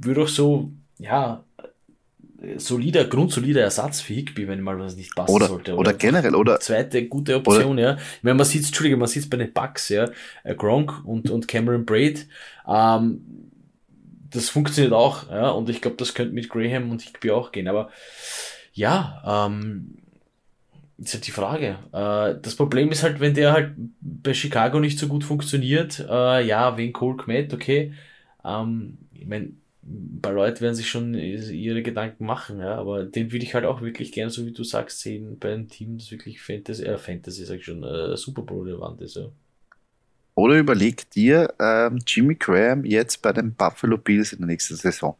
würde 0.00 0.22
auch 0.22 0.28
so, 0.28 0.70
ja, 0.98 1.44
solider, 2.56 3.04
grundsolider 3.04 3.62
Ersatz 3.62 4.00
für 4.00 4.14
Higby, 4.14 4.46
wenn 4.46 4.60
mal 4.60 4.78
was 4.78 4.96
nicht 4.96 5.14
passen 5.14 5.32
oder, 5.32 5.48
sollte. 5.48 5.72
Oder, 5.72 5.80
oder 5.80 5.92
generell, 5.94 6.34
oder. 6.34 6.60
Zweite 6.60 7.06
gute 7.06 7.36
Option, 7.36 7.72
oder, 7.72 7.82
ja. 7.82 7.98
Wenn 8.22 8.36
man 8.36 8.46
sieht, 8.46 8.64
Entschuldige, 8.64 8.96
man 8.96 9.08
sieht 9.08 9.28
bei 9.28 9.36
den 9.36 9.52
Bucks, 9.52 9.88
ja, 9.88 10.08
äh, 10.44 10.54
Gronk 10.54 11.04
und, 11.04 11.30
und 11.30 11.48
Cameron 11.48 11.84
Braid, 11.84 12.28
ähm, 12.68 13.50
das 14.30 14.50
funktioniert 14.50 14.92
auch, 14.92 15.28
ja, 15.30 15.50
und 15.50 15.68
ich 15.68 15.80
glaube, 15.80 15.96
das 15.96 16.14
könnte 16.14 16.34
mit 16.34 16.48
Graham 16.48 16.90
und 16.90 17.02
Higby 17.02 17.30
auch 17.30 17.50
gehen, 17.50 17.66
aber 17.66 17.90
ja, 18.72 19.46
ähm, 19.48 19.96
ist 20.98 21.14
halt 21.14 21.26
die 21.26 21.32
Frage. 21.32 21.78
Äh, 21.92 22.40
das 22.40 22.54
Problem 22.54 22.90
ist 22.92 23.02
halt, 23.02 23.20
wenn 23.20 23.34
der 23.34 23.52
halt 23.52 23.72
bei 24.00 24.34
Chicago 24.34 24.78
nicht 24.78 24.98
so 24.98 25.08
gut 25.08 25.24
funktioniert, 25.24 25.98
äh, 26.08 26.46
ja, 26.46 26.76
wegen 26.76 26.92
Cole 26.92 27.16
Kmet, 27.16 27.52
okay, 27.52 27.94
ähm, 28.44 28.98
ich 29.12 29.26
meine, 29.26 29.52
ein 29.88 30.20
paar 30.20 30.32
Leute 30.32 30.60
werden 30.60 30.74
sich 30.74 30.88
schon 30.88 31.14
ihre 31.14 31.82
Gedanken 31.82 32.26
machen, 32.26 32.58
ja, 32.58 32.74
aber 32.74 33.04
den 33.04 33.32
würde 33.32 33.44
ich 33.44 33.54
halt 33.54 33.64
auch 33.64 33.80
wirklich 33.80 34.12
gerne, 34.12 34.30
so 34.30 34.44
wie 34.44 34.52
du 34.52 34.64
sagst, 34.64 35.00
sehen 35.00 35.38
bei 35.38 35.52
einem 35.52 35.68
Team, 35.68 35.98
das 35.98 36.10
wirklich 36.10 36.40
Fantasy, 36.40 36.84
äh, 36.84 36.98
Fantasy, 36.98 37.44
sag 37.44 37.56
ich 37.56 37.64
schon, 37.64 37.82
äh, 37.82 38.16
Super 38.16 38.42
Bowl 38.42 38.66
relevant 38.66 39.00
ist, 39.00 39.16
ja. 39.16 39.28
Oder 40.34 40.58
überleg 40.58 41.10
dir 41.10 41.52
ähm, 41.58 41.98
Jimmy 42.06 42.36
Graham 42.36 42.84
jetzt 42.84 43.22
bei 43.22 43.32
den 43.32 43.54
Buffalo 43.54 43.98
Bills 43.98 44.32
in 44.32 44.38
der 44.38 44.46
nächsten 44.46 44.76
Saison. 44.76 45.16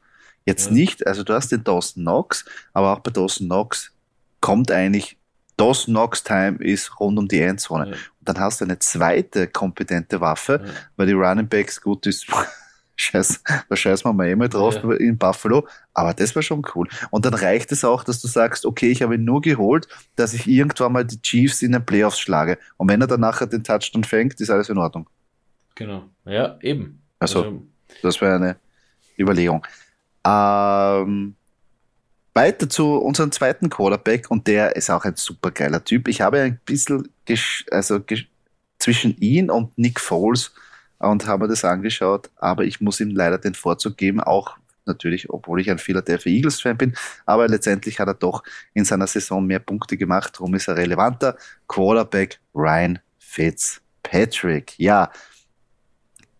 Jetzt 0.46 0.66
ja. 0.66 0.72
nicht, 0.72 1.06
also 1.06 1.24
du 1.24 1.32
hast 1.32 1.50
den 1.50 1.64
Dawson 1.64 2.04
Knox, 2.04 2.44
aber 2.72 2.92
auch 2.92 3.00
bei 3.00 3.10
Dawson 3.10 3.48
Knox 3.48 3.92
kommt 4.40 4.70
eigentlich 4.70 5.16
Dawson 5.56 5.92
Knox 5.94 6.22
Time 6.22 6.58
ist 6.60 7.00
rund 7.00 7.18
um 7.18 7.26
die 7.26 7.40
Endzone. 7.40 7.90
Ja. 7.90 7.92
Und 7.92 8.28
dann 8.28 8.38
hast 8.38 8.60
du 8.60 8.64
eine 8.64 8.78
zweite 8.78 9.48
kompetente 9.48 10.20
Waffe, 10.20 10.62
ja. 10.64 10.72
weil 10.96 11.08
die 11.08 11.14
Running 11.14 11.48
Backs 11.48 11.80
gut 11.80 12.06
ist. 12.06 12.26
Scheiß, 13.00 13.42
da 13.68 13.76
scheißen 13.76 14.08
wir 14.08 14.12
mal 14.12 14.26
eh 14.26 14.36
mal 14.36 14.48
drauf 14.48 14.74
ja. 14.74 14.92
in 14.94 15.16
Buffalo. 15.16 15.66
Aber 15.94 16.12
das 16.14 16.34
war 16.34 16.42
schon 16.42 16.62
cool. 16.74 16.88
Und 17.10 17.24
dann 17.24 17.34
reicht 17.34 17.70
es 17.72 17.84
auch, 17.84 18.04
dass 18.04 18.20
du 18.20 18.28
sagst, 18.28 18.66
okay, 18.66 18.90
ich 18.90 19.02
habe 19.02 19.14
ihn 19.14 19.24
nur 19.24 19.40
geholt, 19.40 19.88
dass 20.16 20.34
ich 20.34 20.46
irgendwann 20.46 20.92
mal 20.92 21.04
die 21.04 21.22
Chiefs 21.22 21.62
in 21.62 21.72
den 21.72 21.86
Playoffs 21.86 22.18
schlage. 22.18 22.58
Und 22.76 22.88
wenn 22.90 23.00
er 23.00 23.06
dann 23.06 23.20
nachher 23.20 23.46
den 23.46 23.62
Touchdown 23.62 24.04
fängt, 24.04 24.40
ist 24.40 24.50
alles 24.50 24.68
in 24.68 24.78
Ordnung. 24.78 25.08
Genau. 25.76 26.04
Ja, 26.24 26.58
eben. 26.60 27.00
Also, 27.20 27.44
also 27.44 27.62
das 28.02 28.20
wäre 28.20 28.34
eine 28.34 28.56
Überlegung. 29.16 29.64
Ähm, 30.26 31.36
weiter 32.34 32.68
zu 32.68 32.96
unserem 32.96 33.30
zweiten 33.32 33.70
Quarterback 33.70 34.30
und 34.30 34.46
der 34.46 34.76
ist 34.76 34.90
auch 34.90 35.04
ein 35.04 35.16
super 35.16 35.50
geiler 35.52 35.84
Typ. 35.84 36.08
Ich 36.08 36.20
habe 36.20 36.40
ein 36.40 36.60
bisschen 36.64 37.08
also 37.70 38.00
zwischen 38.78 39.16
ihn 39.18 39.50
und 39.50 39.76
Nick 39.78 40.00
Foles 40.00 40.52
und 40.98 41.26
habe 41.26 41.44
mir 41.44 41.48
das 41.48 41.64
angeschaut, 41.64 42.30
aber 42.36 42.64
ich 42.64 42.80
muss 42.80 43.00
ihm 43.00 43.10
leider 43.10 43.38
den 43.38 43.54
Vorzug 43.54 43.96
geben, 43.96 44.20
auch 44.20 44.56
natürlich, 44.84 45.30
obwohl 45.30 45.60
ich 45.60 45.70
ein 45.70 45.78
Philadelphia 45.78 46.32
Eagles-Fan 46.32 46.76
bin, 46.76 46.94
aber 47.26 47.46
letztendlich 47.46 48.00
hat 48.00 48.08
er 48.08 48.14
doch 48.14 48.42
in 48.74 48.84
seiner 48.84 49.06
Saison 49.06 49.46
mehr 49.46 49.60
Punkte 49.60 49.96
gemacht, 49.96 50.34
darum 50.34 50.54
ist 50.54 50.68
er 50.68 50.76
relevanter. 50.76 51.36
Quarterback 51.68 52.40
Ryan 52.54 52.98
Fitzpatrick. 53.18 54.74
Ja, 54.78 55.10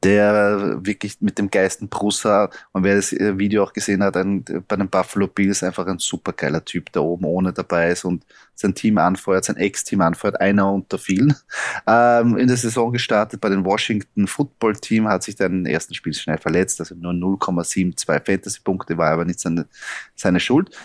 der 0.05 0.79
wirklich 0.87 1.21
mit 1.21 1.39
dem 1.39 1.51
Geisten 1.51 1.89
Brusser 1.89 2.51
und 2.73 2.85
wer 2.85 2.97
das 2.97 3.13
äh, 3.13 3.39
Video 3.39 3.65
auch 3.65 3.73
gesehen 3.73 4.03
hat, 4.03 4.17
ein, 4.17 4.45
bei 4.67 4.77
den 4.77 4.89
Buffalo 4.89 5.27
Bills 5.27 5.63
einfach 5.63 5.87
ein 5.87 5.99
supergeiler 5.99 6.65
Typ, 6.65 6.93
der 6.93 7.03
oben 7.03 7.25
ohne 7.25 7.53
dabei 7.53 7.91
ist 7.91 8.05
und 8.05 8.25
sein 8.55 8.75
Team 8.75 8.99
anfeuert, 8.99 9.45
sein 9.45 9.57
Ex-Team 9.57 10.01
anfeuert, 10.01 10.41
einer 10.41 10.73
unter 10.73 10.99
vielen. 10.99 11.35
Ähm, 11.87 12.37
in 12.37 12.49
der 12.49 12.57
Saison 12.57 12.93
gestartet 12.93 13.41
bei 13.41 13.49
den 13.49 13.65
Washington 13.65 14.27
Football 14.27 14.77
Team, 14.77 15.09
hat 15.09 15.23
sich 15.23 15.37
dann 15.37 15.61
im 15.61 15.67
ersten 15.67 15.95
Spiel 15.95 16.13
schnell 16.13 16.37
verletzt, 16.37 16.81
also 16.81 16.95
nur 16.95 17.13
0,72 17.13 18.05
Fantasy-Punkte, 18.07 18.99
war 18.99 19.13
aber 19.13 19.25
nicht 19.25 19.41
seine, 19.41 19.67
seine 20.15 20.39
Schuld. 20.39 20.77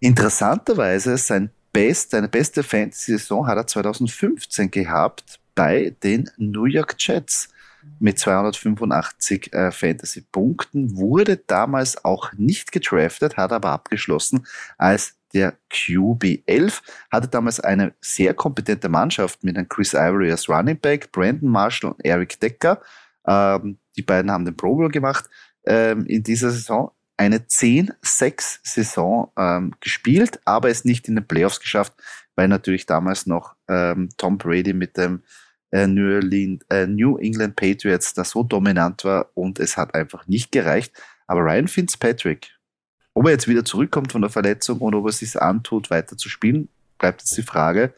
Interessanterweise, 0.00 1.18
sein 1.18 1.50
best, 1.72 2.12
seine 2.12 2.28
beste 2.28 2.62
Fantasy-Saison 2.62 3.46
hat 3.46 3.58
er 3.58 3.66
2015 3.66 4.70
gehabt 4.70 5.38
bei 5.54 5.94
den 6.02 6.30
New 6.38 6.64
York 6.64 6.96
Jets 6.98 7.50
mit 7.98 8.18
285 8.18 9.52
äh, 9.52 9.72
Fantasy-Punkten, 9.72 10.96
wurde 10.96 11.36
damals 11.36 12.04
auch 12.04 12.32
nicht 12.34 12.72
gedraftet, 12.72 13.36
hat 13.36 13.52
aber 13.52 13.70
abgeschlossen 13.70 14.46
als 14.78 15.16
der 15.32 15.58
QB11, 15.70 16.82
hatte 17.10 17.28
damals 17.28 17.60
eine 17.60 17.94
sehr 18.00 18.34
kompetente 18.34 18.88
Mannschaft 18.88 19.44
mit 19.44 19.56
einem 19.56 19.68
Chris 19.68 19.92
Ivory 19.92 20.30
als 20.30 20.48
Running 20.48 20.78
Back, 20.78 21.12
Brandon 21.12 21.50
Marshall 21.50 21.90
und 21.92 22.04
Eric 22.04 22.40
Decker. 22.40 22.80
Ähm, 23.26 23.78
die 23.96 24.02
beiden 24.02 24.30
haben 24.30 24.44
den 24.44 24.56
Pro 24.56 24.76
Bowl 24.76 24.88
gemacht 24.90 25.28
ähm, 25.66 26.06
in 26.06 26.22
dieser 26.22 26.50
Saison. 26.50 26.92
Eine 27.18 27.38
10-6-Saison 27.38 29.32
ähm, 29.36 29.74
gespielt, 29.80 30.40
aber 30.44 30.68
es 30.68 30.84
nicht 30.84 31.08
in 31.08 31.16
den 31.16 31.26
Playoffs 31.26 31.60
geschafft, 31.60 31.94
weil 32.34 32.48
natürlich 32.48 32.86
damals 32.86 33.26
noch 33.26 33.56
ähm, 33.68 34.10
Tom 34.16 34.38
Brady 34.38 34.74
mit 34.74 34.96
dem 34.96 35.22
New, 35.86 36.14
Orleans, 36.14 36.62
äh, 36.70 36.86
New 36.86 37.18
England 37.18 37.56
Patriots 37.56 38.14
da 38.14 38.24
so 38.24 38.42
dominant 38.42 39.04
war 39.04 39.30
und 39.34 39.58
es 39.58 39.76
hat 39.76 39.94
einfach 39.94 40.26
nicht 40.26 40.52
gereicht. 40.52 40.92
Aber 41.26 41.40
Ryan 41.40 41.68
Fitzpatrick, 41.68 42.50
ob 43.14 43.26
er 43.26 43.32
jetzt 43.32 43.48
wieder 43.48 43.64
zurückkommt 43.64 44.12
von 44.12 44.22
der 44.22 44.30
Verletzung 44.30 44.78
und 44.78 44.94
ob 44.94 45.06
er 45.06 45.12
sich 45.12 45.40
antut, 45.40 45.90
weiter 45.90 46.16
zu 46.16 46.28
spielen, 46.28 46.68
bleibt 46.98 47.22
jetzt 47.22 47.36
die 47.36 47.42
Frage. 47.42 47.92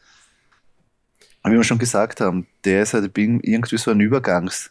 Wie 1.44 1.52
wir 1.52 1.64
schon 1.64 1.78
gesagt 1.78 2.20
haben, 2.20 2.46
der 2.64 2.82
ist 2.82 2.94
halt 2.94 3.16
irgendwie 3.16 3.78
so 3.78 3.90
ein 3.90 4.00
Übergangs. 4.00 4.70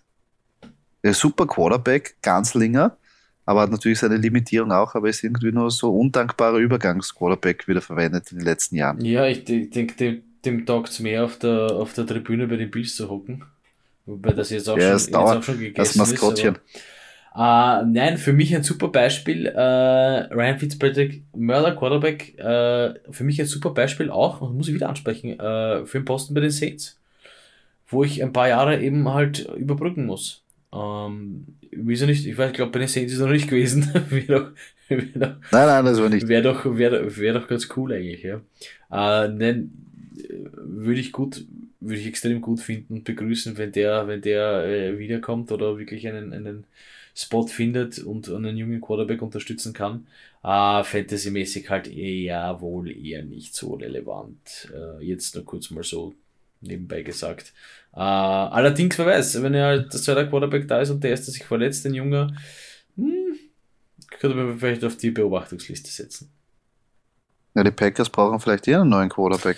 Der 1.03 1.13
super 1.13 1.47
Quarterback, 1.47 2.17
Ganzlinger, 2.21 2.97
aber 3.45 3.61
hat 3.61 3.71
natürlich 3.71 3.99
seine 3.99 4.17
Limitierung 4.17 4.71
auch, 4.71 4.93
aber 4.93 5.07
ist 5.07 5.23
irgendwie 5.23 5.51
nur 5.51 5.71
so 5.71 5.95
undankbarer 5.95 6.57
Übergangs-Quarterback 6.57 7.67
wieder 7.67 7.81
verwendet 7.81 8.31
in 8.31 8.39
den 8.39 8.45
letzten 8.45 8.75
Jahren. 8.75 9.03
Ja, 9.03 9.25
ich 9.25 9.45
denke, 9.45 10.21
dem 10.45 10.65
taugt 10.65 10.99
mehr 10.99 11.25
auf 11.25 11.37
der, 11.37 11.71
auf 11.71 11.93
der 11.93 12.05
Tribüne 12.05 12.47
bei 12.47 12.55
den 12.57 12.71
Bills 12.71 12.95
zu 12.95 13.09
hocken. 13.09 13.43
Wobei 14.05 14.31
das 14.31 14.49
jetzt 14.49 14.69
auch, 14.69 14.77
ja, 14.77 14.97
schon, 14.97 14.97
jetzt 14.97 15.15
auch 15.15 15.43
schon 15.43 15.59
gegessen 15.59 15.99
das 15.99 16.11
Maskottchen. 16.11 16.55
ist. 16.55 16.61
Aber, 17.37 17.83
äh, 17.83 17.85
nein, 17.85 18.17
für 18.17 18.33
mich 18.33 18.55
ein 18.55 18.63
super 18.63 18.87
Beispiel. 18.87 19.45
Äh, 19.45 19.59
Ryan 19.59 20.57
Fitzpatrick, 20.57 21.23
Mörder 21.35 21.75
Quarterback, 21.75 22.37
äh, 22.39 22.93
für 23.11 23.23
mich 23.23 23.39
ein 23.39 23.45
super 23.45 23.71
Beispiel 23.71 24.09
auch, 24.09 24.41
und 24.41 24.55
muss 24.55 24.69
ich 24.69 24.73
wieder 24.73 24.89
ansprechen, 24.89 25.39
äh, 25.39 25.85
für 25.85 25.99
den 25.99 26.05
Posten 26.05 26.33
bei 26.33 26.41
den 26.41 26.49
Saints. 26.49 26.99
Wo 27.89 28.03
ich 28.03 28.23
ein 28.23 28.33
paar 28.33 28.47
Jahre 28.47 28.81
eben 28.81 29.07
halt 29.13 29.47
überbrücken 29.55 30.05
muss. 30.05 30.41
Ähm, 30.73 31.45
wieso 31.71 32.05
nicht? 32.05 32.25
Ich 32.25 32.37
weiß, 32.37 32.49
ich 32.49 32.55
glaube, 32.55 32.71
bei 32.71 32.79
den 32.79 32.87
Saints 32.87 33.13
ist 33.13 33.19
er 33.19 33.27
noch 33.27 33.33
nicht 33.33 33.49
gewesen. 33.49 33.91
wäre 34.09 34.25
doch, 34.25 34.51
wär 34.89 35.01
doch, 35.13 35.35
nein, 35.51 35.67
nein, 35.67 35.85
das 35.85 36.01
war 36.01 36.09
nicht. 36.09 36.27
Wäre 36.27 36.41
doch, 36.41 36.65
wär, 36.65 37.17
wär 37.17 37.33
doch 37.33 37.47
ganz 37.47 37.69
cool 37.75 37.93
eigentlich, 37.93 38.23
ja. 38.23 38.41
Äh, 38.91 39.29
nein, 39.29 39.86
würde 40.53 40.99
ich 40.99 41.11
gut, 41.11 41.45
würde 41.79 41.99
ich 41.99 42.07
extrem 42.07 42.41
gut 42.41 42.59
finden 42.59 42.95
und 42.95 43.03
begrüßen, 43.03 43.57
wenn 43.57 43.71
der, 43.71 44.07
wenn 44.07 44.21
der 44.21 44.65
äh, 44.65 44.99
wiederkommt 44.99 45.51
oder 45.51 45.77
wirklich 45.77 46.07
einen, 46.07 46.33
einen 46.33 46.65
Spot 47.15 47.47
findet 47.47 47.99
und 47.99 48.29
einen 48.29 48.57
jungen 48.57 48.79
Quarterback 48.79 49.21
unterstützen 49.21 49.73
kann. 49.73 50.07
Äh, 50.43 50.83
Fantasy-mäßig 50.83 51.69
halt 51.69 51.87
eher 51.87 52.61
wohl 52.61 52.91
eher 52.91 53.23
nicht 53.23 53.55
so 53.55 53.73
relevant. 53.73 54.71
Äh, 54.73 55.03
jetzt 55.03 55.33
nur 55.35 55.43
kurz 55.43 55.71
mal 55.71 55.83
so 55.83 56.13
nebenbei 56.61 57.01
gesagt. 57.01 57.53
Äh, 57.93 57.99
allerdings, 57.99 58.97
wer 58.97 59.07
weiß, 59.07 59.41
wenn 59.41 59.53
er 59.53 59.79
das 59.79 60.03
zweite 60.03 60.29
Quarterback 60.29 60.67
da 60.67 60.81
ist 60.81 60.91
und 60.91 61.03
der 61.03 61.11
erste 61.11 61.31
sich 61.31 61.43
verletzt, 61.43 61.85
ein 61.85 61.95
Junger, 61.95 62.35
hm, 62.95 63.35
könnte 64.19 64.37
man 64.37 64.57
vielleicht 64.59 64.83
auf 64.83 64.97
die 64.97 65.11
Beobachtungsliste 65.11 65.89
setzen. 65.89 66.31
Ja, 67.55 67.63
die 67.63 67.71
Packers 67.71 68.09
brauchen 68.09 68.39
vielleicht 68.39 68.67
eher 68.67 68.81
einen 68.81 68.91
neuen 68.91 69.09
Quarterback. 69.09 69.57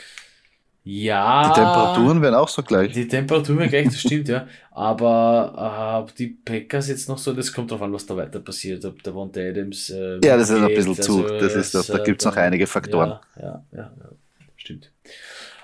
Ja. 0.84 1.50
Die 1.50 1.60
Temperaturen 1.60 2.22
werden 2.22 2.36
auch 2.36 2.48
so 2.48 2.64
gleich. 2.64 2.92
Die 2.94 3.08
Temperaturen 3.08 3.60
werden 3.60 3.70
gleich, 3.70 3.86
das 3.86 4.00
stimmt, 4.00 4.30
ja. 4.30 4.48
Aber 4.72 6.08
äh, 6.10 6.14
die 6.18 6.28
Packers 6.28 6.88
jetzt 6.88 7.10
noch 7.10 7.18
so, 7.18 7.34
das 7.34 7.52
kommt 7.54 7.72
drauf 7.72 7.82
an, 7.82 7.94
was 7.94 8.06
da 8.06 8.16
weiter 8.16 8.40
passiert. 8.40 8.84
Ob 8.86 9.04
der 9.04 9.14
Von 9.14 9.30
Adams. 9.30 9.90
Äh, 9.90 10.20
ja, 10.24 10.38
das 10.38 10.50
ist 10.50 10.58
ein 10.58 10.68
bisschen 10.68 10.96
zu. 10.96 11.24
Also 11.24 11.40
das 11.40 11.56
ist 11.56 11.76
das, 11.76 11.88
da 11.88 11.98
gibt 12.00 12.22
es 12.22 12.26
noch 12.26 12.38
einige 12.38 12.66
Faktoren. 12.66 13.20
Ja, 13.36 13.42
ja, 13.42 13.64
ja, 13.72 13.92
ja 14.00 14.10
stimmt. 14.56 14.92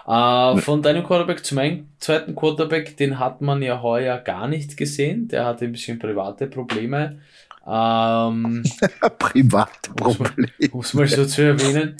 Äh, 0.07 0.57
von 0.57 0.82
deinem 0.82 1.03
Quarterback 1.03 1.43
zu 1.43 1.55
meinem 1.55 1.88
zweiten 1.99 2.36
Quarterback, 2.36 2.95
den 2.97 3.18
hat 3.18 3.41
man 3.41 3.61
ja 3.61 3.82
heuer 3.82 4.18
gar 4.20 4.47
nicht 4.47 4.78
gesehen. 4.78 5.28
Der 5.28 5.45
hatte 5.45 5.66
ein 5.66 5.72
bisschen 5.72 5.97
private 5.97 6.47
Probleme. 6.47 7.20
Ähm, 7.66 8.63
private 9.18 9.91
Probleme. 9.95 10.51
Um 10.72 10.82
es 10.82 10.93
mal 10.93 11.07
so 11.07 11.26
zu 11.26 11.41
erwähnen. 11.41 11.97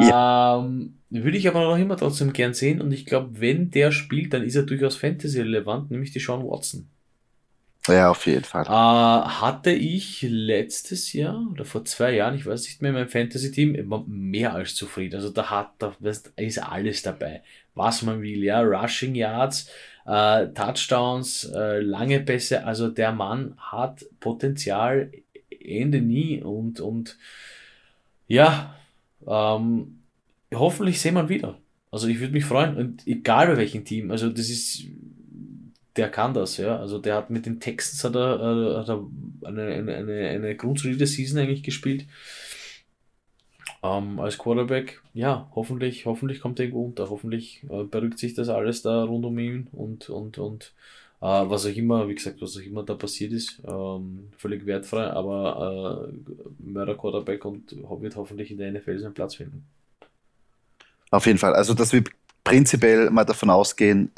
Ja. 0.00 0.58
Ähm, 0.58 0.94
würde 1.22 1.38
ich 1.38 1.46
aber 1.46 1.60
noch 1.60 1.78
immer 1.78 1.96
trotzdem 1.96 2.32
gern 2.32 2.54
sehen 2.54 2.80
und 2.80 2.90
ich 2.90 3.06
glaube, 3.06 3.40
wenn 3.40 3.70
der 3.70 3.92
spielt, 3.92 4.32
dann 4.32 4.42
ist 4.42 4.56
er 4.56 4.64
durchaus 4.64 4.96
Fantasy-relevant, 4.96 5.90
nämlich 5.90 6.10
die 6.10 6.18
Sean 6.18 6.44
Watson. 6.44 6.88
Ja, 7.86 8.10
auf 8.10 8.26
jeden 8.26 8.44
Fall. 8.44 8.64
Äh, 8.64 8.68
hatte 8.68 9.70
ich 9.70 10.22
letztes 10.22 11.12
Jahr 11.12 11.46
oder 11.52 11.66
vor 11.66 11.84
zwei 11.84 12.14
Jahren, 12.14 12.34
ich 12.34 12.46
weiß 12.46 12.62
nicht 12.62 12.80
mehr, 12.80 12.92
mein 12.92 13.08
Fantasy-Team 13.08 14.04
mehr 14.06 14.54
als 14.54 14.74
zufrieden. 14.74 15.16
Also 15.16 15.28
da 15.28 15.50
hat, 15.50 15.72
da 15.78 15.94
ist 16.00 16.58
alles 16.58 17.02
dabei, 17.02 17.42
was 17.74 18.02
man 18.02 18.22
will, 18.22 18.42
ja, 18.42 18.62
Rushing 18.62 19.14
Yards, 19.14 19.68
äh, 20.06 20.48
Touchdowns, 20.48 21.44
äh, 21.54 21.80
lange 21.80 22.20
Pässe. 22.20 22.64
Also 22.64 22.88
der 22.88 23.12
Mann 23.12 23.54
hat 23.58 24.06
Potenzial, 24.18 25.12
Ende 25.50 26.00
nie 26.00 26.42
und 26.42 26.80
und 26.80 27.18
ja, 28.26 28.74
ähm, 29.26 30.00
hoffentlich 30.54 31.00
sehen 31.00 31.14
wir 31.14 31.22
ihn 31.24 31.28
wieder. 31.28 31.58
Also 31.90 32.08
ich 32.08 32.18
würde 32.20 32.32
mich 32.32 32.44
freuen, 32.44 32.76
und 32.76 33.06
egal 33.06 33.46
bei 33.46 33.56
welchem 33.56 33.84
Team, 33.84 34.10
also 34.10 34.28
das 34.28 34.50
ist, 34.50 34.84
der 35.96 36.10
kann 36.10 36.34
das, 36.34 36.56
ja. 36.56 36.76
Also 36.78 36.98
der 36.98 37.16
hat 37.16 37.30
mit 37.30 37.46
den 37.46 37.60
Texans 37.60 38.02
hat 38.04 38.16
er, 38.16 38.40
äh, 38.40 38.76
hat 38.78 38.88
er 38.88 39.06
eine, 39.44 39.66
eine, 39.66 39.94
eine, 39.94 40.28
eine 40.28 40.56
grundsolide 40.56 41.06
Season 41.06 41.38
eigentlich 41.38 41.62
gespielt. 41.62 42.06
Ähm, 43.82 44.18
als 44.18 44.38
Quarterback, 44.38 45.02
ja, 45.12 45.48
hoffentlich, 45.54 46.06
hoffentlich 46.06 46.40
kommt 46.40 46.58
er 46.58 46.64
irgendwo 46.64 46.84
unter, 46.86 47.10
hoffentlich 47.10 47.64
äh, 47.70 48.16
sich 48.16 48.34
das 48.34 48.48
alles 48.48 48.82
da 48.82 49.04
rund 49.04 49.24
um 49.24 49.38
ihn 49.38 49.68
und, 49.72 50.08
und, 50.08 50.38
und 50.38 50.72
äh, 51.20 51.26
was 51.26 51.66
auch 51.66 51.76
immer, 51.76 52.08
wie 52.08 52.14
gesagt, 52.14 52.42
was 52.42 52.56
auch 52.56 52.62
immer 52.62 52.82
da 52.82 52.94
passiert 52.94 53.32
ist, 53.32 53.62
ähm, 53.66 54.30
völlig 54.36 54.66
wertfrei, 54.66 55.04
aber 55.10 56.10
äh, 56.10 56.32
Mörder 56.62 56.96
Quarterback 56.96 57.44
und 57.44 57.76
wird 58.00 58.16
hoffentlich 58.16 58.50
in 58.50 58.58
der 58.58 58.72
NFL 58.72 58.98
seinen 58.98 59.14
Platz 59.14 59.36
finden. 59.36 59.66
Auf 61.14 61.26
jeden 61.26 61.38
Fall. 61.38 61.54
Also, 61.54 61.74
dass 61.74 61.92
wir 61.92 62.02
prinzipiell 62.42 63.08
mal 63.08 63.24
davon 63.24 63.48
ausgehen, 63.48 64.10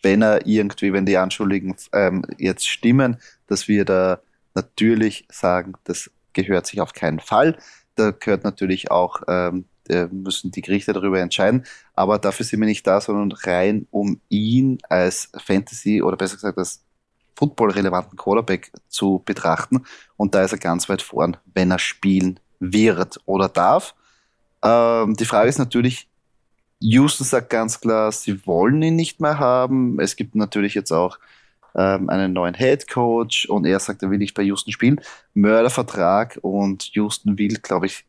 wenn 0.00 0.22
er 0.22 0.46
irgendwie, 0.46 0.92
wenn 0.92 1.04
die 1.04 1.16
Anschuldigungen 1.16 1.76
ähm, 1.92 2.24
jetzt 2.38 2.68
stimmen, 2.68 3.16
dass 3.48 3.66
wir 3.66 3.84
da 3.84 4.20
natürlich 4.54 5.26
sagen, 5.28 5.72
das 5.82 6.08
gehört 6.34 6.68
sich 6.68 6.80
auf 6.80 6.92
keinen 6.92 7.18
Fall. 7.18 7.58
Da 7.96 8.12
gehört 8.12 8.44
natürlich 8.44 8.92
auch, 8.92 9.22
ähm, 9.26 9.64
müssen 10.12 10.52
die 10.52 10.62
Gerichte 10.62 10.92
darüber 10.92 11.18
entscheiden. 11.18 11.66
Aber 11.94 12.16
dafür 12.20 12.46
sind 12.46 12.60
wir 12.60 12.66
nicht 12.66 12.86
da, 12.86 13.00
sondern 13.00 13.32
rein 13.32 13.88
um 13.90 14.20
ihn 14.28 14.78
als 14.88 15.32
Fantasy 15.44 16.00
oder 16.00 16.16
besser 16.16 16.36
gesagt 16.36 16.58
als 16.58 16.84
Football-relevanten 17.34 18.16
Quarterback 18.16 18.70
zu 18.88 19.20
betrachten. 19.24 19.84
Und 20.16 20.36
da 20.36 20.44
ist 20.44 20.52
er 20.52 20.58
ganz 20.58 20.88
weit 20.88 21.02
vorn, 21.02 21.38
wenn 21.54 21.72
er 21.72 21.80
spielen 21.80 22.38
wird 22.60 23.20
oder 23.26 23.48
darf. 23.48 23.96
Ähm, 24.62 25.14
die 25.14 25.24
Frage 25.24 25.48
ist 25.48 25.58
natürlich, 25.58 26.08
Houston 26.80 27.24
sagt 27.24 27.50
ganz 27.50 27.80
klar, 27.80 28.12
sie 28.12 28.46
wollen 28.46 28.82
ihn 28.82 28.96
nicht 28.96 29.20
mehr 29.20 29.38
haben. 29.38 29.98
Es 30.00 30.16
gibt 30.16 30.34
natürlich 30.34 30.74
jetzt 30.74 30.92
auch 30.92 31.18
ähm, 31.74 32.08
einen 32.10 32.32
neuen 32.32 32.54
Head 32.54 32.88
Coach 32.88 33.46
und 33.46 33.66
er 33.66 33.80
sagt, 33.80 34.02
er 34.02 34.10
will 34.10 34.18
nicht 34.18 34.34
bei 34.34 34.42
Houston 34.42 34.72
spielen. 34.72 35.00
Mördervertrag 35.34 36.38
und 36.42 36.94
Houston 36.94 37.38
will, 37.38 37.58
glaube 37.62 37.86
ich, 37.86 38.04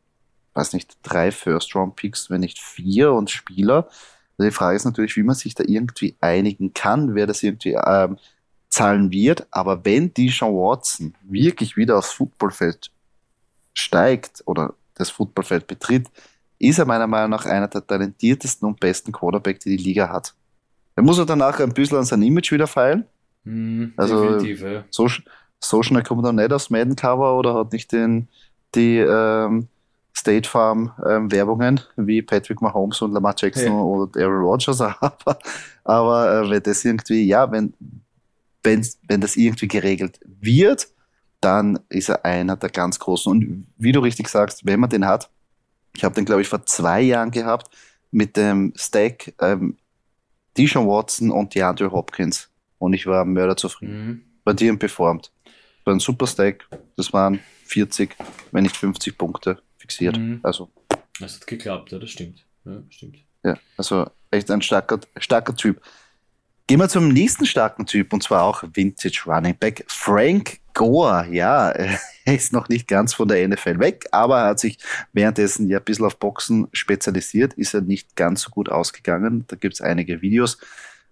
weiß 0.54 0.74
nicht, 0.74 0.98
drei 1.04 1.32
First-Round-Picks, 1.32 2.30
wenn 2.30 2.42
nicht 2.42 2.60
vier 2.60 3.14
und 3.14 3.30
Spieler. 3.30 3.88
Also 4.38 4.50
die 4.50 4.56
Frage 4.56 4.76
ist 4.76 4.86
natürlich, 4.86 5.16
wie 5.16 5.24
man 5.24 5.36
sich 5.36 5.56
da 5.56 5.64
irgendwie 5.66 6.16
einigen 6.20 6.74
kann, 6.74 7.16
wer 7.16 7.28
das 7.28 7.44
irgendwie 7.44 7.74
ähm, 7.74 8.18
zahlen 8.70 9.12
wird. 9.12 9.48
Aber 9.52 9.86
wenn 9.86 10.14
die 10.14 10.30
Sean 10.30 10.54
Watson 10.54 11.14
wirklich 11.24 11.78
wieder 11.78 11.98
aufs 11.98 12.12
Footballfeld 12.12 12.92
steigt 13.74 14.44
oder 14.46 14.74
das 14.96 15.10
Footballfeld 15.10 15.68
betritt, 15.68 16.08
ist 16.60 16.80
er 16.80 16.86
meiner 16.86 17.08
Meinung 17.08 17.32
nach 17.32 17.46
einer 17.46 17.68
der 17.68 17.86
talentiertesten 17.86 18.68
und 18.68 18.80
besten 18.80 19.12
Quarterback, 19.12 19.60
die 19.60 19.78
die 19.78 19.84
Liga 19.84 20.10
hat. 20.10 20.34
Er 20.96 21.04
muss 21.04 21.20
er 21.20 21.26
danach 21.26 21.60
ein 21.60 21.74
bisschen 21.74 21.98
an 21.98 22.06
sein 22.06 22.22
Image 22.24 22.52
wieder 22.52 22.68
feilen, 22.68 23.06
Mhm, 23.48 23.94
also 23.96 24.40
ja. 24.40 24.84
so, 24.90 25.08
so 25.60 25.84
schnell 25.84 26.04
kommt 26.04 26.26
er 26.26 26.34
nicht 26.34 26.52
aufs 26.52 26.70
Madden-Cover 26.70 27.38
oder 27.38 27.54
hat 27.54 27.72
nicht 27.72 27.92
den, 27.94 28.28
die 28.76 28.98
ähm, 28.98 29.68
State 30.16 30.50
Farm 30.50 30.92
ähm, 31.08 31.32
Werbungen 31.32 31.80
wie 31.96 32.22
Patrick 32.22 32.62
Mahomes 32.62 33.02
und 33.02 33.14
Lamar 33.14 33.36
Jackson 33.38 33.68
ja. 33.68 33.80
oder 33.80 34.22
Aaron 34.22 34.44
Rodgers, 34.44 34.82
aber, 34.82 35.40
aber 35.86 36.42
äh, 36.42 36.50
wenn 36.50 36.64
das 36.64 36.84
irgendwie, 36.84 37.26
ja, 37.26 37.50
wenn, 37.50 37.74
wenn, 38.64 38.86
wenn 39.08 39.22
das 39.22 39.38
irgendwie 39.38 39.70
geregelt 39.70 40.20
wird, 40.26 40.90
dann 41.40 41.80
ist 41.88 42.10
er 42.10 42.26
einer 42.26 42.58
der 42.58 42.70
ganz 42.70 43.00
großen. 43.00 43.32
Und 43.32 43.68
wie 43.78 43.94
du 43.94 44.02
richtig 44.02 44.28
sagst, 44.28 44.66
wenn 44.66 44.80
man 44.80 44.90
den 44.90 45.06
hat, 45.06 45.30
ich 45.98 46.04
habe 46.04 46.14
den, 46.14 46.26
glaube 46.26 46.42
ich, 46.42 46.48
vor 46.48 46.64
zwei 46.66 47.02
Jahren 47.02 47.32
gehabt 47.32 47.76
mit 48.12 48.38
dem 48.38 48.72
Stack 48.76 49.34
ähm, 49.42 49.78
Dijon 50.56 50.88
Watson 50.88 51.32
und 51.32 51.56
DeAndre 51.56 51.92
Hopkins. 51.92 52.50
Und 52.78 52.94
ich 52.94 53.08
war 53.08 53.26
mörderzufrieden. 53.26 54.08
Mhm. 54.08 54.22
Bei 54.44 54.54
dir 54.54 54.78
performt. 54.78 55.32
War 55.86 55.96
ein 55.96 56.00
super 56.00 56.28
Stack. 56.28 56.68
Das 56.96 57.12
waren 57.14 57.40
40, 57.66 58.16
wenn 58.52 58.64
nicht 58.64 58.78
50 58.78 59.18
Punkte 59.18 59.60
fixiert. 59.80 60.18
Mhm. 60.18 60.40
Also. 60.44 60.70
Das 61.20 61.38
hat 61.38 61.48
geklappt, 61.48 61.92
ja, 61.92 61.98
das 61.98 62.12
stimmt. 62.12 62.46
Ja, 62.64 62.84
stimmt. 62.90 63.18
Ja, 63.44 63.58
also 63.76 64.08
echt 64.30 64.52
ein 64.52 64.62
starker, 64.62 65.00
starker 65.18 65.56
Typ. 65.56 65.82
Gehen 66.68 66.80
wir 66.80 66.90
zum 66.90 67.08
nächsten 67.08 67.48
starken 67.48 67.88
Typ 67.88 68.14
und 68.14 68.22
zwar 68.22 68.44
auch 68.44 68.64
Vintage 68.72 69.24
Running 69.26 69.58
Back 69.58 69.84
Frank 69.88 70.60
Gore. 70.78 71.28
Ja, 71.32 71.70
er 72.26 72.36
ist 72.36 72.54
noch 72.54 72.70
nicht 72.70 72.88
ganz 72.88 73.14
von 73.14 73.28
der 73.28 73.46
NFL 73.48 73.80
weg, 73.80 74.06
aber 74.12 74.42
er 74.42 74.50
hat 74.50 74.60
sich 74.60 74.78
währenddessen 75.12 75.68
ja 75.70 75.80
ein 75.80 75.84
bisschen 75.84 76.06
auf 76.06 76.18
Boxen 76.20 76.68
spezialisiert, 76.72 77.56
ist 77.56 77.74
er 77.74 77.82
nicht 77.82 78.16
ganz 78.16 78.42
so 78.42 78.52
gut 78.52 78.70
ausgegangen. 78.70 79.44
Da 79.48 79.56
gibt 79.56 79.74
es 79.74 79.82
einige 79.82 80.22
Videos, 80.22 80.60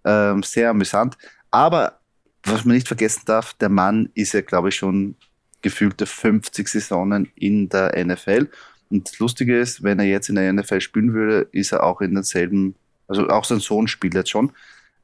ähm, 0.06 0.44
sehr 0.44 0.70
amüsant. 0.70 1.18
Aber 1.50 2.00
was 2.44 2.64
man 2.64 2.76
nicht 2.76 2.88
vergessen 2.88 3.24
darf, 3.26 3.56
der 3.56 3.70
Mann 3.70 4.10
ist 4.14 4.34
ja, 4.34 4.42
glaube 4.42 4.70
ich, 4.70 4.76
schon 4.76 5.16
gefühlte 5.64 6.06
50 6.06 6.68
Saisonen 6.68 7.32
in 7.34 7.68
der 7.68 8.06
NFL. 8.06 8.48
Und 8.92 9.10
das 9.10 9.18
Lustige 9.18 9.60
ist, 9.60 9.82
wenn 9.82 9.98
er 9.98 10.06
jetzt 10.06 10.30
in 10.30 10.36
der 10.36 10.54
NFL 10.54 10.80
spielen 10.80 11.14
würde, 11.14 11.48
ist 11.52 11.72
er 11.72 11.84
auch 11.84 12.02
in 12.02 12.14
denselben, 12.14 12.76
also 13.08 13.28
auch 13.30 13.46
sein 13.46 13.60
Sohn 13.60 13.88
spielt 13.88 14.14
jetzt 14.14 14.30
schon. 14.30 14.52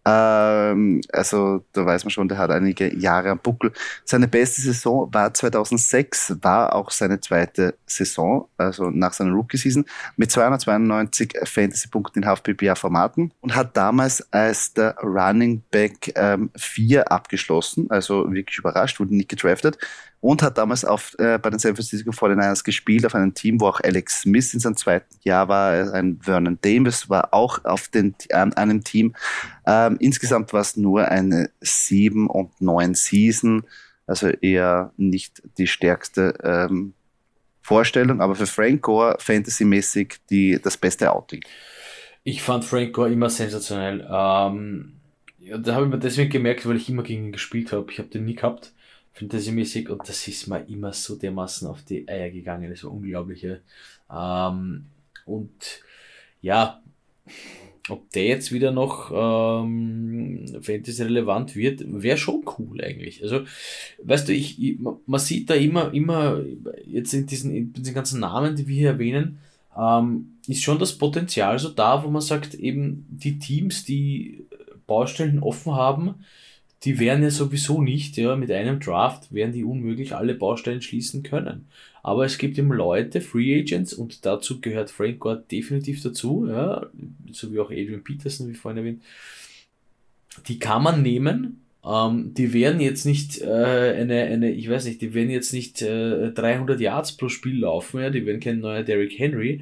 Ähm, 0.04 1.02
also 1.14 1.64
da 1.74 1.86
weiß 1.86 2.04
man 2.04 2.12
schon, 2.12 2.28
der 2.28 2.38
hat 2.38 2.50
einige 2.50 2.96
Jahre 2.96 3.30
am 3.30 3.40
Buckel. 3.40 3.72
Seine 4.04 4.28
beste 4.28 4.62
Saison 4.62 5.14
war 5.14 5.34
2006, 5.34 6.38
war 6.42 6.74
auch 6.76 6.90
seine 6.90 7.20
zweite 7.20 7.76
Saison, 7.86 8.48
also 8.58 8.90
nach 8.90 9.14
seiner 9.14 9.32
Rookie-Season, 9.32 9.86
mit 10.16 10.32
292 10.32 11.34
Fantasy-Punkten 11.44 12.20
in 12.20 12.26
Half-PPA-Formaten 12.26 13.32
und 13.42 13.56
hat 13.56 13.78
damals 13.78 14.32
als 14.34 14.74
der 14.74 14.96
Running 14.98 15.62
Back 15.70 16.14
ähm, 16.16 16.50
4 16.58 17.12
abgeschlossen, 17.12 17.88
also 17.90 18.32
wirklich 18.32 18.58
überrascht, 18.58 19.00
wurde 19.00 19.16
nicht 19.16 19.30
gedraftet 19.30 19.78
und 20.22 20.44
hat 20.44 20.60
damals 20.60 20.86
auf, 20.86 21.16
äh, 21.18 21.40
bei 21.40 21.50
den 21.50 21.60
San 21.60 21.76
Francisco 21.76 22.12
49ers 22.12 22.64
gespielt, 22.64 23.06
auf 23.06 23.16
einem 23.16 23.34
Team, 23.34 23.60
wo 23.60 23.68
auch 23.68 23.82
Alex 23.82 24.22
Smith 24.22 24.54
in 24.54 24.60
seinem 24.60 24.78
zweiten 24.78 25.16
Jahr 25.24 25.48
war, 25.48 25.94
ein 25.94 26.20
Vernon 26.22 26.60
Davis 26.62 27.10
war 27.10 27.34
auch 27.34 27.66
auf 27.66 27.88
den, 27.88 28.16
äh, 28.30 28.36
einem 28.36 28.84
Team. 28.84 29.16
Ähm, 29.66 29.98
insgesamt 30.00 30.54
war 30.54 30.62
es 30.62 30.78
nur 30.78 31.08
eine 31.08 31.50
sieben 31.60 32.30
und 32.30 32.62
neun 32.62 32.94
Season, 32.94 33.64
also 34.06 34.28
eher 34.28 34.94
nicht 34.96 35.42
die 35.58 35.68
stärkste 35.68 36.36
ähm, 36.44 36.94
Vorstellung, 37.64 38.22
aber 38.22 38.36
für 38.36 38.48
Frank 38.48 38.84
Gore 38.84 39.18
fantasymäßig 39.20 40.20
das 40.62 40.78
beste 40.78 41.12
Outing. 41.12 41.42
Ich 42.24 42.44
fand 42.44 42.64
Frank 42.64 42.94
Gore 42.94 43.12
immer 43.12 43.30
sensationell. 43.32 44.08
Ähm, 44.08 44.94
ja, 45.40 45.58
da 45.58 45.74
habe 45.74 45.86
ich 45.86 45.92
mir 45.92 45.98
deswegen 46.00 46.30
gemerkt, 46.30 46.68
weil 46.68 46.76
ich 46.76 46.90
immer 46.90 47.02
gegen 47.02 47.28
ihn 47.28 47.32
gespielt 47.32 47.72
habe. 47.72 47.92
Ich 47.92 47.98
habe 47.98 48.10
den 48.10 48.26
nie 48.26 48.36
gehabt 48.36 48.74
fantasymäßig 49.14 49.90
und 49.90 50.08
das 50.08 50.28
ist 50.28 50.48
mir 50.48 50.68
immer 50.70 50.94
so 50.94 51.16
dermaßen 51.16 51.68
auf 51.68 51.84
die 51.84 52.08
Eier 52.08 52.30
gegangen, 52.30 52.70
das 52.70 52.84
war 52.84 52.92
unglaublich. 52.92 53.46
Ähm, 54.12 54.86
und 55.26 55.84
ja, 56.42 56.82
ob 57.90 58.10
der 58.12 58.26
jetzt 58.26 58.52
wieder 58.52 58.72
noch 58.72 59.12
ähm, 59.14 60.46
Fantasy 60.62 61.04
relevant 61.04 61.56
wird, 61.56 61.84
wäre 61.86 62.18
schon 62.18 62.44
cool 62.58 62.82
eigentlich. 62.82 63.24
Also, 63.24 63.42
weißt 64.04 64.30
du, 64.30 64.34
ich, 64.34 64.62
ich, 64.62 64.78
man 64.80 65.20
sieht 65.20 65.50
da 65.50 65.56
immer, 65.56 65.94
immer, 65.94 66.42
jetzt 66.86 67.14
in 67.14 67.26
diesen, 67.26 67.54
in 67.54 67.74
diesen 67.74 67.94
ganzen 67.94 68.20
Namen, 68.20 68.56
die 68.56 68.68
wir 68.68 68.76
hier 68.76 68.90
erwähnen, 68.92 69.40
ähm, 69.78 70.38
ist 70.48 70.64
schon 70.64 70.80
das 70.80 70.98
Potenzial 70.98 71.58
so 71.60 71.70
da, 71.70 72.04
wo 72.04 72.10
man 72.10 72.22
sagt, 72.22 72.54
eben 72.56 73.06
die 73.10 73.40
Teams, 73.40 73.84
die 73.84 74.46
Baustellen 74.86 75.40
offen 75.40 75.74
haben, 75.74 76.16
die 76.84 77.00
werden 77.00 77.24
ja 77.24 77.30
sowieso 77.30 77.82
nicht, 77.82 78.18
ja, 78.18 78.36
mit 78.36 78.52
einem 78.52 78.80
Draft 78.80 79.32
werden 79.34 79.54
die 79.54 79.64
unmöglich 79.64 80.16
alle 80.16 80.34
Baustellen 80.34 80.82
schließen 80.82 81.22
können. 81.22 81.68
Aber 82.04 82.26
es 82.26 82.40
gibt 82.40 82.58
eben 82.58 82.72
Leute, 82.72 83.22
Free 83.22 83.60
Agents, 83.60 83.94
und 83.94 84.26
dazu 84.26 84.60
gehört 84.60 84.90
Frank 84.90 85.20
Gore 85.20 85.44
definitiv 85.52 86.02
dazu, 86.02 86.48
ja, 86.50 86.88
so 87.32 87.54
wie 87.54 87.60
auch 87.60 87.70
Adrian 87.70 88.04
Peterson, 88.04 88.50
wie 88.50 88.56
vorhin 88.56 88.80
erwähnt, 88.80 89.04
die 90.48 90.58
kann 90.58 90.82
man 90.82 91.04
nehmen, 91.04 91.62
ähm, 91.86 92.34
die 92.34 92.54
werden 92.54 92.80
jetzt 92.80 93.06
nicht 93.06 93.42
äh, 93.42 93.46
eine, 93.46 94.24
eine, 94.24 94.52
ich 94.52 94.70
weiß 94.70 94.86
nicht, 94.86 95.02
die 95.02 95.14
werden 95.14 95.30
jetzt 95.30 95.54
nicht 95.54 95.84
äh, 95.84 96.32
300 96.32 96.80
Yards 96.80 97.12
pro 97.14 97.30
Spiel 97.30 97.60
laufen, 97.60 98.02
ja, 98.02 98.10
die 98.10 98.26
werden 98.26 98.40
kein 98.40 98.60
neuer 98.60 98.84
Derrick 98.84 99.20
Henry, 99.20 99.62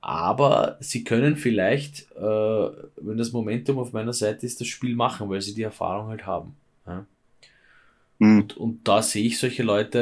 aber 0.00 0.76
sie 0.80 1.04
können 1.04 1.36
vielleicht, 1.36 2.10
äh, 2.12 2.20
wenn 2.20 3.16
das 3.16 3.32
Momentum 3.32 3.78
auf 3.78 3.92
meiner 3.92 4.12
Seite 4.12 4.46
ist, 4.46 4.60
das 4.60 4.68
Spiel 4.68 4.94
machen, 4.94 5.28
weil 5.28 5.40
sie 5.40 5.54
die 5.54 5.62
Erfahrung 5.62 6.08
halt 6.08 6.26
haben. 6.26 6.54
Ja? 6.86 7.06
Mhm. 8.18 8.38
Und, 8.40 8.56
und 8.56 8.88
da 8.88 9.02
sehe 9.02 9.26
ich 9.26 9.38
solche 9.38 9.62
Leute 9.62 9.98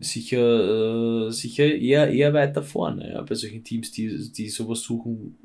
äh, 0.00 0.04
sicher, 0.04 1.28
äh, 1.28 1.30
sicher 1.30 1.64
eher, 1.64 2.10
eher 2.10 2.32
weiter 2.32 2.62
vorne, 2.62 3.12
ja? 3.12 3.22
bei 3.22 3.34
solchen 3.34 3.64
Teams, 3.64 3.90
die, 3.92 4.30
die 4.32 4.48
sowas 4.48 4.80
suchen, 4.80 5.36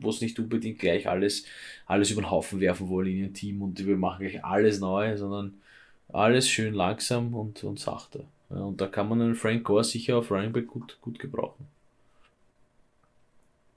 wo 0.00 0.10
es 0.10 0.20
nicht 0.20 0.38
unbedingt 0.38 0.78
gleich 0.78 1.08
alles, 1.08 1.44
alles 1.86 2.10
über 2.10 2.22
den 2.22 2.30
Haufen 2.30 2.60
werfen 2.60 2.88
wollen 2.88 3.08
in 3.08 3.18
ihrem 3.18 3.34
Team 3.34 3.62
und 3.62 3.84
wir 3.84 3.96
machen 3.96 4.26
gleich 4.26 4.44
alles 4.44 4.78
neu, 4.80 5.16
sondern 5.16 5.54
alles 6.12 6.48
schön 6.48 6.74
langsam 6.74 7.34
und, 7.34 7.64
und 7.64 7.80
sachte. 7.80 8.24
Ja? 8.50 8.58
Und 8.58 8.80
da 8.80 8.86
kann 8.86 9.08
man 9.08 9.20
einen 9.20 9.34
Frank 9.34 9.64
Gore 9.64 9.84
sicher 9.84 10.18
auf 10.18 10.30
Running 10.30 10.52
Back 10.52 10.68
gut, 10.68 10.98
gut 11.00 11.18
gebrauchen. 11.18 11.73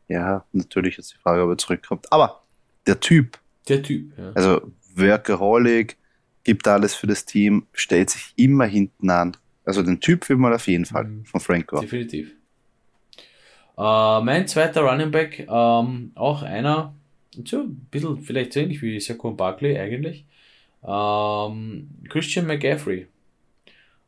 Ja, 0.08 0.45
natürlich 0.51 0.97
ist 0.97 1.14
die 1.14 1.18
Frage, 1.18 1.43
ob 1.43 1.49
er 1.49 1.58
zurückkommt. 1.58 2.12
Aber 2.12 2.43
der 2.86 2.99
Typ. 2.99 3.39
Der 3.68 3.84
Typ, 3.84 4.18
ja. 4.18 4.32
Also 4.34 4.72
Workaholic, 4.95 5.97
gibt 6.43 6.68
alles 6.68 6.95
für 6.95 7.08
das 7.08 7.26
Team, 7.26 7.68
stellt 7.74 8.10
sich 8.10 8.34
immer 8.38 8.66
hinten 8.66 9.10
an. 9.10 9.36
Also 9.66 9.84
den 9.84 9.99
Typ 9.99 10.28
will 10.30 10.38
man 10.38 10.53
auf 10.53 10.68
jeden 10.68 10.86
Fall 10.86 11.03
mhm. 11.03 11.26
von 11.26 11.41
Franco. 11.41 11.82
Definitiv. 11.82 12.32
Äh, 13.78 14.22
mein 14.22 14.47
zweiter 14.47 14.82
Running 14.82 15.12
Back, 15.12 15.45
ähm, 15.49 16.12
auch 16.16 16.41
einer, 16.41 16.95
so 17.45 17.64
ein 17.64 17.88
bisschen 17.91 18.22
vielleicht 18.22 18.53
so 18.53 18.62
ähnlich 18.62 18.82
wie 18.82 18.99
Saquon 18.99 19.36
Barkley 19.36 19.78
eigentlich. 19.78 20.26
Ähm, 20.88 21.89
Christian 22.08 22.47
McGaffrey. 22.47 23.08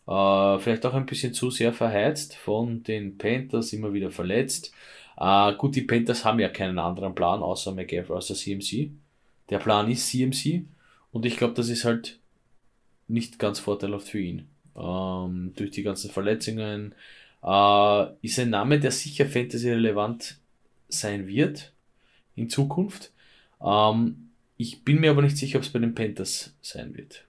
Äh, 0.08 0.60
vielleicht 0.60 0.86
auch 0.86 0.93
ein 0.93 1.06
bisschen 1.06 1.34
zu 1.34 1.52
sehr 1.52 1.74
verheizt 1.74 2.36
von 2.38 2.84
den 2.84 3.18
Panthers, 3.18 3.74
immer 3.74 3.93
wieder 3.93 4.12
verletzt. 4.12 4.74
Uh, 5.20 5.54
gut, 5.58 5.76
die 5.76 5.82
Panthers 5.82 6.24
haben 6.24 6.40
ja 6.40 6.48
keinen 6.48 6.80
anderen 6.80 7.14
Plan 7.14 7.44
außer 7.44 7.74
McGaffrey, 7.74 8.16
außer 8.16 8.36
CMC. 8.36 8.92
Der 9.50 9.60
Plan 9.60 9.92
ist 9.92 10.10
CMC 10.10 10.66
und 11.12 11.26
ich 11.26 11.36
glaube, 11.36 11.56
das 11.56 11.68
ist 11.68 11.84
halt 11.84 12.20
nicht 13.10 13.38
ganz 13.38 13.60
vorteilhaft 13.60 14.08
für 14.08 14.20
ihn. 14.20 14.48
Ähm, 14.78 15.52
durch 15.58 15.72
die 15.72 15.84
ganzen 15.84 16.10
Verletzungen 16.10 16.96
äh, 17.44 18.06
ist 18.22 18.40
ein 18.40 18.52
Name, 18.52 18.80
der 18.80 18.92
sicher 18.92 19.26
Fantasy 19.26 19.70
relevant 19.70 20.38
sein 20.88 21.28
wird 21.28 21.74
in 22.36 22.50
Zukunft. 22.50 23.12
Ähm, 23.62 24.30
ich 24.56 24.86
bin 24.86 25.02
mir 25.02 25.12
aber 25.12 25.22
nicht 25.22 25.38
sicher, 25.38 25.58
ob 25.58 25.64
es 25.64 25.70
bei 25.70 25.80
den 25.80 25.96
Panthers 25.96 26.54
sein 26.62 26.96
wird. 26.96 27.26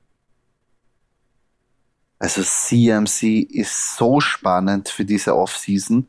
Also 2.21 2.43
CMC 2.43 3.49
ist 3.51 3.97
so 3.97 4.21
spannend 4.21 4.91
für 4.91 5.05
diese 5.05 5.35
Offseason 5.35 6.07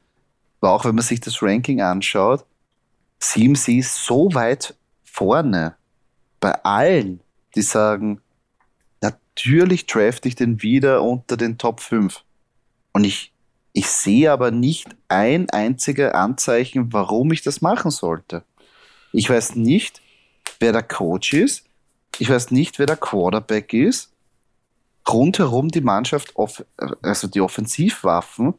auch 0.69 0.85
wenn 0.85 0.95
man 0.95 1.03
sich 1.03 1.19
das 1.19 1.41
Ranking 1.41 1.81
anschaut, 1.81 2.45
CMC 3.19 3.79
ist 3.79 4.05
so 4.05 4.33
weit 4.33 4.75
vorne 5.03 5.75
bei 6.39 6.53
allen, 6.63 7.21
die 7.55 7.61
sagen, 7.61 8.21
natürlich 9.01 9.85
draft 9.85 10.25
ich 10.25 10.35
den 10.35 10.61
wieder 10.61 11.03
unter 11.03 11.37
den 11.37 11.57
Top 11.57 11.79
5. 11.79 12.23
Und 12.93 13.03
ich, 13.03 13.31
ich 13.73 13.87
sehe 13.87 14.31
aber 14.31 14.51
nicht 14.51 14.87
ein 15.07 15.49
einziger 15.49 16.15
Anzeichen, 16.15 16.91
warum 16.93 17.31
ich 17.31 17.41
das 17.41 17.61
machen 17.61 17.91
sollte. 17.91 18.43
Ich 19.13 19.29
weiß 19.29 19.55
nicht, 19.55 20.01
wer 20.59 20.71
der 20.71 20.83
Coach 20.83 21.33
ist. 21.33 21.65
Ich 22.17 22.29
weiß 22.29 22.51
nicht, 22.51 22.79
wer 22.79 22.85
der 22.85 22.97
Quarterback 22.97 23.73
ist. 23.73 24.11
Rundherum 25.07 25.69
die 25.69 25.81
Mannschaft, 25.81 26.33
also 27.01 27.27
die 27.27 27.41
Offensivwaffen, 27.41 28.53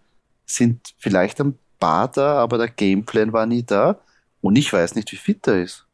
sind 0.45 0.95
vielleicht 0.99 1.41
am 1.41 1.59
war 1.83 2.09
da, 2.11 2.37
aber 2.37 2.57
der 2.59 2.69
Gameplan 2.69 3.33
war 3.33 3.45
nie 3.47 3.63
da 3.63 3.99
und 4.41 4.57
ich 4.57 4.73
weiß 4.73 4.95
nicht, 4.95 5.13
wie 5.13 5.17
fit 5.17 5.47
er 5.47 5.63
ist. 5.63 5.85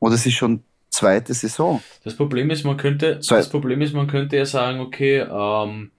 Und 0.00 0.12
es 0.12 0.26
ist 0.26 0.34
schon 0.34 0.62
zweite 0.90 1.34
Saison. 1.34 1.82
Das 2.04 2.14
Problem 2.16 2.50
ist, 2.50 2.64
man 2.64 2.76
könnte, 2.76 3.18
So- 3.20 3.36
das 3.36 3.48
Problem 3.50 3.80
ist, 3.82 3.92
man 3.94 4.06
könnte 4.08 4.36
ja 4.36 4.46
sagen, 4.46 4.80
okay, 4.80 5.18
ähm, 5.30 5.90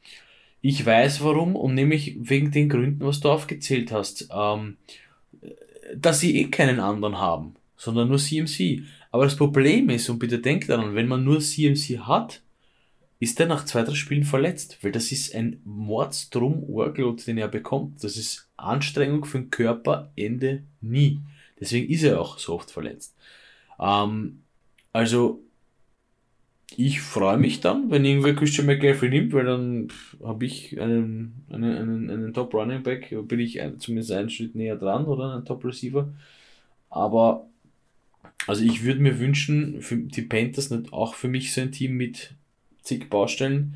ich 0.61 0.85
weiß 0.85 1.23
warum 1.23 1.55
und 1.55 1.73
nämlich 1.75 2.17
wegen 2.19 2.51
den 2.51 2.67
Gründen, 2.67 3.05
was 3.05 3.19
du 3.21 3.29
aufgezählt 3.29 3.91
hast, 3.91 4.27
ähm, 4.33 4.77
dass 5.95 6.19
sie 6.19 6.37
eh 6.41 6.49
keinen 6.49 6.79
anderen 6.79 7.17
haben, 7.17 7.55
sondern 7.77 8.09
nur 8.09 8.17
CMC. 8.19 8.83
Aber 9.11 9.23
das 9.23 9.35
Problem 9.35 9.89
ist, 9.89 10.09
und 10.09 10.19
bitte 10.19 10.39
denkt 10.39 10.69
daran, 10.69 10.95
wenn 10.95 11.07
man 11.07 11.23
nur 11.23 11.39
CMC 11.39 11.99
hat, 11.99 12.41
ist 13.19 13.39
er 13.39 13.47
nach 13.47 13.65
zwei, 13.65 13.83
drei 13.83 13.95
Spielen 13.95 14.23
verletzt, 14.23 14.77
weil 14.81 14.91
das 14.91 15.11
ist 15.11 15.35
ein 15.35 15.61
Mordstrom 15.65 16.65
Workload, 16.67 17.21
den 17.25 17.37
er 17.37 17.49
bekommt. 17.49 18.03
Das 18.03 18.15
ist 18.15 18.49
Anstrengung 18.55 19.25
für 19.25 19.39
den 19.39 19.49
Körper, 19.49 20.11
Ende 20.15 20.63
nie. 20.79 21.19
Deswegen 21.59 21.91
ist 21.91 22.03
er 22.03 22.21
auch 22.21 22.39
so 22.39 22.53
oft 22.53 22.71
verletzt. 22.71 23.15
Ähm, 23.77 24.43
also, 24.93 25.43
ich 26.77 27.01
freue 27.01 27.37
mich 27.37 27.59
dann, 27.59 27.91
wenn 27.91 28.05
irgendwer 28.05 28.35
Christian 28.35 28.67
McCaffrey 28.67 29.09
nimmt, 29.09 29.33
weil 29.33 29.45
dann 29.45 29.89
habe 30.23 30.45
ich 30.45 30.79
einen, 30.79 31.43
einen, 31.49 31.75
einen, 31.75 32.09
einen 32.09 32.33
Top 32.33 32.53
Running 32.53 32.83
Back, 32.83 33.13
bin 33.27 33.39
ich 33.39 33.59
ein, 33.59 33.79
zumindest 33.79 34.11
einen 34.11 34.29
Schritt 34.29 34.55
näher 34.55 34.77
dran 34.77 35.05
oder 35.05 35.33
einen 35.33 35.45
Top 35.45 35.65
Receiver. 35.65 36.13
Aber, 36.89 37.47
also 38.47 38.63
ich 38.63 38.83
würde 38.83 39.01
mir 39.01 39.19
wünschen, 39.19 39.81
für 39.81 39.97
die 39.97 40.21
Panthers 40.21 40.69
nicht 40.69 40.93
auch 40.93 41.15
für 41.15 41.27
mich 41.27 41.53
so 41.53 41.61
ein 41.61 41.71
Team 41.71 41.97
mit 41.97 42.33
zig 42.83 43.09
Baustellen, 43.09 43.75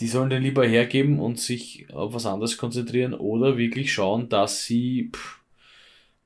die 0.00 0.08
sollen 0.08 0.30
den 0.30 0.42
lieber 0.42 0.66
hergeben 0.66 1.20
und 1.20 1.38
sich 1.38 1.86
auf 1.92 2.14
was 2.14 2.26
anderes 2.26 2.56
konzentrieren 2.56 3.14
oder 3.14 3.56
wirklich 3.56 3.92
schauen, 3.92 4.28
dass 4.28 4.64
sie 4.64 5.10
pff, 5.14 5.40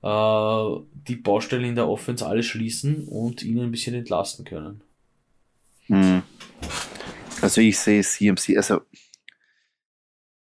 äh, 0.03 0.81
die 1.09 1.17
Baustellen 1.17 1.65
in 1.65 1.75
der 1.75 1.89
Offense 1.89 2.27
alle 2.27 2.43
schließen 2.43 3.07
und 3.09 3.43
ihnen 3.43 3.65
ein 3.65 3.71
bisschen 3.71 3.95
entlasten 3.95 4.45
können. 4.45 4.81
Hm. 5.87 6.23
Also 7.43 7.61
ich 7.61 7.79
sehe 7.79 8.03
CMC, 8.03 8.57
also 8.57 8.83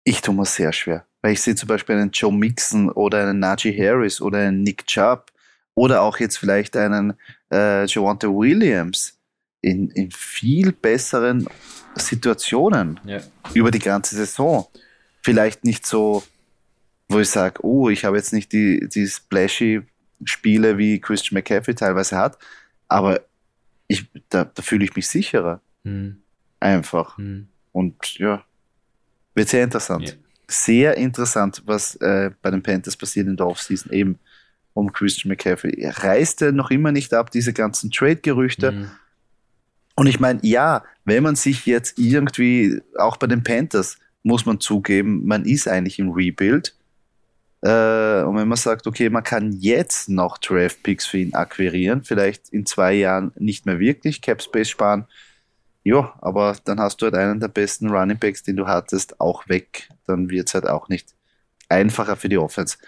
ich 0.04 0.22
tue 0.22 0.34
mir 0.34 0.46
sehr 0.46 0.74
schwer. 0.74 1.06
Weil 1.22 1.34
ich 1.34 1.42
sehe 1.42 1.56
zum 1.56 1.68
Beispiel 1.68 1.96
einen 1.96 2.12
Joe 2.12 2.34
Mixon 2.34 2.90
oder 2.90 3.22
einen 3.22 3.40
Najee 3.40 3.78
Harris 3.78 4.22
oder 4.22 4.40
einen 4.40 4.64
Nick 4.64 4.88
Chubb 4.88 5.32
oder 5.76 6.02
auch 6.02 6.20
jetzt 6.20 6.38
vielleicht 6.38 6.76
einen 6.76 7.14
äh, 7.52 7.86
Javante 7.86 8.28
Williams 8.28 9.20
in, 9.62 9.90
in 9.92 10.12
viel 10.12 10.72
besseren 10.72 11.48
Situationen 11.96 13.00
Ja. 13.06 13.20
über 13.54 13.72
die 13.72 13.80
ganze 13.80 14.16
Saison. 14.16 14.68
Vielleicht 15.22 15.64
nicht 15.64 15.86
so, 15.86 16.24
wo 17.10 17.20
ich 17.20 17.30
sage, 17.30 17.64
oh, 17.64 17.90
ich 17.90 18.06
habe 18.06 18.18
jetzt 18.18 18.34
nicht 18.34 18.52
die, 18.54 18.88
die 18.88 19.08
splashy 19.08 19.82
Spiele 20.24 20.78
wie 20.78 21.00
Christian 21.00 21.36
McCaffrey 21.36 21.76
teilweise 21.76 22.18
hat, 22.18 22.38
aber 22.88 23.22
ich, 23.88 24.08
da, 24.30 24.46
da 24.46 24.62
fühle 24.62 24.86
ich 24.86 24.96
mich 24.96 25.08
sicherer. 25.08 25.62
Hm. 25.84 26.22
Einfach. 26.60 27.18
Hm. 27.18 27.48
Und 27.72 28.18
ja, 28.20 28.44
wird 29.34 29.50
sehr 29.50 29.64
interessant. 29.64 30.10
Ja. 30.10 30.16
Sehr 30.48 30.98
interessant, 30.98 31.64
was 31.66 31.96
äh, 31.96 32.32
bei 32.42 32.52
den 32.52 32.62
Panthers 32.62 32.98
passiert 32.98 33.28
in 33.28 33.38
der 33.38 33.48
Offseason, 33.48 33.92
eben 33.92 34.20
um 34.74 34.92
Christian 34.92 35.30
McCaffrey. 35.30 35.74
Er 35.80 36.04
reiste 36.04 36.52
noch 36.52 36.72
immer 36.72 36.92
nicht 36.92 37.14
ab, 37.14 37.32
diese 37.32 37.54
ganzen 37.54 37.92
Trade-Gerüchte. 37.92 38.72
Hm. 38.72 38.92
Und 40.02 40.08
ich 40.08 40.20
meine, 40.20 40.40
ja, 40.42 40.84
wenn 41.06 41.22
man 41.22 41.36
sich 41.36 41.68
jetzt 41.68 42.00
irgendwie, 42.00 42.82
auch 42.98 43.18
bei 43.18 43.28
den 43.28 43.44
Panthers, 43.44 44.00
muss 44.24 44.48
man 44.48 44.60
zugeben, 44.60 45.28
man 45.28 45.46
ist 45.46 45.68
eigentlich 45.68 46.00
im 46.00 46.10
Rebuild. 46.10 46.76
Äh, 47.62 48.24
und 48.24 48.36
wenn 48.36 48.48
man 48.48 48.58
sagt, 48.58 48.88
okay, 48.88 49.12
man 49.12 49.24
kann 49.24 49.52
jetzt 49.52 50.10
noch 50.10 50.40
Draft-Picks 50.40 51.06
für 51.06 51.20
ihn 51.20 51.36
akquirieren, 51.36 52.04
vielleicht 52.04 52.50
in 52.50 52.66
zwei 52.66 52.94
Jahren 52.94 53.32
nicht 53.36 53.68
mehr 53.68 53.78
wirklich 53.78 54.24
Cap 54.24 54.42
Space 54.42 54.70
sparen, 54.70 55.06
ja, 55.84 56.16
aber 56.20 56.58
dann 56.66 56.80
hast 56.80 57.00
du 57.00 57.06
halt 57.06 57.14
einen 57.14 57.40
der 57.40 57.50
besten 57.50 57.92
Running 57.92 58.18
Backs, 58.18 58.42
den 58.42 58.56
du 58.56 58.66
hattest, 58.66 59.22
auch 59.22 59.48
weg. 59.50 59.88
Dann 60.08 60.32
wird 60.32 60.48
es 60.48 60.56
halt 60.56 60.68
auch 60.68 60.90
nicht 60.90 61.14
einfacher 61.70 62.16
für 62.16 62.28
die 62.28 62.40
Offense. 62.40 62.80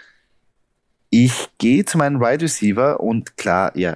Ich 1.10 1.48
gehe 1.58 1.84
zu 1.84 1.96
meinem 1.96 2.18
Wide 2.18 2.42
Receiver 2.42 2.98
und 2.98 3.36
klar, 3.36 3.70
ja, 3.76 3.94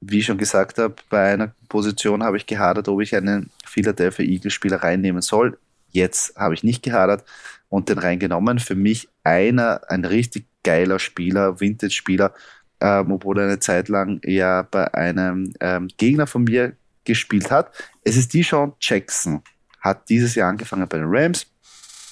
wie 0.00 0.18
ich 0.20 0.26
schon 0.26 0.38
gesagt 0.38 0.78
habe, 0.78 0.94
bei 1.10 1.32
einer 1.32 1.52
Position 1.68 2.22
habe 2.22 2.36
ich 2.36 2.46
gehadert, 2.46 2.88
ob 2.88 3.00
ich 3.00 3.14
einen 3.16 3.50
Philadelphia 3.66 4.24
Eagles 4.24 4.52
Spieler 4.52 4.82
reinnehmen 4.82 5.22
soll. 5.22 5.58
Jetzt 5.90 6.36
habe 6.36 6.54
ich 6.54 6.62
nicht 6.62 6.82
gehadert 6.82 7.24
und 7.68 7.88
den 7.88 7.98
reingenommen. 7.98 8.58
Für 8.58 8.74
mich 8.74 9.08
einer, 9.24 9.80
ein 9.88 10.04
richtig 10.04 10.46
geiler 10.62 10.98
Spieler, 10.98 11.60
Vintage-Spieler, 11.60 12.32
ähm, 12.80 13.12
obwohl 13.12 13.38
er 13.38 13.44
eine 13.44 13.58
Zeit 13.58 13.88
lang 13.88 14.20
ja 14.24 14.62
bei 14.62 14.92
einem 14.94 15.52
ähm, 15.60 15.88
Gegner 15.96 16.26
von 16.26 16.44
mir 16.44 16.74
gespielt 17.04 17.50
hat. 17.50 17.72
Es 18.04 18.16
ist 18.16 18.34
Deshaun 18.34 18.74
Jackson, 18.80 19.42
hat 19.80 20.08
dieses 20.08 20.34
Jahr 20.34 20.50
angefangen 20.50 20.88
bei 20.88 20.98
den 20.98 21.08
Rams, 21.08 21.46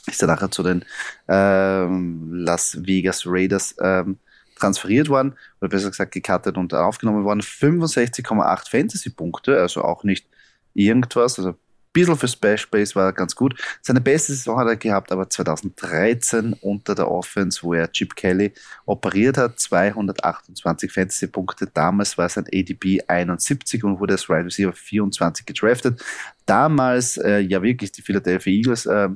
ist 0.06 0.22
dann 0.22 0.30
nachher 0.30 0.50
zu 0.50 0.62
den 0.62 0.84
ähm, 1.28 2.32
Las 2.32 2.78
Vegas 2.84 3.24
Raiders 3.26 3.74
ähm, 3.80 4.18
transferiert 4.56 5.08
worden, 5.08 5.34
oder 5.60 5.68
besser 5.68 5.90
gesagt 5.90 6.12
gecuttet 6.12 6.56
und 6.56 6.74
aufgenommen 6.74 7.24
worden. 7.24 7.40
65,8 7.40 8.70
Fantasy-Punkte, 8.70 9.60
also 9.60 9.82
auch 9.82 10.04
nicht 10.04 10.26
irgendwas, 10.74 11.38
also 11.38 11.50
ein 11.50 11.56
bisschen 11.92 12.16
für 12.16 12.28
Space 12.28 12.94
war 12.94 13.06
er 13.06 13.12
ganz 13.12 13.34
gut. 13.34 13.58
Seine 13.80 14.02
beste 14.02 14.34
Saison 14.34 14.58
hat 14.58 14.68
er 14.68 14.76
gehabt, 14.76 15.10
aber 15.12 15.30
2013 15.30 16.52
unter 16.60 16.94
der 16.94 17.10
Offense, 17.10 17.62
wo 17.62 17.72
er 17.72 17.90
Chip 17.90 18.14
Kelly 18.14 18.52
operiert 18.84 19.38
hat, 19.38 19.58
228 19.58 20.92
Fantasy-Punkte. 20.92 21.68
Damals 21.72 22.18
war 22.18 22.28
sein 22.28 22.44
ADP 22.52 23.02
71 23.06 23.82
und 23.84 23.98
wurde 23.98 24.14
als 24.14 24.28
Wide 24.28 24.44
Receiver 24.44 24.72
24 24.74 25.46
gedraftet. 25.46 26.04
Damals 26.44 27.16
äh, 27.16 27.38
ja 27.38 27.62
wirklich 27.62 27.92
die 27.92 28.02
Philadelphia 28.02 28.52
Eagles 28.52 28.84
äh, 28.84 29.08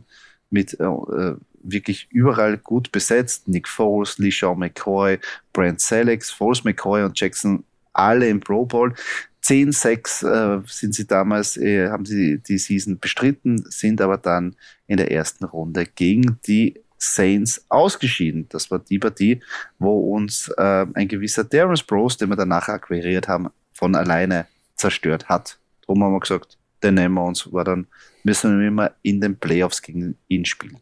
mit 0.49 0.78
äh, 0.80 1.34
wirklich 1.62 2.08
überall 2.11 2.58
gut 2.58 2.92
besetzt. 2.92 3.48
Nick 3.48 3.68
Foles, 3.68 4.18
LeSean 4.18 4.58
McCoy, 4.58 5.18
Brent 5.52 5.80
Sellex, 5.80 6.30
Foles, 6.30 6.64
McCoy 6.64 7.02
und 7.02 7.18
Jackson 7.18 7.64
alle 7.92 8.28
im 8.28 8.40
Pro 8.40 8.66
Bowl. 8.66 8.94
10-6 9.44 10.26
äh, 10.26 10.62
sind 10.66 10.94
sie 10.94 11.06
damals, 11.06 11.56
äh, 11.56 11.88
haben 11.88 12.04
sie 12.04 12.38
die 12.38 12.58
Season 12.58 12.98
bestritten, 12.98 13.64
sind 13.68 14.00
aber 14.00 14.18
dann 14.18 14.54
in 14.86 14.98
der 14.98 15.11
ersten 15.11 15.44
Runde 15.44 15.86
gegen 15.86 16.38
die 16.46 16.80
Saints 16.98 17.64
ausgeschieden. 17.70 18.46
Das 18.50 18.70
war 18.70 18.78
die 18.78 18.98
Partie, 18.98 19.40
wo 19.78 20.14
uns 20.14 20.48
äh, 20.58 20.86
ein 20.92 21.08
gewisser 21.08 21.44
Darius 21.44 21.82
Bros, 21.82 22.18
den 22.18 22.28
wir 22.28 22.36
danach 22.36 22.68
akquiriert 22.68 23.28
haben, 23.28 23.48
von 23.72 23.94
alleine 23.94 24.46
zerstört 24.76 25.28
hat. 25.28 25.58
Darum 25.86 26.04
haben 26.04 26.12
wir 26.12 26.20
gesagt, 26.20 26.58
den 26.82 26.94
nehmen 26.94 27.14
wir 27.14 27.24
uns, 27.24 27.50
war 27.52 27.64
dann 27.64 27.86
müssen 28.22 28.58
wir 28.58 28.68
immer 28.68 28.90
in 29.02 29.20
den 29.20 29.36
Playoffs 29.36 29.80
gegen 29.80 30.16
ihn 30.28 30.44
spielen. 30.44 30.78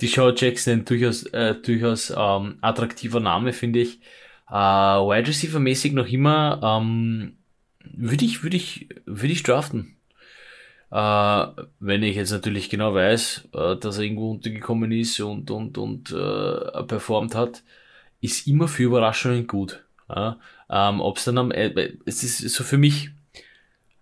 Die 0.00 0.08
Show 0.08 0.30
Jackson, 0.30 0.84
durchaus, 0.84 1.24
äh, 1.24 1.54
durchaus 1.54 2.10
ähm, 2.10 2.58
attraktiver 2.60 3.20
Name, 3.20 3.52
finde 3.52 3.80
ich. 3.80 4.00
Äh, 4.48 4.54
Wide 4.54 5.28
Receiver 5.28 5.58
mäßig 5.58 5.92
noch 5.92 6.06
immer, 6.06 6.60
ähm, 6.62 7.38
würde 7.82 8.24
ich, 8.24 8.42
würde 8.42 8.56
ich, 8.56 8.88
würde 9.06 9.32
ich 9.32 9.42
draften. 9.42 9.96
Äh, 10.90 11.46
wenn 11.80 12.02
ich 12.02 12.16
jetzt 12.16 12.30
natürlich 12.30 12.70
genau 12.70 12.94
weiß, 12.94 13.48
äh, 13.54 13.76
dass 13.76 13.98
er 13.98 14.04
irgendwo 14.04 14.32
untergekommen 14.32 14.92
ist 14.92 15.18
und, 15.20 15.50
und, 15.50 15.78
und 15.78 16.12
äh, 16.12 16.82
performt 16.84 17.34
hat, 17.34 17.62
ist 18.20 18.46
immer 18.46 18.68
für 18.68 18.84
Überraschungen 18.84 19.46
gut. 19.46 19.84
Ja? 20.08 20.38
Ähm, 20.70 21.00
Ob 21.00 21.18
es 21.18 21.24
dann 21.24 21.38
am, 21.38 21.50
äh, 21.50 21.92
es 22.04 22.22
ist 22.22 22.38
so 22.54 22.64
für 22.64 22.78
mich, 22.78 23.10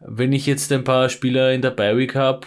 wenn 0.01 0.33
ich 0.33 0.47
jetzt 0.47 0.71
ein 0.73 0.85
paar 0.85 1.09
Spieler 1.09 1.53
in 1.53 1.63
der 1.63 1.71
Bi-Week 1.71 2.15
habe, 2.15 2.47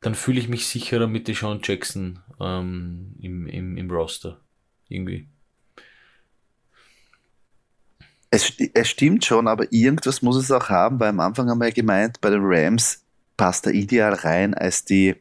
dann 0.00 0.14
fühle 0.14 0.40
ich 0.40 0.48
mich 0.48 0.66
sicherer 0.66 1.06
mit 1.06 1.28
Deshaun 1.28 1.60
Jackson 1.62 2.20
ähm, 2.40 3.14
im, 3.20 3.46
im, 3.46 3.76
im 3.76 3.90
Roster. 3.90 4.40
Irgendwie. 4.88 5.28
Es, 8.30 8.52
es 8.74 8.88
stimmt 8.88 9.24
schon, 9.24 9.46
aber 9.46 9.72
irgendwas 9.72 10.22
muss 10.22 10.36
es 10.36 10.50
auch 10.50 10.68
haben, 10.68 11.00
weil 11.00 11.08
am 11.08 11.20
Anfang 11.20 11.48
haben 11.50 11.58
wir 11.58 11.68
ja 11.68 11.74
gemeint, 11.74 12.20
bei 12.20 12.30
den 12.30 12.42
Rams 12.42 13.04
passt 13.36 13.66
er 13.66 13.72
ideal 13.72 14.14
rein 14.14 14.54
als 14.54 14.84
die 14.84 15.16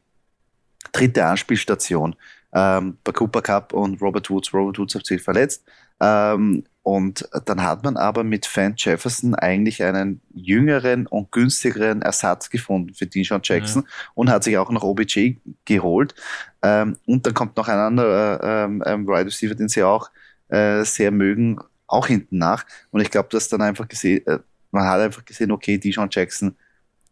dritte 0.92 1.26
Anspielstation. 1.26 2.16
Ähm, 2.54 2.98
bei 3.04 3.12
Cooper 3.12 3.42
Cup 3.42 3.74
und 3.74 4.02
Robert 4.02 4.30
Woods, 4.30 4.54
Robert 4.54 4.80
Woods 4.80 4.96
hat 4.96 5.06
sich 5.06 5.22
verletzt. 5.22 5.64
Ähm, 6.00 6.64
und 6.90 7.30
dann 7.46 7.62
hat 7.62 7.84
man 7.84 7.98
aber 7.98 8.24
mit 8.24 8.48
Fan 8.48 8.74
Jefferson 8.76 9.36
eigentlich 9.36 9.84
einen 9.84 10.22
jüngeren 10.34 11.06
und 11.06 11.32
günstigeren 11.32 12.02
Ersatz 12.02 12.50
gefunden 12.50 12.96
für 12.96 13.06
Deshaun 13.06 13.42
Jackson 13.44 13.84
ja. 13.84 13.90
und 14.16 14.32
hat 14.32 14.44
sich 14.44 14.58
auch 14.58 14.72
noch 14.72 14.82
OBJ 14.82 15.36
geholt. 15.66 16.16
Ähm, 16.64 16.98
und 17.06 17.28
dann 17.28 17.36
kommt 17.36 17.58
noch 17.58 17.68
ein 17.68 17.78
anderer 17.78 18.40
ähm, 18.44 18.82
ähm, 18.88 19.06
Wide 19.06 19.28
Receiver, 19.28 19.54
den 19.54 19.70
sie 19.70 19.84
auch 19.84 20.10
äh, 20.48 20.84
sehr 20.84 21.12
mögen, 21.12 21.60
auch 21.86 22.08
hinten 22.08 22.40
nach. 22.40 22.66
Und 22.90 23.02
ich 23.02 23.12
glaube, 23.12 23.30
dass 23.30 23.50
dann 23.50 23.62
einfach 23.62 23.88
gesehen, 23.88 24.26
äh, 24.26 24.40
man 24.72 24.88
hat 24.88 25.00
einfach 25.00 25.24
gesehen, 25.24 25.52
okay, 25.52 25.78
Deshaun 25.78 26.10
Jackson, 26.12 26.56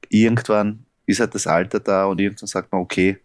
irgendwann 0.10 0.88
ist 1.06 1.20
halt 1.20 1.36
das 1.36 1.46
Alter 1.46 1.80
da 1.80 2.06
und 2.06 2.20
irgendwann 2.20 2.48
sagt 2.48 2.72
man, 2.72 2.82
okay, 2.82 3.20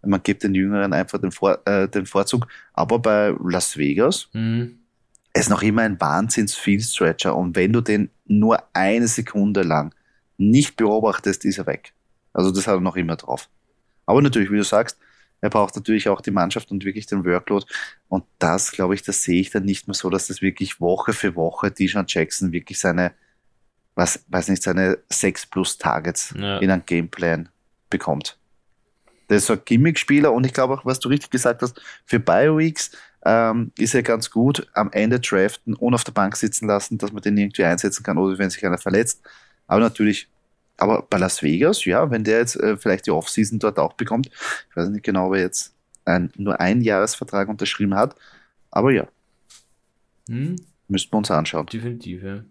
man 0.00 0.22
gibt 0.22 0.42
den 0.42 0.54
Jüngeren 0.54 0.94
einfach 0.94 1.20
den, 1.20 1.32
Vor 1.32 1.58
äh, 1.66 1.86
den 1.86 2.06
Vorzug. 2.06 2.48
Aber 2.72 2.98
bei 2.98 3.34
Las 3.44 3.76
Vegas, 3.76 4.30
Mhm. 4.32 4.78
Er 5.38 5.42
ist 5.42 5.50
noch 5.50 5.62
immer 5.62 5.82
ein 5.82 6.00
Wahnsinns-Field-Stretcher 6.00 7.36
und 7.36 7.54
wenn 7.54 7.72
du 7.72 7.80
den 7.80 8.10
nur 8.26 8.60
eine 8.72 9.06
Sekunde 9.06 9.62
lang 9.62 9.94
nicht 10.36 10.74
beobachtest, 10.74 11.44
ist 11.44 11.58
er 11.58 11.66
weg. 11.68 11.92
Also 12.32 12.50
das 12.50 12.66
hat 12.66 12.74
er 12.74 12.80
noch 12.80 12.96
immer 12.96 13.14
drauf. 13.14 13.48
Aber 14.04 14.20
natürlich, 14.20 14.50
wie 14.50 14.56
du 14.56 14.64
sagst, 14.64 14.98
er 15.40 15.48
braucht 15.48 15.76
natürlich 15.76 16.08
auch 16.08 16.20
die 16.22 16.32
Mannschaft 16.32 16.72
und 16.72 16.84
wirklich 16.84 17.06
den 17.06 17.24
Workload. 17.24 17.66
Und 18.08 18.24
das, 18.40 18.72
glaube 18.72 18.96
ich, 18.96 19.02
das 19.02 19.22
sehe 19.22 19.40
ich 19.40 19.50
dann 19.50 19.64
nicht 19.64 19.86
mehr 19.86 19.94
so, 19.94 20.10
dass 20.10 20.26
das 20.26 20.42
wirklich 20.42 20.80
Woche 20.80 21.12
für 21.12 21.36
Woche 21.36 21.70
Dijon 21.70 22.06
Jackson 22.08 22.50
wirklich 22.50 22.80
seine, 22.80 23.12
was, 23.94 24.24
weiß 24.26 24.48
nicht, 24.48 24.64
seine 24.64 24.98
sechs 25.08 25.46
plus 25.46 25.78
Targets 25.78 26.34
ja. 26.36 26.58
in 26.58 26.68
einem 26.68 26.84
Gameplan 26.84 27.48
bekommt. 27.90 28.36
Der 29.30 29.36
ist 29.36 29.46
so 29.46 29.52
ein 29.52 29.60
Gimmick-Spieler 29.64 30.32
und 30.32 30.44
ich 30.44 30.52
glaube 30.52 30.74
auch, 30.74 30.84
was 30.84 30.98
du 30.98 31.08
richtig 31.08 31.30
gesagt 31.30 31.62
hast, 31.62 31.80
für 32.06 32.18
Bio-Weeks 32.18 32.90
ähm, 33.24 33.72
ist 33.78 33.94
er 33.94 34.02
ganz 34.02 34.30
gut 34.30 34.66
am 34.74 34.90
Ende 34.92 35.20
draften 35.20 35.74
und 35.74 35.94
auf 35.94 36.04
der 36.04 36.12
Bank 36.12 36.36
sitzen 36.36 36.66
lassen, 36.66 36.98
dass 36.98 37.12
man 37.12 37.22
den 37.22 37.36
irgendwie 37.36 37.64
einsetzen 37.64 38.02
kann 38.02 38.18
oder 38.18 38.38
wenn 38.38 38.50
sich 38.50 38.64
einer 38.64 38.78
verletzt. 38.78 39.22
Aber 39.66 39.80
natürlich 39.80 40.28
aber 40.78 41.02
bei 41.02 41.18
Las 41.18 41.42
Vegas, 41.42 41.84
ja, 41.84 42.10
wenn 42.10 42.24
der 42.24 42.38
jetzt 42.38 42.56
äh, 42.56 42.76
vielleicht 42.76 43.06
die 43.06 43.10
Offseason 43.10 43.58
dort 43.58 43.78
auch 43.78 43.94
bekommt, 43.94 44.28
ich 44.28 44.76
weiß 44.76 44.88
nicht 44.88 45.04
genau, 45.04 45.26
ob 45.26 45.34
er 45.34 45.40
jetzt 45.40 45.74
ein, 46.04 46.32
nur 46.36 46.60
einen 46.60 46.80
Jahresvertrag 46.80 47.48
unterschrieben 47.48 47.94
hat, 47.94 48.14
aber 48.70 48.92
ja. 48.92 49.08
Hm? 50.28 50.56
Müssten 50.86 51.12
wir 51.12 51.18
uns 51.18 51.30
anschauen. 51.30 51.66
Definitiv, 51.66 52.22
ja. 52.22 52.44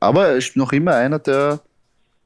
Aber 0.00 0.28
er 0.28 0.36
ist 0.36 0.56
noch 0.56 0.72
immer 0.72 0.96
einer 0.96 1.20
der, 1.20 1.60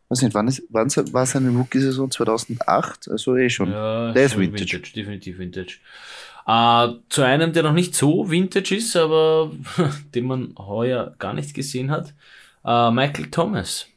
weiß 0.08 0.22
nicht, 0.22 0.34
wann, 0.34 0.48
ist, 0.48 0.62
wann 0.70 0.90
war 1.12 1.26
seine 1.26 1.50
Rookie-Saison 1.50 2.10
2008? 2.10 3.10
Also 3.10 3.36
eh 3.36 3.50
schon. 3.50 3.70
Ja, 3.70 4.12
der 4.12 4.24
ist 4.24 4.38
Vintage. 4.38 4.72
Vintage. 4.72 4.92
Definitiv 4.94 5.38
Vintage. 5.38 5.78
Uh, 6.48 7.00
zu 7.08 7.22
einem, 7.22 7.52
der 7.52 7.64
noch 7.64 7.72
nicht 7.72 7.96
so 7.96 8.30
Vintage 8.30 8.76
ist, 8.76 8.94
aber 8.94 9.50
den 10.14 10.26
man 10.26 10.54
heuer 10.56 11.16
gar 11.18 11.34
nicht 11.34 11.54
gesehen 11.54 11.90
hat, 11.90 12.14
uh, 12.64 12.92
Michael 12.92 13.30
Thomas. 13.32 13.88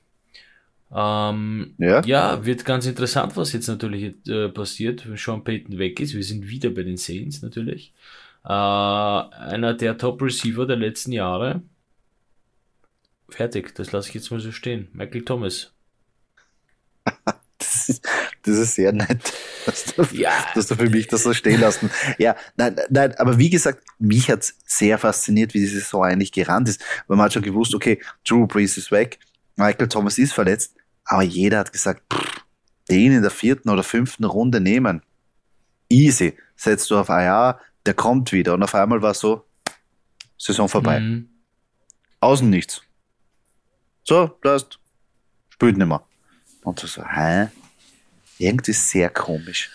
Ähm, 0.92 1.76
ja. 1.78 2.04
ja, 2.04 2.46
wird 2.46 2.66
ganz 2.66 2.88
interessant, 2.88 3.38
was 3.38 3.54
jetzt 3.54 3.68
natürlich 3.68 4.16
äh, 4.28 4.50
passiert, 4.50 5.08
wenn 5.08 5.18
Sean 5.18 5.44
Payton 5.44 5.78
weg 5.78 6.00
ist. 6.00 6.16
Wir 6.16 6.24
sind 6.24 6.50
wieder 6.50 6.72
bei 6.72 6.82
den 6.82 6.98
Saints 6.98 7.44
natürlich. 7.44 7.94
Äh, 8.44 8.50
einer 8.50 9.76
der 9.76 9.98
Top-Receiver 9.98 10.66
der 10.66 10.78
letzten 10.78 11.12
Jahre. 11.12 11.62
Fertig, 13.30 13.76
das 13.76 13.92
lasse 13.92 14.10
ich 14.10 14.16
jetzt 14.16 14.32
mal 14.32 14.40
so 14.40 14.52
stehen. 14.52 14.88
Michael 14.94 15.24
Thomas. 15.24 15.72
das, 18.44 18.56
ist, 18.56 18.62
das 18.62 18.76
sehr 18.76 18.92
nett, 18.92 19.34
dass 19.66 19.86
du, 19.86 20.04
ja. 20.12 20.32
dass 20.56 20.68
du 20.68 20.76
für 20.76 20.90
mich 20.90 21.08
das 21.08 21.24
so 21.24 21.34
stehen 21.34 21.60
lassen. 21.60 21.90
Ja, 22.18 22.36
nein, 22.58 22.76
nein, 22.90 23.16
aber 23.18 23.38
wie 23.38 23.50
gesagt, 23.50 23.84
mich 24.00 24.30
hat 24.30 24.54
sehr 24.66 24.98
fasziniert, 24.98 25.54
wie 25.54 25.60
die 25.60 25.68
Saison 25.68 26.04
eigentlich 26.04 26.32
gerannt 26.32 26.70
ist. 26.70 26.82
Weil 27.08 27.18
man 27.18 27.26
hat 27.26 27.34
schon 27.34 27.44
gewusst, 27.44 27.76
okay, 27.76 28.02
Drew 28.28 28.48
Brees 28.48 28.78
ist 28.78 28.92
weg, 28.92 29.20
Michael 29.56 29.88
Thomas 29.88 30.18
ist 30.18 30.34
verletzt 30.34 30.74
aber 31.10 31.24
jeder 31.24 31.58
hat 31.58 31.74
gesagt, 31.74 32.04
pff, 32.14 32.46
den 32.90 33.12
in 33.12 33.24
der 33.24 33.32
vierten 33.32 33.70
oder 33.70 33.84
fünften 33.84 34.26
Runde 34.26 34.62
nehmen. 34.62 35.02
Easy. 35.90 36.38
Setzt 36.56 36.92
du 36.92 36.98
auf 36.98 37.10
IA, 37.10 37.60
der 37.86 37.96
kommt 37.96 38.32
wieder. 38.32 38.54
Und 38.54 38.62
auf 38.62 38.76
einmal 38.76 39.02
war 39.02 39.16
so, 39.16 39.46
Saison 40.38 40.70
vorbei. 40.70 41.00
Mhm. 41.00 41.30
Außen 42.20 42.48
nichts. 42.48 42.84
So, 44.04 44.38
da 44.44 44.56
ist, 44.56 44.80
spielt 45.50 45.78
nicht 45.78 45.88
mehr. 45.88 46.04
Und 46.64 46.80
so, 46.80 47.04
hä? 47.04 47.48
Irgendwie 48.40 48.74
sehr 48.74 49.10
komisch. 49.10 49.70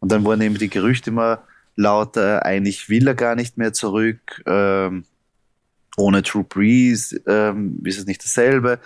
Und 0.00 0.12
dann 0.12 0.24
wurden 0.24 0.42
eben 0.42 0.58
die 0.58 0.68
Gerüchte 0.68 1.10
immer 1.10 1.44
lauter, 1.76 2.44
eigentlich 2.44 2.88
will 2.88 3.08
er 3.08 3.14
gar 3.14 3.34
nicht 3.34 3.56
mehr 3.56 3.72
zurück. 3.72 4.42
Ähm, 4.46 5.04
ohne 5.96 6.22
True 6.22 6.44
Breeze 6.44 7.20
ähm, 7.26 7.80
ist 7.84 7.98
es 7.98 8.06
nicht 8.06 8.22
dasselbe 8.22 8.80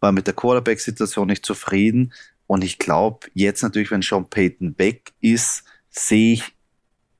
war 0.00 0.12
mit 0.12 0.26
der 0.26 0.34
Quarterback-Situation 0.34 1.26
nicht 1.26 1.44
zufrieden. 1.44 2.12
Und 2.46 2.62
ich 2.62 2.78
glaube, 2.78 3.26
jetzt 3.34 3.62
natürlich, 3.62 3.90
wenn 3.90 4.02
Sean 4.02 4.28
Payton 4.28 4.78
weg 4.78 5.12
ist, 5.20 5.64
sehe 5.90 6.34
ich, 6.34 6.44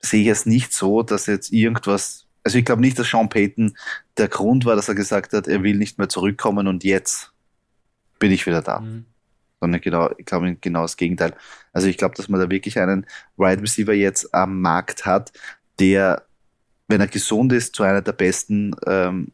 sehe 0.00 0.22
ich 0.22 0.28
es 0.28 0.46
nicht 0.46 0.72
so, 0.72 1.02
dass 1.02 1.26
jetzt 1.26 1.52
irgendwas, 1.52 2.26
also 2.44 2.58
ich 2.58 2.64
glaube 2.64 2.82
nicht, 2.82 2.98
dass 2.98 3.10
Sean 3.10 3.28
Payton 3.28 3.76
der 4.16 4.28
Grund 4.28 4.64
war, 4.64 4.76
dass 4.76 4.88
er 4.88 4.94
gesagt 4.94 5.32
hat, 5.32 5.48
er 5.48 5.62
will 5.62 5.76
nicht 5.76 5.98
mehr 5.98 6.08
zurückkommen 6.08 6.68
und 6.68 6.84
jetzt 6.84 7.32
bin 8.18 8.30
ich 8.30 8.46
wieder 8.46 8.62
da. 8.62 8.80
Mhm. 8.80 9.06
Sondern 9.60 9.80
genau, 9.80 10.10
ich 10.18 10.26
glaube 10.26 10.56
genau 10.60 10.82
das 10.82 10.96
Gegenteil. 10.96 11.34
Also 11.72 11.88
ich 11.88 11.96
glaube, 11.96 12.14
dass 12.14 12.28
man 12.28 12.40
da 12.40 12.50
wirklich 12.50 12.78
einen 12.78 13.06
Wide 13.36 13.62
Receiver 13.62 13.94
jetzt 13.94 14.34
am 14.34 14.60
Markt 14.60 15.06
hat, 15.06 15.32
der, 15.78 16.22
wenn 16.88 17.00
er 17.00 17.06
gesund 17.06 17.52
ist, 17.52 17.74
zu 17.74 17.82
einer 17.82 18.02
der 18.02 18.12
besten 18.12 18.74
ähm, 18.86 19.32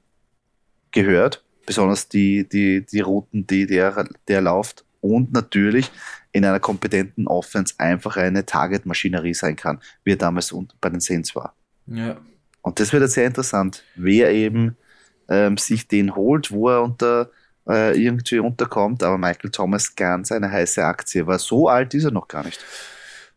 gehört 0.93 1.43
besonders 1.67 2.09
die, 2.09 2.49
die, 2.49 2.85
die 2.85 3.01
Routen, 3.01 3.47
die 3.47 3.67
der, 3.67 4.09
der 4.29 4.41
läuft 4.41 4.85
und 5.01 5.33
natürlich 5.33 5.91
in 6.33 6.45
einer 6.45 6.61
kompetenten 6.61 7.27
Offense 7.27 7.75
einfach 7.79 8.17
eine 8.17 8.47
Target-Maschinerie 8.47 9.35
sein 9.35 9.57
kann, 9.57 9.81
wie 10.05 10.13
er 10.13 10.17
damals 10.17 10.55
bei 10.81 10.89
den 10.89 11.01
Saints 11.01 11.35
war. 11.35 11.55
Ja. 11.87 12.17
Und 12.63 12.81
das 12.81 12.93
wird 12.93 13.03
jetzt 13.03 13.15
sehr 13.15 13.27
interessant, 13.27 13.85
wer 13.97 14.31
eben 14.33 14.77
ähm, 15.29 15.57
sich 15.57 15.89
den 15.89 16.15
holt, 16.15 16.51
wo 16.51 16.69
er 16.69 16.83
unter 16.83 17.31
äh, 17.69 17.97
irgendwie 18.01 18.39
unterkommt, 18.39 19.03
aber 19.03 19.19
Michael 19.19 19.51
Thomas 19.51 19.95
ganz 19.95 20.33
eine 20.33 20.51
heiße 20.51 20.85
Aktie, 20.85 21.27
weil 21.27 21.39
so 21.39 21.69
alt 21.69 21.95
ist 21.95 22.05
er 22.05 22.11
noch 22.11 22.29
gar 22.29 22.45
nicht. 22.45 22.61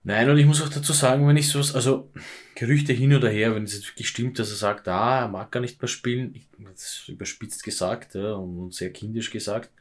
Nein, 0.03 0.29
und 0.29 0.37
ich 0.37 0.45
muss 0.45 0.61
auch 0.61 0.69
dazu 0.69 0.93
sagen, 0.93 1.27
wenn 1.27 1.35
ich 1.35 1.49
sowas, 1.49 1.73
also 1.73 2.11
Gerüchte 2.53 2.93
hin 2.93 3.15
oder 3.15 3.27
her, 3.27 3.55
wenn 3.55 3.63
es 3.63 3.87
wirklich 3.87 4.07
stimmt, 4.07 4.37
dass 4.37 4.51
er 4.51 4.55
sagt, 4.55 4.87
ah, 4.87 5.21
er 5.21 5.27
mag 5.27 5.51
gar 5.51 5.61
nicht 5.61 5.81
mehr 5.81 5.89
spielen, 5.89 6.35
ich, 6.35 6.47
das 6.59 7.05
überspitzt 7.07 7.63
gesagt 7.63 8.13
ja, 8.13 8.33
und 8.33 8.71
sehr 8.73 8.93
kindisch 8.93 9.31
gesagt, 9.31 9.71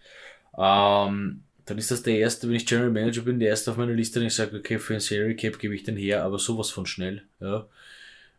ähm, 0.56 1.42
dann 1.66 1.78
ist 1.78 1.90
das 1.90 2.02
der 2.02 2.18
erste, 2.18 2.48
wenn 2.48 2.56
ich 2.56 2.66
General 2.66 2.90
Manager 2.90 3.22
bin, 3.22 3.38
der 3.38 3.50
erste 3.50 3.70
auf 3.70 3.76
meiner 3.76 3.92
Liste, 3.92 4.18
und 4.18 4.26
ich 4.26 4.34
sage, 4.34 4.56
okay, 4.56 4.78
für 4.78 4.94
ein 4.94 5.00
Salary 5.00 5.36
Cap 5.36 5.58
gebe 5.58 5.74
ich 5.74 5.82
den 5.82 5.96
her, 5.96 6.24
aber 6.24 6.38
sowas 6.38 6.70
von 6.70 6.86
schnell, 6.86 7.22
ja, 7.40 7.66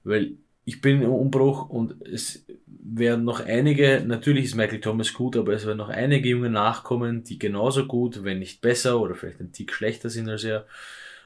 weil 0.04 0.38
ich 0.66 0.82
bin 0.82 1.02
im 1.02 1.12
Umbruch 1.12 1.70
und 1.70 1.96
es 2.08 2.44
werden 2.68 3.24
noch 3.24 3.40
einige, 3.40 4.04
natürlich 4.06 4.46
ist 4.46 4.56
Michael 4.56 4.82
Thomas 4.82 5.14
gut, 5.14 5.38
aber 5.38 5.54
es 5.54 5.66
werden 5.66 5.78
noch 5.78 5.90
einige 5.90 6.30
Junge 6.30 6.50
nachkommen, 6.50 7.24
die 7.24 7.38
genauso 7.38 7.86
gut, 7.86 8.24
wenn 8.24 8.40
nicht 8.40 8.62
besser 8.62 9.00
oder 9.00 9.16
vielleicht 9.16 9.40
ein 9.40 9.52
Tick 9.52 9.74
schlechter 9.74 10.10
sind 10.10 10.28
als 10.28 10.44
er. 10.44 10.66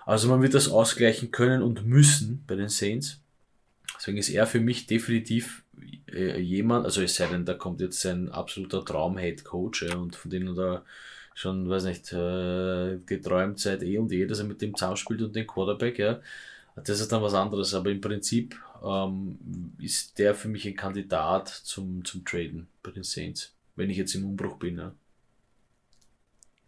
Also 0.06 0.28
man 0.28 0.42
wird 0.42 0.54
das 0.54 0.70
ausgleichen 0.70 1.32
können 1.32 1.62
und 1.62 1.86
müssen 1.86 2.44
bei 2.48 2.56
den 2.56 2.70
Saints. 2.70 3.22
Deswegen 3.98 4.18
ist 4.18 4.30
er 4.30 4.46
für 4.46 4.60
mich 4.60 4.88
definitiv 4.88 5.64
äh, 6.12 6.40
jemand, 6.40 6.86
also 6.86 7.02
es 7.02 7.16
sei 7.16 7.28
denn, 7.28 7.46
da 7.46 7.54
kommt 7.54 7.80
jetzt 7.82 8.02
sein 8.02 8.30
absoluter 8.30 8.84
Traum-Head 8.84 9.44
Coach 9.44 9.84
ja, 9.84 9.96
und 9.96 10.16
von 10.16 10.32
denen 10.32 10.56
da 10.56 10.84
schon, 11.34 11.70
weiß 11.70 11.86
nicht, 11.86 12.12
äh, 12.12 12.98
geträumt 13.06 13.60
seit 13.60 13.84
eh 13.84 13.98
und 13.98 14.12
eh, 14.12 14.26
dass 14.26 14.40
er 14.40 14.46
mit 14.46 14.62
dem 14.62 14.76
zusammenspielt 14.76 15.22
und 15.22 15.36
den 15.36 15.48
Quarterback, 15.48 16.00
ja. 16.00 16.20
Das 16.76 17.00
ist 17.00 17.12
dann 17.12 17.22
was 17.22 17.34
anderes, 17.34 17.74
aber 17.74 17.90
im 17.90 18.02
Prinzip 18.02 18.58
ähm, 18.84 19.74
ist 19.80 20.20
der 20.20 20.36
für 20.36 20.48
mich 20.48 20.68
ein 20.68 20.76
Kandidat 20.76 21.48
zum, 21.48 22.04
zum 22.06 22.26
Traden 22.26 22.68
bei 22.84 22.92
den 22.92 23.04
Saints, 23.04 23.54
wenn 23.76 23.90
ich 23.90 23.98
jetzt 23.98 24.16
im 24.16 24.26
Umbruch 24.26 24.58
bin. 24.58 24.78
Ja. 24.78 24.94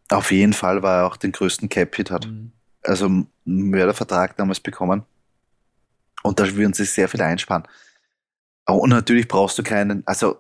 Auf 0.10 0.32
jeden 0.32 0.54
Fall, 0.54 0.84
weil 0.84 1.00
er 1.00 1.08
auch 1.08 1.18
den 1.18 1.32
größten 1.32 1.70
Cap-Hit 1.70 2.12
hat. 2.12 2.28
Mhm 2.28 2.52
also 2.84 3.06
einen 3.06 3.28
Mördervertrag 3.46 4.36
damals 4.38 4.60
bekommen. 4.60 5.04
Und 6.24 6.40
da 6.40 6.56
würden 6.56 6.74
sie 6.74 6.86
sehr 6.86 7.08
viel 7.08 7.22
einsparen. 7.22 7.64
Und 8.68 8.90
natürlich 8.90 9.28
brauchst 9.28 9.58
du 9.58 9.64
keinen, 9.64 10.06
also 10.06 10.38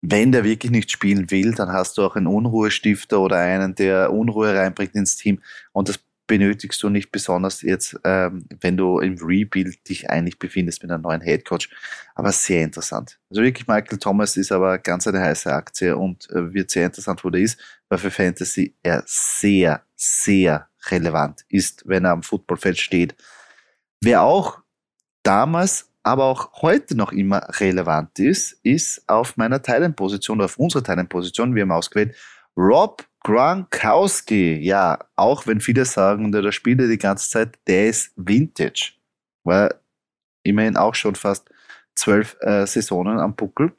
wenn 0.00 0.30
der 0.30 0.44
wirklich 0.44 0.70
nicht 0.70 0.90
spielen 0.90 1.30
will, 1.30 1.52
dann 1.54 1.72
hast 1.72 1.98
du 1.98 2.02
auch 2.04 2.16
einen 2.16 2.28
Unruhestifter 2.28 3.20
oder 3.20 3.38
einen, 3.38 3.74
der 3.74 4.12
Unruhe 4.12 4.54
reinbringt 4.54 4.94
ins 4.94 5.16
Team. 5.16 5.42
Und 5.72 5.88
das 5.88 5.98
benötigst 6.26 6.82
du 6.82 6.88
nicht 6.88 7.12
besonders 7.12 7.62
jetzt, 7.62 7.98
ähm, 8.04 8.46
wenn 8.60 8.76
du 8.76 8.98
im 8.98 9.16
Rebuild 9.18 9.88
dich 9.88 10.10
eigentlich 10.10 10.38
befindest 10.38 10.82
mit 10.82 10.90
einem 10.90 11.02
neuen 11.02 11.20
Headcoach. 11.20 11.68
Aber 12.14 12.32
sehr 12.32 12.62
interessant. 12.62 13.18
Also 13.30 13.42
wirklich, 13.42 13.66
Michael 13.66 13.98
Thomas 13.98 14.36
ist 14.36 14.52
aber 14.52 14.78
ganz 14.78 15.06
eine 15.06 15.20
heiße 15.20 15.52
Aktie 15.52 15.96
und 15.96 16.28
äh, 16.30 16.52
wird 16.52 16.70
sehr 16.70 16.86
interessant, 16.86 17.24
wo 17.24 17.30
der 17.30 17.42
ist, 17.42 17.60
weil 17.88 17.98
für 17.98 18.10
Fantasy 18.10 18.74
er 18.82 19.02
sehr, 19.06 19.82
sehr 19.94 20.68
relevant 20.90 21.44
ist, 21.48 21.82
wenn 21.86 22.04
er 22.04 22.12
am 22.12 22.22
Footballfeld 22.22 22.78
steht. 22.78 23.14
Wer 24.00 24.22
auch 24.22 24.60
damals, 25.22 25.90
aber 26.02 26.24
auch 26.24 26.62
heute 26.62 26.96
noch 26.96 27.12
immer 27.12 27.46
relevant 27.60 28.18
ist, 28.18 28.52
ist 28.62 29.08
auf 29.08 29.36
meiner 29.36 29.62
Teilenposition 29.62 30.38
oder 30.38 30.44
auf 30.46 30.58
unserer 30.58 30.82
Teilenposition, 30.82 31.54
wir 31.54 31.62
haben 31.62 31.72
ausgewählt, 31.72 32.14
Rob 32.56 33.04
Gronkowski. 33.26 34.56
Ja, 34.60 35.00
auch 35.16 35.48
wenn 35.48 35.60
viele 35.60 35.84
sagen, 35.84 36.30
der 36.30 36.52
spielt 36.52 36.80
die 36.80 36.96
ganze 36.96 37.28
Zeit, 37.28 37.58
der 37.66 37.88
ist 37.88 38.12
Vintage. 38.14 38.92
Weil 39.42 39.74
immerhin 40.44 40.76
auch 40.76 40.94
schon 40.94 41.16
fast 41.16 41.50
zwölf 41.96 42.36
äh, 42.40 42.64
Saisonen 42.68 43.18
am 43.18 43.34
Buckel. 43.34 43.72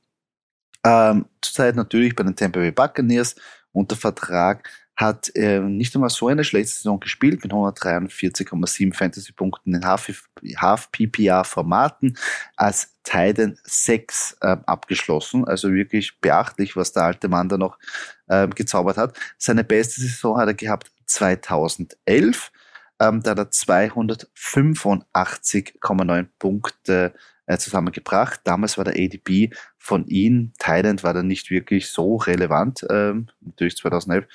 Ähm, 0.85 1.27
zurzeit 1.41 1.77
natürlich 1.77 2.13
bei 2.13 2.23
den 2.23 2.35
Tampa 2.35 2.59
Bay 2.59 2.71
Buccaneers 2.71 3.35
unter 3.71 3.95
Vertrag, 3.95 4.69
hat 4.97 5.33
äh, 5.35 5.59
nicht 5.59 5.95
einmal 5.95 6.09
so 6.09 6.27
eine 6.27 6.43
schlechte 6.43 6.73
Saison 6.73 6.99
gespielt 6.99 7.41
mit 7.43 7.53
143,7 7.53 8.93
Fantasy-Punkten 8.93 9.75
in 9.75 9.85
Half-PPA-Formaten 9.85 12.17
als 12.55 12.95
Titan 13.03 13.59
6 13.63 14.37
äh, 14.41 14.57
abgeschlossen. 14.65 15.45
Also 15.45 15.71
wirklich 15.71 16.19
beachtlich, 16.19 16.75
was 16.75 16.93
der 16.93 17.03
alte 17.03 17.27
Mann 17.29 17.47
da 17.47 17.57
noch 17.57 17.77
äh, 18.25 18.47
gezaubert 18.47 18.97
hat. 18.97 19.15
Seine 19.37 19.63
beste 19.63 20.01
Saison 20.01 20.39
hat 20.39 20.47
er 20.47 20.55
gehabt 20.55 20.91
2011. 21.05 22.51
Ähm, 22.99 23.21
da 23.21 23.29
hat 23.31 23.37
er 23.37 23.51
285,9 23.51 26.25
Punkte 26.39 27.13
äh, 27.45 27.59
zusammengebracht. 27.59 28.41
Damals 28.45 28.79
war 28.79 28.85
der 28.85 28.95
ADP 28.95 29.51
von 29.77 30.07
ihm, 30.07 30.53
Thailand 30.57 31.03
war 31.03 31.13
da 31.13 31.21
nicht 31.21 31.51
wirklich 31.51 31.91
so 31.91 32.15
relevant, 32.15 32.83
ähm, 32.89 33.27
natürlich 33.41 33.77
2011. 33.77 34.25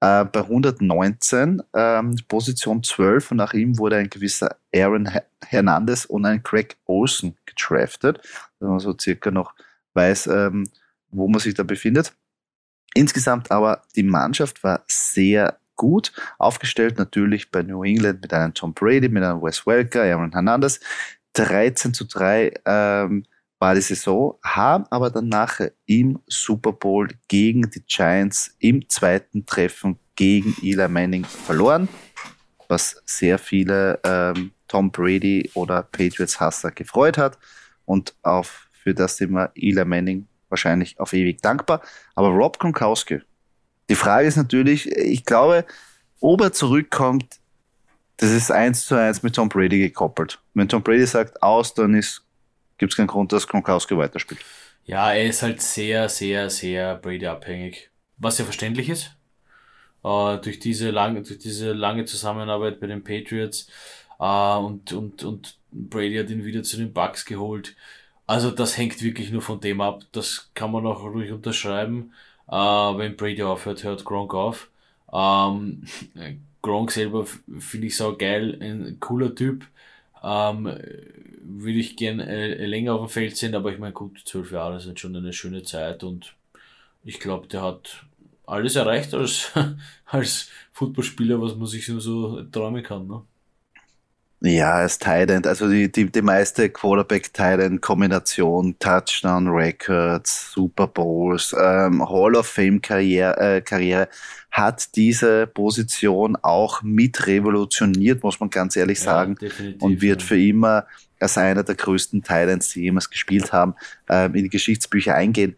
Äh, 0.00 0.24
bei 0.26 0.40
119, 0.40 1.62
ähm, 1.74 2.16
Position 2.28 2.82
12 2.82 3.30
und 3.30 3.38
nach 3.38 3.54
ihm 3.54 3.78
wurde 3.78 3.96
ein 3.96 4.10
gewisser 4.10 4.56
Aaron 4.74 5.10
Hernandez 5.46 6.04
und 6.04 6.26
ein 6.26 6.42
Craig 6.42 6.76
Olsen 6.84 7.36
gedraftet, 7.46 8.18
dass 8.58 8.68
man 8.68 8.78
so 8.78 8.94
circa 8.98 9.30
noch 9.30 9.54
weiß, 9.94 10.26
ähm, 10.26 10.68
wo 11.10 11.28
man 11.28 11.40
sich 11.40 11.54
da 11.54 11.62
befindet. 11.62 12.12
Insgesamt 12.94 13.50
aber 13.50 13.82
die 13.94 14.02
Mannschaft 14.02 14.62
war 14.64 14.84
sehr 14.86 15.58
gut 15.76 16.12
aufgestellt, 16.38 16.98
natürlich 16.98 17.50
bei 17.50 17.62
New 17.62 17.82
England 17.84 18.22
mit 18.22 18.32
einem 18.32 18.54
Tom 18.54 18.74
Brady, 18.74 19.08
mit 19.08 19.22
einem 19.22 19.42
Wes 19.42 19.66
Welker, 19.66 20.02
Aaron 20.02 20.32
Hernandez. 20.32 20.80
13 21.34 21.92
zu 21.92 22.06
3 22.06 22.54
ähm, 22.64 23.26
war 23.66 23.74
die 23.74 23.80
Saison, 23.80 24.38
haben 24.44 24.84
aber 24.90 25.10
dann 25.10 25.28
nachher 25.28 25.72
im 25.86 26.20
Super 26.28 26.70
Bowl 26.70 27.08
gegen 27.26 27.68
die 27.68 27.82
Giants 27.84 28.54
im 28.60 28.88
zweiten 28.88 29.44
Treffen 29.44 29.98
gegen 30.14 30.54
Eli 30.62 30.86
Manning 30.86 31.24
verloren, 31.24 31.88
was 32.68 33.02
sehr 33.06 33.40
viele 33.40 33.98
ähm, 34.04 34.52
Tom 34.68 34.92
Brady 34.92 35.50
oder 35.54 35.82
Patriots 35.82 36.38
Hasser 36.38 36.70
gefreut 36.70 37.18
hat 37.18 37.38
und 37.86 38.14
auf, 38.22 38.68
für 38.70 38.94
das 38.94 39.16
sind 39.16 39.32
wir 39.32 39.50
Eli 39.56 39.84
Manning 39.84 40.28
wahrscheinlich 40.48 41.00
auf 41.00 41.12
ewig 41.12 41.42
dankbar. 41.42 41.82
Aber 42.14 42.28
Rob 42.28 42.60
Gronkowski, 42.60 43.18
die 43.88 43.96
Frage 43.96 44.28
ist 44.28 44.36
natürlich, 44.36 44.86
ich 44.92 45.24
glaube, 45.24 45.64
ob 46.20 46.40
er 46.40 46.52
zurückkommt, 46.52 47.40
das 48.18 48.30
ist 48.30 48.52
eins 48.52 48.86
zu 48.86 48.94
eins 48.94 49.24
mit 49.24 49.34
Tom 49.34 49.48
Brady 49.48 49.80
gekoppelt. 49.80 50.40
Wenn 50.54 50.68
Tom 50.68 50.84
Brady 50.84 51.04
sagt 51.04 51.42
aus, 51.42 51.74
dann 51.74 51.94
gibt 52.78 52.92
es 52.92 52.96
keinen 52.96 53.06
Grund, 53.08 53.32
dass 53.32 53.46
Gronkowski 53.48 53.96
weiterspielt. 53.96 54.40
Ja, 54.84 55.12
er 55.12 55.26
ist 55.26 55.42
halt 55.42 55.60
sehr, 55.62 56.08
sehr, 56.08 56.48
sehr 56.50 56.96
Brady-abhängig. 56.96 57.90
Was 58.18 58.38
ja 58.38 58.44
verständlich 58.44 58.88
ist. 58.88 59.16
Äh, 60.04 60.38
durch, 60.38 60.60
diese 60.60 60.90
lange, 60.90 61.22
durch 61.22 61.38
diese 61.38 61.72
lange 61.72 62.04
Zusammenarbeit 62.04 62.80
bei 62.80 62.86
den 62.86 63.02
Patriots. 63.04 63.68
Äh, 64.20 64.56
und, 64.58 64.92
und, 64.92 65.24
und 65.24 65.58
Brady 65.72 66.16
hat 66.16 66.30
ihn 66.30 66.44
wieder 66.44 66.62
zu 66.62 66.76
den 66.76 66.92
Bucks 66.92 67.24
geholt. 67.24 67.76
Also 68.26 68.50
das 68.50 68.76
hängt 68.78 69.02
wirklich 69.02 69.30
nur 69.30 69.42
von 69.42 69.60
dem 69.60 69.80
ab. 69.80 70.02
Das 70.12 70.50
kann 70.54 70.72
man 70.72 70.86
auch 70.86 71.02
ruhig 71.02 71.32
unterschreiben. 71.32 72.12
Äh, 72.48 72.54
wenn 72.54 73.16
Brady 73.16 73.42
aufhört, 73.42 73.84
hört 73.84 74.04
Gronk 74.04 74.34
auf. 74.34 74.70
Ähm, 75.12 75.84
Gronk 76.62 76.90
selber 76.92 77.26
finde 77.60 77.86
ich 77.88 77.96
so 77.96 78.16
geil, 78.16 78.58
ein 78.60 78.98
cooler 79.00 79.34
Typ. 79.34 79.66
Ähm, 80.26 80.64
würde 80.64 81.78
ich 81.78 81.96
gern 81.96 82.18
äh, 82.20 82.66
länger 82.66 82.94
auf 82.94 83.00
dem 83.02 83.12
Feld 83.12 83.36
sehen, 83.36 83.54
aber 83.54 83.72
ich 83.72 83.78
meine, 83.78 83.92
gut, 83.92 84.20
zwölf 84.24 84.50
Jahre 84.50 84.80
sind 84.80 84.98
schon 84.98 85.14
eine 85.14 85.32
schöne 85.32 85.62
Zeit 85.62 86.02
und 86.02 86.34
ich 87.04 87.20
glaube, 87.20 87.46
der 87.46 87.62
hat 87.62 88.04
alles 88.46 88.74
erreicht 88.76 89.14
als, 89.14 89.52
als 90.06 90.50
Footballspieler, 90.72 91.40
was 91.40 91.54
man 91.54 91.66
sich 91.66 91.86
so, 91.86 92.00
so 92.00 92.42
träumen 92.42 92.82
kann. 92.82 93.06
Ne? 93.06 93.22
Ja, 94.40 94.74
als 94.74 94.98
Tight 94.98 95.30
also 95.46 95.68
die, 95.68 95.90
die, 95.90 96.10
die 96.10 96.20
meiste 96.20 96.68
Quarterback-Tight-Kombination, 96.68 98.78
Touchdown 98.78 99.48
Records, 99.48 100.52
Super 100.52 100.86
Bowls, 100.86 101.56
ähm, 101.58 102.06
Hall 102.06 102.36
of 102.36 102.46
Fame 102.46 102.82
Karriere, 102.82 103.56
äh, 103.56 103.62
Karriere 103.62 104.08
hat 104.50 104.94
diese 104.94 105.46
Position 105.46 106.36
auch 106.42 106.82
mit 106.82 107.26
revolutioniert, 107.26 108.22
muss 108.22 108.38
man 108.38 108.50
ganz 108.50 108.76
ehrlich 108.76 109.00
sagen, 109.00 109.36
ja, 109.40 109.48
und 109.80 110.02
wird 110.02 110.20
ja. 110.20 110.28
für 110.28 110.40
immer 110.40 110.86
als 111.18 111.38
einer 111.38 111.62
der 111.62 111.74
größten 111.74 112.22
Titans, 112.22 112.68
die 112.70 112.82
jemals 112.82 113.08
gespielt 113.08 113.54
haben, 113.54 113.74
ähm, 114.08 114.34
in 114.34 114.44
die 114.44 114.50
Geschichtsbücher 114.50 115.14
eingehen. 115.14 115.56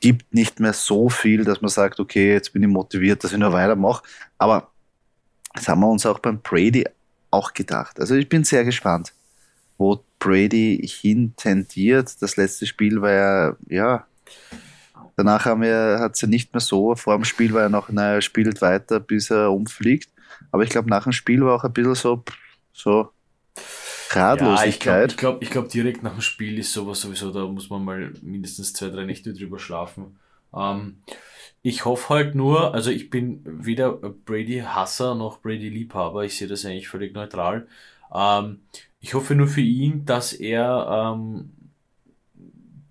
Gibt 0.00 0.32
nicht 0.32 0.60
mehr 0.60 0.72
so 0.72 1.08
viel, 1.08 1.44
dass 1.44 1.60
man 1.60 1.68
sagt, 1.68 1.98
okay, 1.98 2.32
jetzt 2.32 2.52
bin 2.52 2.62
ich 2.62 2.68
motiviert, 2.68 3.24
dass 3.24 3.32
ich 3.32 3.38
nur 3.38 3.52
weitermache. 3.52 4.04
Aber 4.38 4.70
das 5.52 5.66
haben 5.66 5.80
wir 5.80 5.88
uns 5.88 6.06
auch 6.06 6.20
beim 6.20 6.40
Brady 6.40 6.84
auch 7.30 7.54
gedacht. 7.54 8.00
Also 8.00 8.14
ich 8.14 8.28
bin 8.28 8.44
sehr 8.44 8.64
gespannt, 8.64 9.12
wo 9.76 10.02
Brady 10.18 10.86
hin 10.86 11.34
tendiert. 11.36 12.20
Das 12.20 12.36
letzte 12.36 12.66
Spiel 12.66 13.00
war 13.00 13.12
ja, 13.12 13.56
ja, 13.68 14.06
danach 15.16 15.44
haben 15.44 15.62
wir, 15.62 15.98
hat 16.00 16.14
es 16.14 16.20
ja 16.20 16.28
nicht 16.28 16.52
mehr 16.52 16.60
so, 16.60 16.94
vor 16.94 17.16
dem 17.16 17.24
Spiel 17.24 17.52
war 17.52 17.62
er 17.62 17.68
noch, 17.68 17.88
naja, 17.88 18.14
er 18.14 18.22
spielt 18.22 18.60
weiter, 18.62 19.00
bis 19.00 19.30
er 19.30 19.52
umfliegt. 19.52 20.10
Aber 20.50 20.62
ich 20.62 20.70
glaube, 20.70 20.88
nach 20.88 21.04
dem 21.04 21.12
Spiel 21.12 21.40
war 21.42 21.54
auch 21.54 21.64
ein 21.64 21.72
bisschen 21.72 21.94
so, 21.94 22.24
so 22.72 23.10
Ratlosigkeit. 24.10 24.86
Ja, 24.86 25.04
ich 25.06 25.16
glaube, 25.16 25.38
ich 25.42 25.50
glaub, 25.50 25.64
glaub, 25.64 25.72
direkt 25.72 26.02
nach 26.02 26.12
dem 26.12 26.22
Spiel 26.22 26.58
ist 26.58 26.72
sowas 26.72 27.00
sowieso, 27.00 27.32
da 27.32 27.46
muss 27.46 27.68
man 27.68 27.84
mal 27.84 28.12
mindestens 28.22 28.72
zwei, 28.72 28.88
drei 28.88 29.04
Nächte 29.04 29.34
drüber 29.34 29.58
schlafen. 29.58 30.18
Ähm, 30.54 31.02
ich 31.62 31.84
hoffe 31.84 32.14
halt 32.14 32.34
nur, 32.34 32.74
also 32.74 32.90
ich 32.90 33.10
bin 33.10 33.42
weder 33.44 33.92
Brady-Hasser 33.92 35.14
noch 35.14 35.40
Brady-Liebhaber, 35.40 36.24
ich 36.24 36.36
sehe 36.36 36.48
das 36.48 36.64
eigentlich 36.64 36.88
völlig 36.88 37.14
neutral. 37.14 37.66
Ähm, 38.14 38.60
ich 39.00 39.14
hoffe 39.14 39.34
nur 39.34 39.48
für 39.48 39.60
ihn, 39.60 40.04
dass 40.04 40.32
er 40.32 41.14
ähm, 41.16 41.50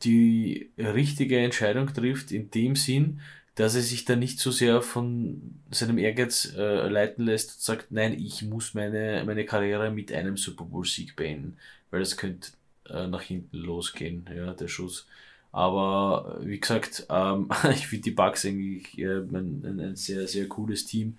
die 0.04 0.72
richtige 0.78 1.40
Entscheidung 1.40 1.94
trifft, 1.94 2.32
in 2.32 2.52
dem 2.52 2.76
Sinn, 2.76 3.22
dass 3.56 3.76
er 3.76 3.82
sich 3.82 4.06
da 4.06 4.16
nicht 4.16 4.40
so 4.40 4.52
sehr 4.52 4.82
von 4.82 5.60
seinem 5.72 5.98
Ehrgeiz 5.98 6.54
äh, 6.56 6.88
leiten 6.88 7.26
lässt 7.26 7.56
und 7.56 7.62
sagt, 7.62 7.92
nein, 7.92 8.14
ich 8.14 8.44
muss 8.44 8.76
meine, 8.76 9.24
meine 9.26 9.46
Karriere 9.46 9.90
mit 9.90 10.12
einem 10.14 10.38
Super 10.38 10.66
Bowl-Sieg 10.66 11.16
beenden, 11.16 11.58
weil 11.90 12.02
das 12.02 12.18
könnte 12.18 12.50
äh, 12.90 13.08
nach 13.08 13.24
hinten 13.24 13.58
losgehen, 13.58 14.30
ja, 14.36 14.54
der 14.54 14.68
Schuss. 14.68 15.08
Aber 15.52 16.40
wie 16.42 16.60
gesagt, 16.60 17.08
ähm, 17.10 17.50
ich 17.72 17.88
finde 17.88 18.04
die 18.04 18.12
Bugs 18.12 18.46
eigentlich 18.46 18.98
äh, 18.98 19.20
ein, 19.20 19.64
ein, 19.66 19.80
ein, 19.80 19.96
sehr, 19.96 20.28
sehr 20.28 20.48
cooles 20.48 20.86
Team. 20.86 21.18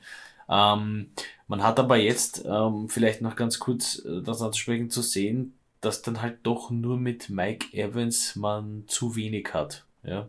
Ähm, 0.49 1.11
man 1.47 1.62
hat 1.62 1.79
aber 1.79 1.97
jetzt 1.97 2.45
ähm, 2.47 2.89
vielleicht 2.89 3.20
noch 3.20 3.37
ganz 3.37 3.59
kurz 3.59 4.05
äh, 4.05 4.22
das 4.22 4.43
anzusprechen 4.43 4.91
zu 4.91 5.03
sehen, 5.03 5.55
dass 5.81 6.03
dann 6.03 6.22
halt 6.22 6.39
doch 6.43 6.70
nur 6.70 6.97
mit 6.97 7.31
Mike 7.31 7.76
Evans 7.76 8.37
man 8.37 8.85
zu 8.87 9.16
wenig 9.16 9.53
hat. 9.53 9.85
Ja? 10.03 10.29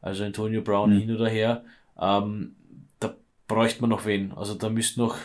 Also 0.00 0.24
Antonio 0.24 0.62
Brown 0.62 0.94
mhm. 0.94 0.98
hin 0.98 1.14
oder 1.14 1.28
her. 1.28 1.64
Ähm, 1.98 2.56
da 3.00 3.14
bräuchte 3.48 3.80
man 3.80 3.90
noch 3.90 4.04
wen. 4.04 4.32
Also 4.32 4.54
da 4.54 4.68
müsste 4.68 5.00
noch, 5.00 5.16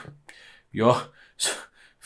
ja, 0.72 1.02
so, 1.38 1.52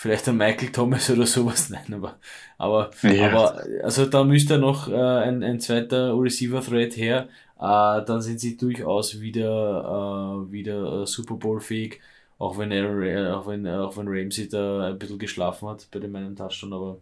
vielleicht 0.03 0.27
ein 0.27 0.35
Michael 0.35 0.69
Thomas 0.69 1.09
oder 1.09 1.25
sowas, 1.25 1.69
nein, 1.69 1.93
aber, 1.93 2.19
aber, 2.57 2.91
ja. 3.03 3.29
aber 3.29 3.63
also 3.83 4.05
da 4.05 4.25
müsste 4.25 4.57
noch 4.57 4.89
äh, 4.89 4.95
ein, 4.95 5.41
ein 5.43 5.61
zweiter 5.61 6.13
Receiver-Thread 6.13 6.97
her, 6.97 7.29
äh, 7.57 8.05
dann 8.05 8.21
sind 8.21 8.41
sie 8.41 8.57
durchaus 8.57 9.21
wieder, 9.21 10.43
äh, 10.45 10.51
wieder 10.51 11.03
äh, 11.03 11.07
Super 11.07 11.35
Bowl-fähig, 11.35 12.01
auch 12.37 12.57
wenn 12.57 12.71
er, 12.73 12.83
äh, 13.01 13.31
auch 13.31 13.47
wenn, 13.47 13.65
auch 13.65 13.95
wenn 13.95 14.09
Ramsey 14.09 14.49
da 14.49 14.89
ein 14.89 14.99
bisschen 14.99 15.19
geschlafen 15.19 15.69
hat 15.69 15.87
bei 15.89 15.99
dem 15.99 16.13
einen 16.17 16.35
Touchdown, 16.35 16.73
aber 16.73 16.97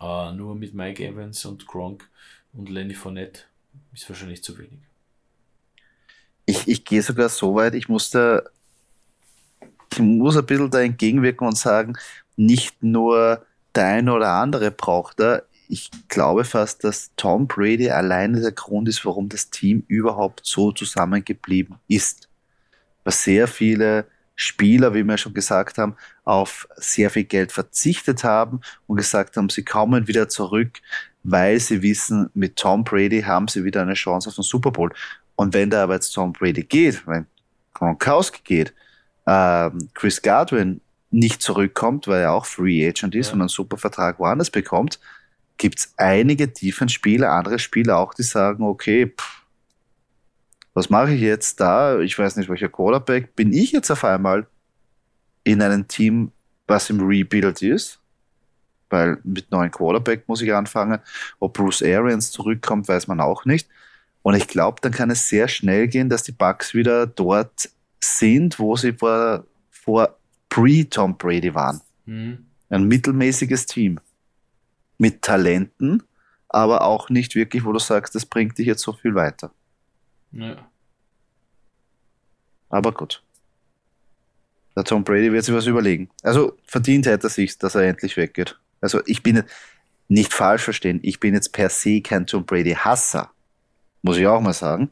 äh, 0.00 0.34
nur 0.34 0.56
mit 0.56 0.74
Mike 0.74 1.06
Evans 1.06 1.44
und 1.44 1.68
Gronk 1.68 2.10
und 2.52 2.68
Lenny 2.68 2.94
Fournette 2.94 3.42
ist 3.92 4.08
wahrscheinlich 4.08 4.42
zu 4.42 4.58
wenig. 4.58 4.80
Ich, 6.46 6.66
ich 6.66 6.84
gehe 6.84 7.00
sogar 7.00 7.28
so 7.28 7.54
weit, 7.54 7.76
ich 7.76 7.88
musste 7.88 8.50
muss 9.98 10.36
ein 10.36 10.46
bisschen 10.46 10.70
da 10.70 10.80
entgegenwirken 10.80 11.46
und 11.46 11.58
sagen, 11.58 11.94
nicht 12.36 12.82
nur 12.82 13.44
der 13.74 13.86
eine 13.86 14.12
oder 14.12 14.32
andere 14.32 14.70
braucht 14.70 15.20
er. 15.20 15.44
Ich 15.68 15.90
glaube 16.08 16.44
fast, 16.44 16.84
dass 16.84 17.12
Tom 17.16 17.46
Brady 17.46 17.90
alleine 17.90 18.40
der 18.40 18.52
Grund 18.52 18.88
ist, 18.88 19.04
warum 19.06 19.28
das 19.28 19.50
Team 19.50 19.84
überhaupt 19.88 20.42
so 20.44 20.72
zusammengeblieben 20.72 21.76
ist. 21.88 22.28
Weil 23.04 23.14
sehr 23.14 23.48
viele 23.48 24.06
Spieler, 24.34 24.94
wie 24.94 25.04
wir 25.04 25.16
schon 25.16 25.34
gesagt 25.34 25.78
haben, 25.78 25.96
auf 26.24 26.68
sehr 26.76 27.10
viel 27.10 27.24
Geld 27.24 27.52
verzichtet 27.52 28.24
haben 28.24 28.60
und 28.86 28.96
gesagt 28.96 29.36
haben, 29.36 29.48
sie 29.48 29.64
kommen 29.64 30.08
wieder 30.08 30.28
zurück, 30.28 30.80
weil 31.22 31.60
sie 31.60 31.82
wissen, 31.82 32.30
mit 32.34 32.56
Tom 32.56 32.84
Brady 32.84 33.22
haben 33.22 33.48
sie 33.48 33.64
wieder 33.64 33.82
eine 33.82 33.94
Chance 33.94 34.28
auf 34.28 34.34
den 34.34 34.42
Super 34.42 34.70
Bowl. 34.70 34.92
Und 35.36 35.54
wenn 35.54 35.70
da 35.70 35.84
aber 35.84 35.94
jetzt 35.94 36.10
Tom 36.10 36.32
Brady 36.32 36.62
geht, 36.62 37.06
wenn 37.06 37.26
Gronkowski 37.74 38.40
geht, 38.44 38.74
ähm, 39.26 39.88
Chris 39.94 40.22
Godwin 40.22 40.80
nicht 41.10 41.42
zurückkommt, 41.42 42.08
weil 42.08 42.22
er 42.22 42.32
auch 42.32 42.46
Free 42.46 42.86
Agent 42.88 43.14
ist 43.14 43.28
ja. 43.28 43.34
und 43.34 43.40
einen 43.40 43.48
super 43.48 43.76
Vertrag 43.76 44.18
woanders 44.18 44.50
bekommt, 44.50 44.98
gibt 45.58 45.78
es 45.78 45.94
einige 45.96 46.48
Defense-Spieler, 46.48 47.30
andere 47.30 47.58
Spieler 47.58 47.98
auch, 47.98 48.14
die 48.14 48.22
sagen, 48.22 48.64
okay, 48.64 49.06
pff, 49.16 49.42
Was 50.74 50.88
mache 50.88 51.12
ich 51.12 51.20
jetzt 51.20 51.60
da? 51.60 51.98
Ich 52.00 52.18
weiß 52.18 52.36
nicht, 52.36 52.48
welcher 52.48 52.70
Quarterback. 52.70 53.36
Bin 53.36 53.52
ich 53.52 53.72
jetzt 53.72 53.90
auf 53.90 54.04
einmal 54.04 54.46
in 55.44 55.60
einem 55.60 55.86
Team, 55.86 56.32
was 56.66 56.88
im 56.90 57.00
Rebuild 57.00 57.60
ist? 57.62 58.00
Weil 58.88 59.18
mit 59.24 59.50
neuen 59.50 59.70
Quarterback 59.70 60.28
muss 60.28 60.40
ich 60.42 60.54
anfangen. 60.54 61.00
Ob 61.40 61.54
Bruce 61.54 61.82
Arians 61.82 62.30
zurückkommt, 62.30 62.88
weiß 62.88 63.06
man 63.06 63.20
auch 63.20 63.44
nicht. 63.44 63.68
Und 64.22 64.34
ich 64.34 64.48
glaube, 64.48 64.80
dann 64.80 64.92
kann 64.92 65.10
es 65.10 65.28
sehr 65.28 65.48
schnell 65.48 65.88
gehen, 65.88 66.08
dass 66.08 66.22
die 66.22 66.32
Bucks 66.32 66.74
wieder 66.74 67.06
dort 67.06 67.70
sind, 68.04 68.58
wo 68.58 68.76
sie 68.76 68.92
vor, 68.92 69.44
vor 69.70 70.16
pre-Tom 70.48 71.16
Brady 71.16 71.54
waren. 71.54 71.80
Mhm. 72.06 72.46
Ein 72.68 72.84
mittelmäßiges 72.84 73.66
Team. 73.66 74.00
Mit 74.98 75.22
Talenten, 75.22 76.02
aber 76.48 76.82
auch 76.82 77.08
nicht 77.08 77.34
wirklich, 77.34 77.64
wo 77.64 77.72
du 77.72 77.78
sagst, 77.78 78.14
das 78.14 78.26
bringt 78.26 78.58
dich 78.58 78.66
jetzt 78.66 78.82
so 78.82 78.92
viel 78.92 79.14
weiter. 79.14 79.52
Ja. 80.32 80.56
Aber 82.68 82.92
gut. 82.92 83.22
Der 84.74 84.84
Tom 84.84 85.04
Brady 85.04 85.32
wird 85.32 85.44
sich 85.44 85.54
was 85.54 85.66
überlegen. 85.66 86.08
Also 86.22 86.56
verdient 86.64 87.06
hätte 87.06 87.26
er 87.26 87.30
sich, 87.30 87.58
dass 87.58 87.74
er 87.74 87.82
endlich 87.82 88.16
weggeht. 88.16 88.58
Also 88.80 89.00
ich 89.06 89.22
bin 89.22 89.44
nicht 90.08 90.32
falsch 90.32 90.62
verstehen, 90.62 91.00
ich 91.02 91.20
bin 91.20 91.34
jetzt 91.34 91.52
per 91.52 91.68
se 91.68 92.00
kein 92.00 92.26
Tom 92.26 92.44
Brady-Hasser. 92.44 93.30
Muss 94.02 94.16
ich 94.16 94.26
auch 94.26 94.40
mal 94.40 94.52
sagen. 94.52 94.90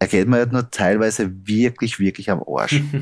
Er 0.00 0.08
geht 0.08 0.26
mir 0.26 0.36
halt 0.36 0.52
nur 0.52 0.70
teilweise 0.70 1.30
wirklich, 1.46 2.00
wirklich 2.00 2.30
am 2.30 2.42
Arsch. 2.42 2.82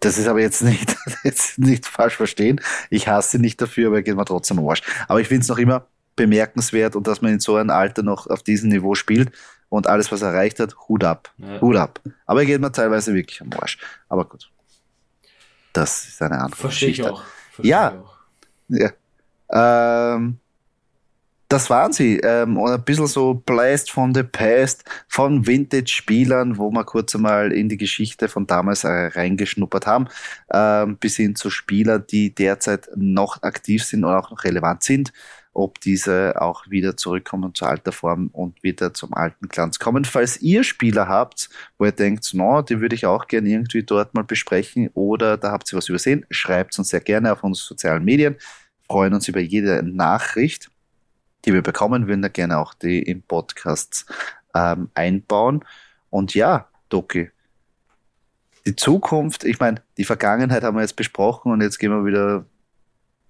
Das 0.00 0.18
ist 0.18 0.28
aber 0.28 0.40
jetzt 0.40 0.62
nicht, 0.62 0.96
jetzt 1.24 1.58
nicht 1.58 1.86
falsch 1.86 2.14
verstehen. 2.14 2.60
Ich 2.90 3.08
hasse 3.08 3.38
ihn 3.38 3.40
nicht 3.40 3.60
dafür, 3.60 3.86
aber 3.86 3.96
er 3.96 4.02
geht 4.02 4.16
mir 4.16 4.24
trotzdem 4.26 4.58
am 4.58 4.68
Arsch. 4.68 4.82
Aber 5.08 5.18
ich 5.22 5.28
finde 5.28 5.42
es 5.42 5.48
noch 5.48 5.56
immer 5.56 5.86
bemerkenswert 6.14 6.94
und 6.94 7.06
dass 7.06 7.22
man 7.22 7.32
in 7.32 7.40
so 7.40 7.56
einem 7.56 7.70
Alter 7.70 8.02
noch 8.02 8.26
auf 8.26 8.42
diesem 8.42 8.68
Niveau 8.68 8.94
spielt 8.94 9.32
und 9.70 9.86
alles, 9.86 10.12
was 10.12 10.20
er 10.20 10.28
erreicht 10.28 10.60
hat, 10.60 10.76
Hut 10.88 11.04
ab. 11.04 11.32
Ja. 11.38 11.62
Hut 11.62 11.76
ab. 11.76 12.00
Aber 12.26 12.40
er 12.40 12.46
geht 12.46 12.60
mir 12.60 12.70
teilweise 12.70 13.14
wirklich 13.14 13.40
am 13.40 13.50
Arsch. 13.58 13.78
Aber 14.10 14.26
gut. 14.26 14.50
Das 15.72 16.06
ist 16.06 16.20
eine 16.20 16.38
andere 16.38 16.60
Verstehe 16.60 16.90
Geschichte. 16.90 17.08
Ich 17.08 17.14
auch. 17.14 17.24
Verstehe 17.54 17.70
ja. 17.70 18.04
Ich 18.68 18.84
auch. 18.84 18.92
ja. 19.50 20.14
Ähm, 20.16 20.38
das 21.48 21.70
waren 21.70 21.92
sie. 21.92 22.18
Ähm, 22.18 22.58
ein 22.58 22.82
bisschen 22.84 23.06
so 23.06 23.34
Blast 23.34 23.90
von 23.90 24.14
the 24.14 24.22
Past, 24.22 24.84
von 25.08 25.46
Vintage-Spielern, 25.46 26.58
wo 26.58 26.70
wir 26.70 26.84
kurz 26.84 27.14
einmal 27.14 27.52
in 27.52 27.68
die 27.68 27.78
Geschichte 27.78 28.28
von 28.28 28.46
damals 28.46 28.84
äh, 28.84 28.88
reingeschnuppert 28.88 29.86
haben, 29.86 30.08
ähm, 30.52 30.98
bis 30.98 31.16
hin 31.16 31.34
zu 31.36 31.48
Spielern, 31.48 32.04
die 32.10 32.34
derzeit 32.34 32.90
noch 32.96 33.42
aktiv 33.42 33.82
sind 33.84 34.04
und 34.04 34.12
auch 34.14 34.30
noch 34.30 34.44
relevant 34.44 34.82
sind, 34.82 35.12
ob 35.54 35.80
diese 35.80 36.40
auch 36.40 36.68
wieder 36.68 36.98
zurückkommen 36.98 37.54
zur 37.54 37.68
alter 37.68 37.92
Form 37.92 38.28
und 38.28 38.62
wieder 38.62 38.92
zum 38.92 39.14
alten 39.14 39.48
Glanz 39.48 39.78
kommen. 39.78 40.04
Falls 40.04 40.42
ihr 40.42 40.64
Spieler 40.64 41.08
habt, 41.08 41.48
wo 41.78 41.86
ihr 41.86 41.92
denkt, 41.92 42.34
no, 42.34 42.60
die 42.60 42.80
würde 42.80 42.94
ich 42.94 43.06
auch 43.06 43.26
gerne 43.26 43.48
irgendwie 43.48 43.82
dort 43.82 44.12
mal 44.14 44.22
besprechen 44.22 44.90
oder 44.92 45.38
da 45.38 45.50
habt 45.52 45.72
ihr 45.72 45.78
was 45.78 45.88
übersehen, 45.88 46.26
schreibt 46.30 46.78
uns 46.78 46.90
sehr 46.90 47.00
gerne 47.00 47.32
auf 47.32 47.42
unseren 47.42 47.68
sozialen 47.68 48.04
Medien. 48.04 48.36
Freuen 48.86 49.14
uns 49.14 49.28
über 49.28 49.40
jede 49.40 49.82
Nachricht 49.82 50.70
die 51.48 51.54
wir 51.54 51.62
bekommen, 51.62 52.06
würden 52.06 52.20
da 52.20 52.28
gerne 52.28 52.58
auch 52.58 52.74
die 52.74 53.02
im 53.02 53.22
Podcast 53.22 54.04
ähm, 54.54 54.90
einbauen. 54.94 55.64
Und 56.10 56.34
ja, 56.34 56.68
Doki, 56.90 57.30
die 58.66 58.76
Zukunft, 58.76 59.44
ich 59.44 59.58
meine, 59.58 59.80
die 59.96 60.04
Vergangenheit 60.04 60.62
haben 60.62 60.76
wir 60.76 60.82
jetzt 60.82 60.96
besprochen 60.96 61.50
und 61.50 61.62
jetzt 61.62 61.78
gehen 61.78 61.90
wir 61.90 62.04
wieder, 62.04 62.44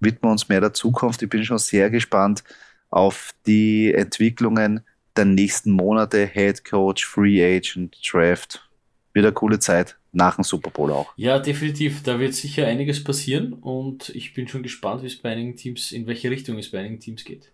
widmen 0.01 0.33
uns 0.33 0.49
mehr 0.49 0.59
der 0.59 0.73
Zukunft. 0.73 1.21
Ich 1.21 1.29
bin 1.29 1.45
schon 1.45 1.59
sehr 1.59 1.89
gespannt 1.89 2.43
auf 2.89 3.31
die 3.47 3.93
Entwicklungen 3.93 4.81
der 5.15 5.23
nächsten 5.23 5.71
Monate, 5.71 6.27
Head 6.27 6.65
Coach, 6.65 7.05
Free 7.05 7.41
Agent, 7.41 7.97
Draft. 8.05 8.69
Wieder 9.13 9.31
coole 9.31 9.59
Zeit 9.59 9.97
nach 10.11 10.35
dem 10.35 10.43
Super 10.43 10.71
Bowl 10.71 10.91
auch. 10.91 11.13
Ja, 11.15 11.39
definitiv. 11.39 12.03
Da 12.03 12.19
wird 12.19 12.33
sicher 12.33 12.67
einiges 12.67 13.01
passieren 13.01 13.53
und 13.53 14.09
ich 14.09 14.33
bin 14.33 14.49
schon 14.49 14.61
gespannt, 14.61 15.03
wie 15.03 15.07
es 15.07 15.17
bei 15.17 15.29
einigen 15.29 15.55
Teams, 15.55 15.93
in 15.93 16.05
welche 16.05 16.29
Richtung 16.29 16.57
es 16.57 16.69
bei 16.69 16.79
einigen 16.79 16.99
Teams 16.99 17.23
geht. 17.23 17.53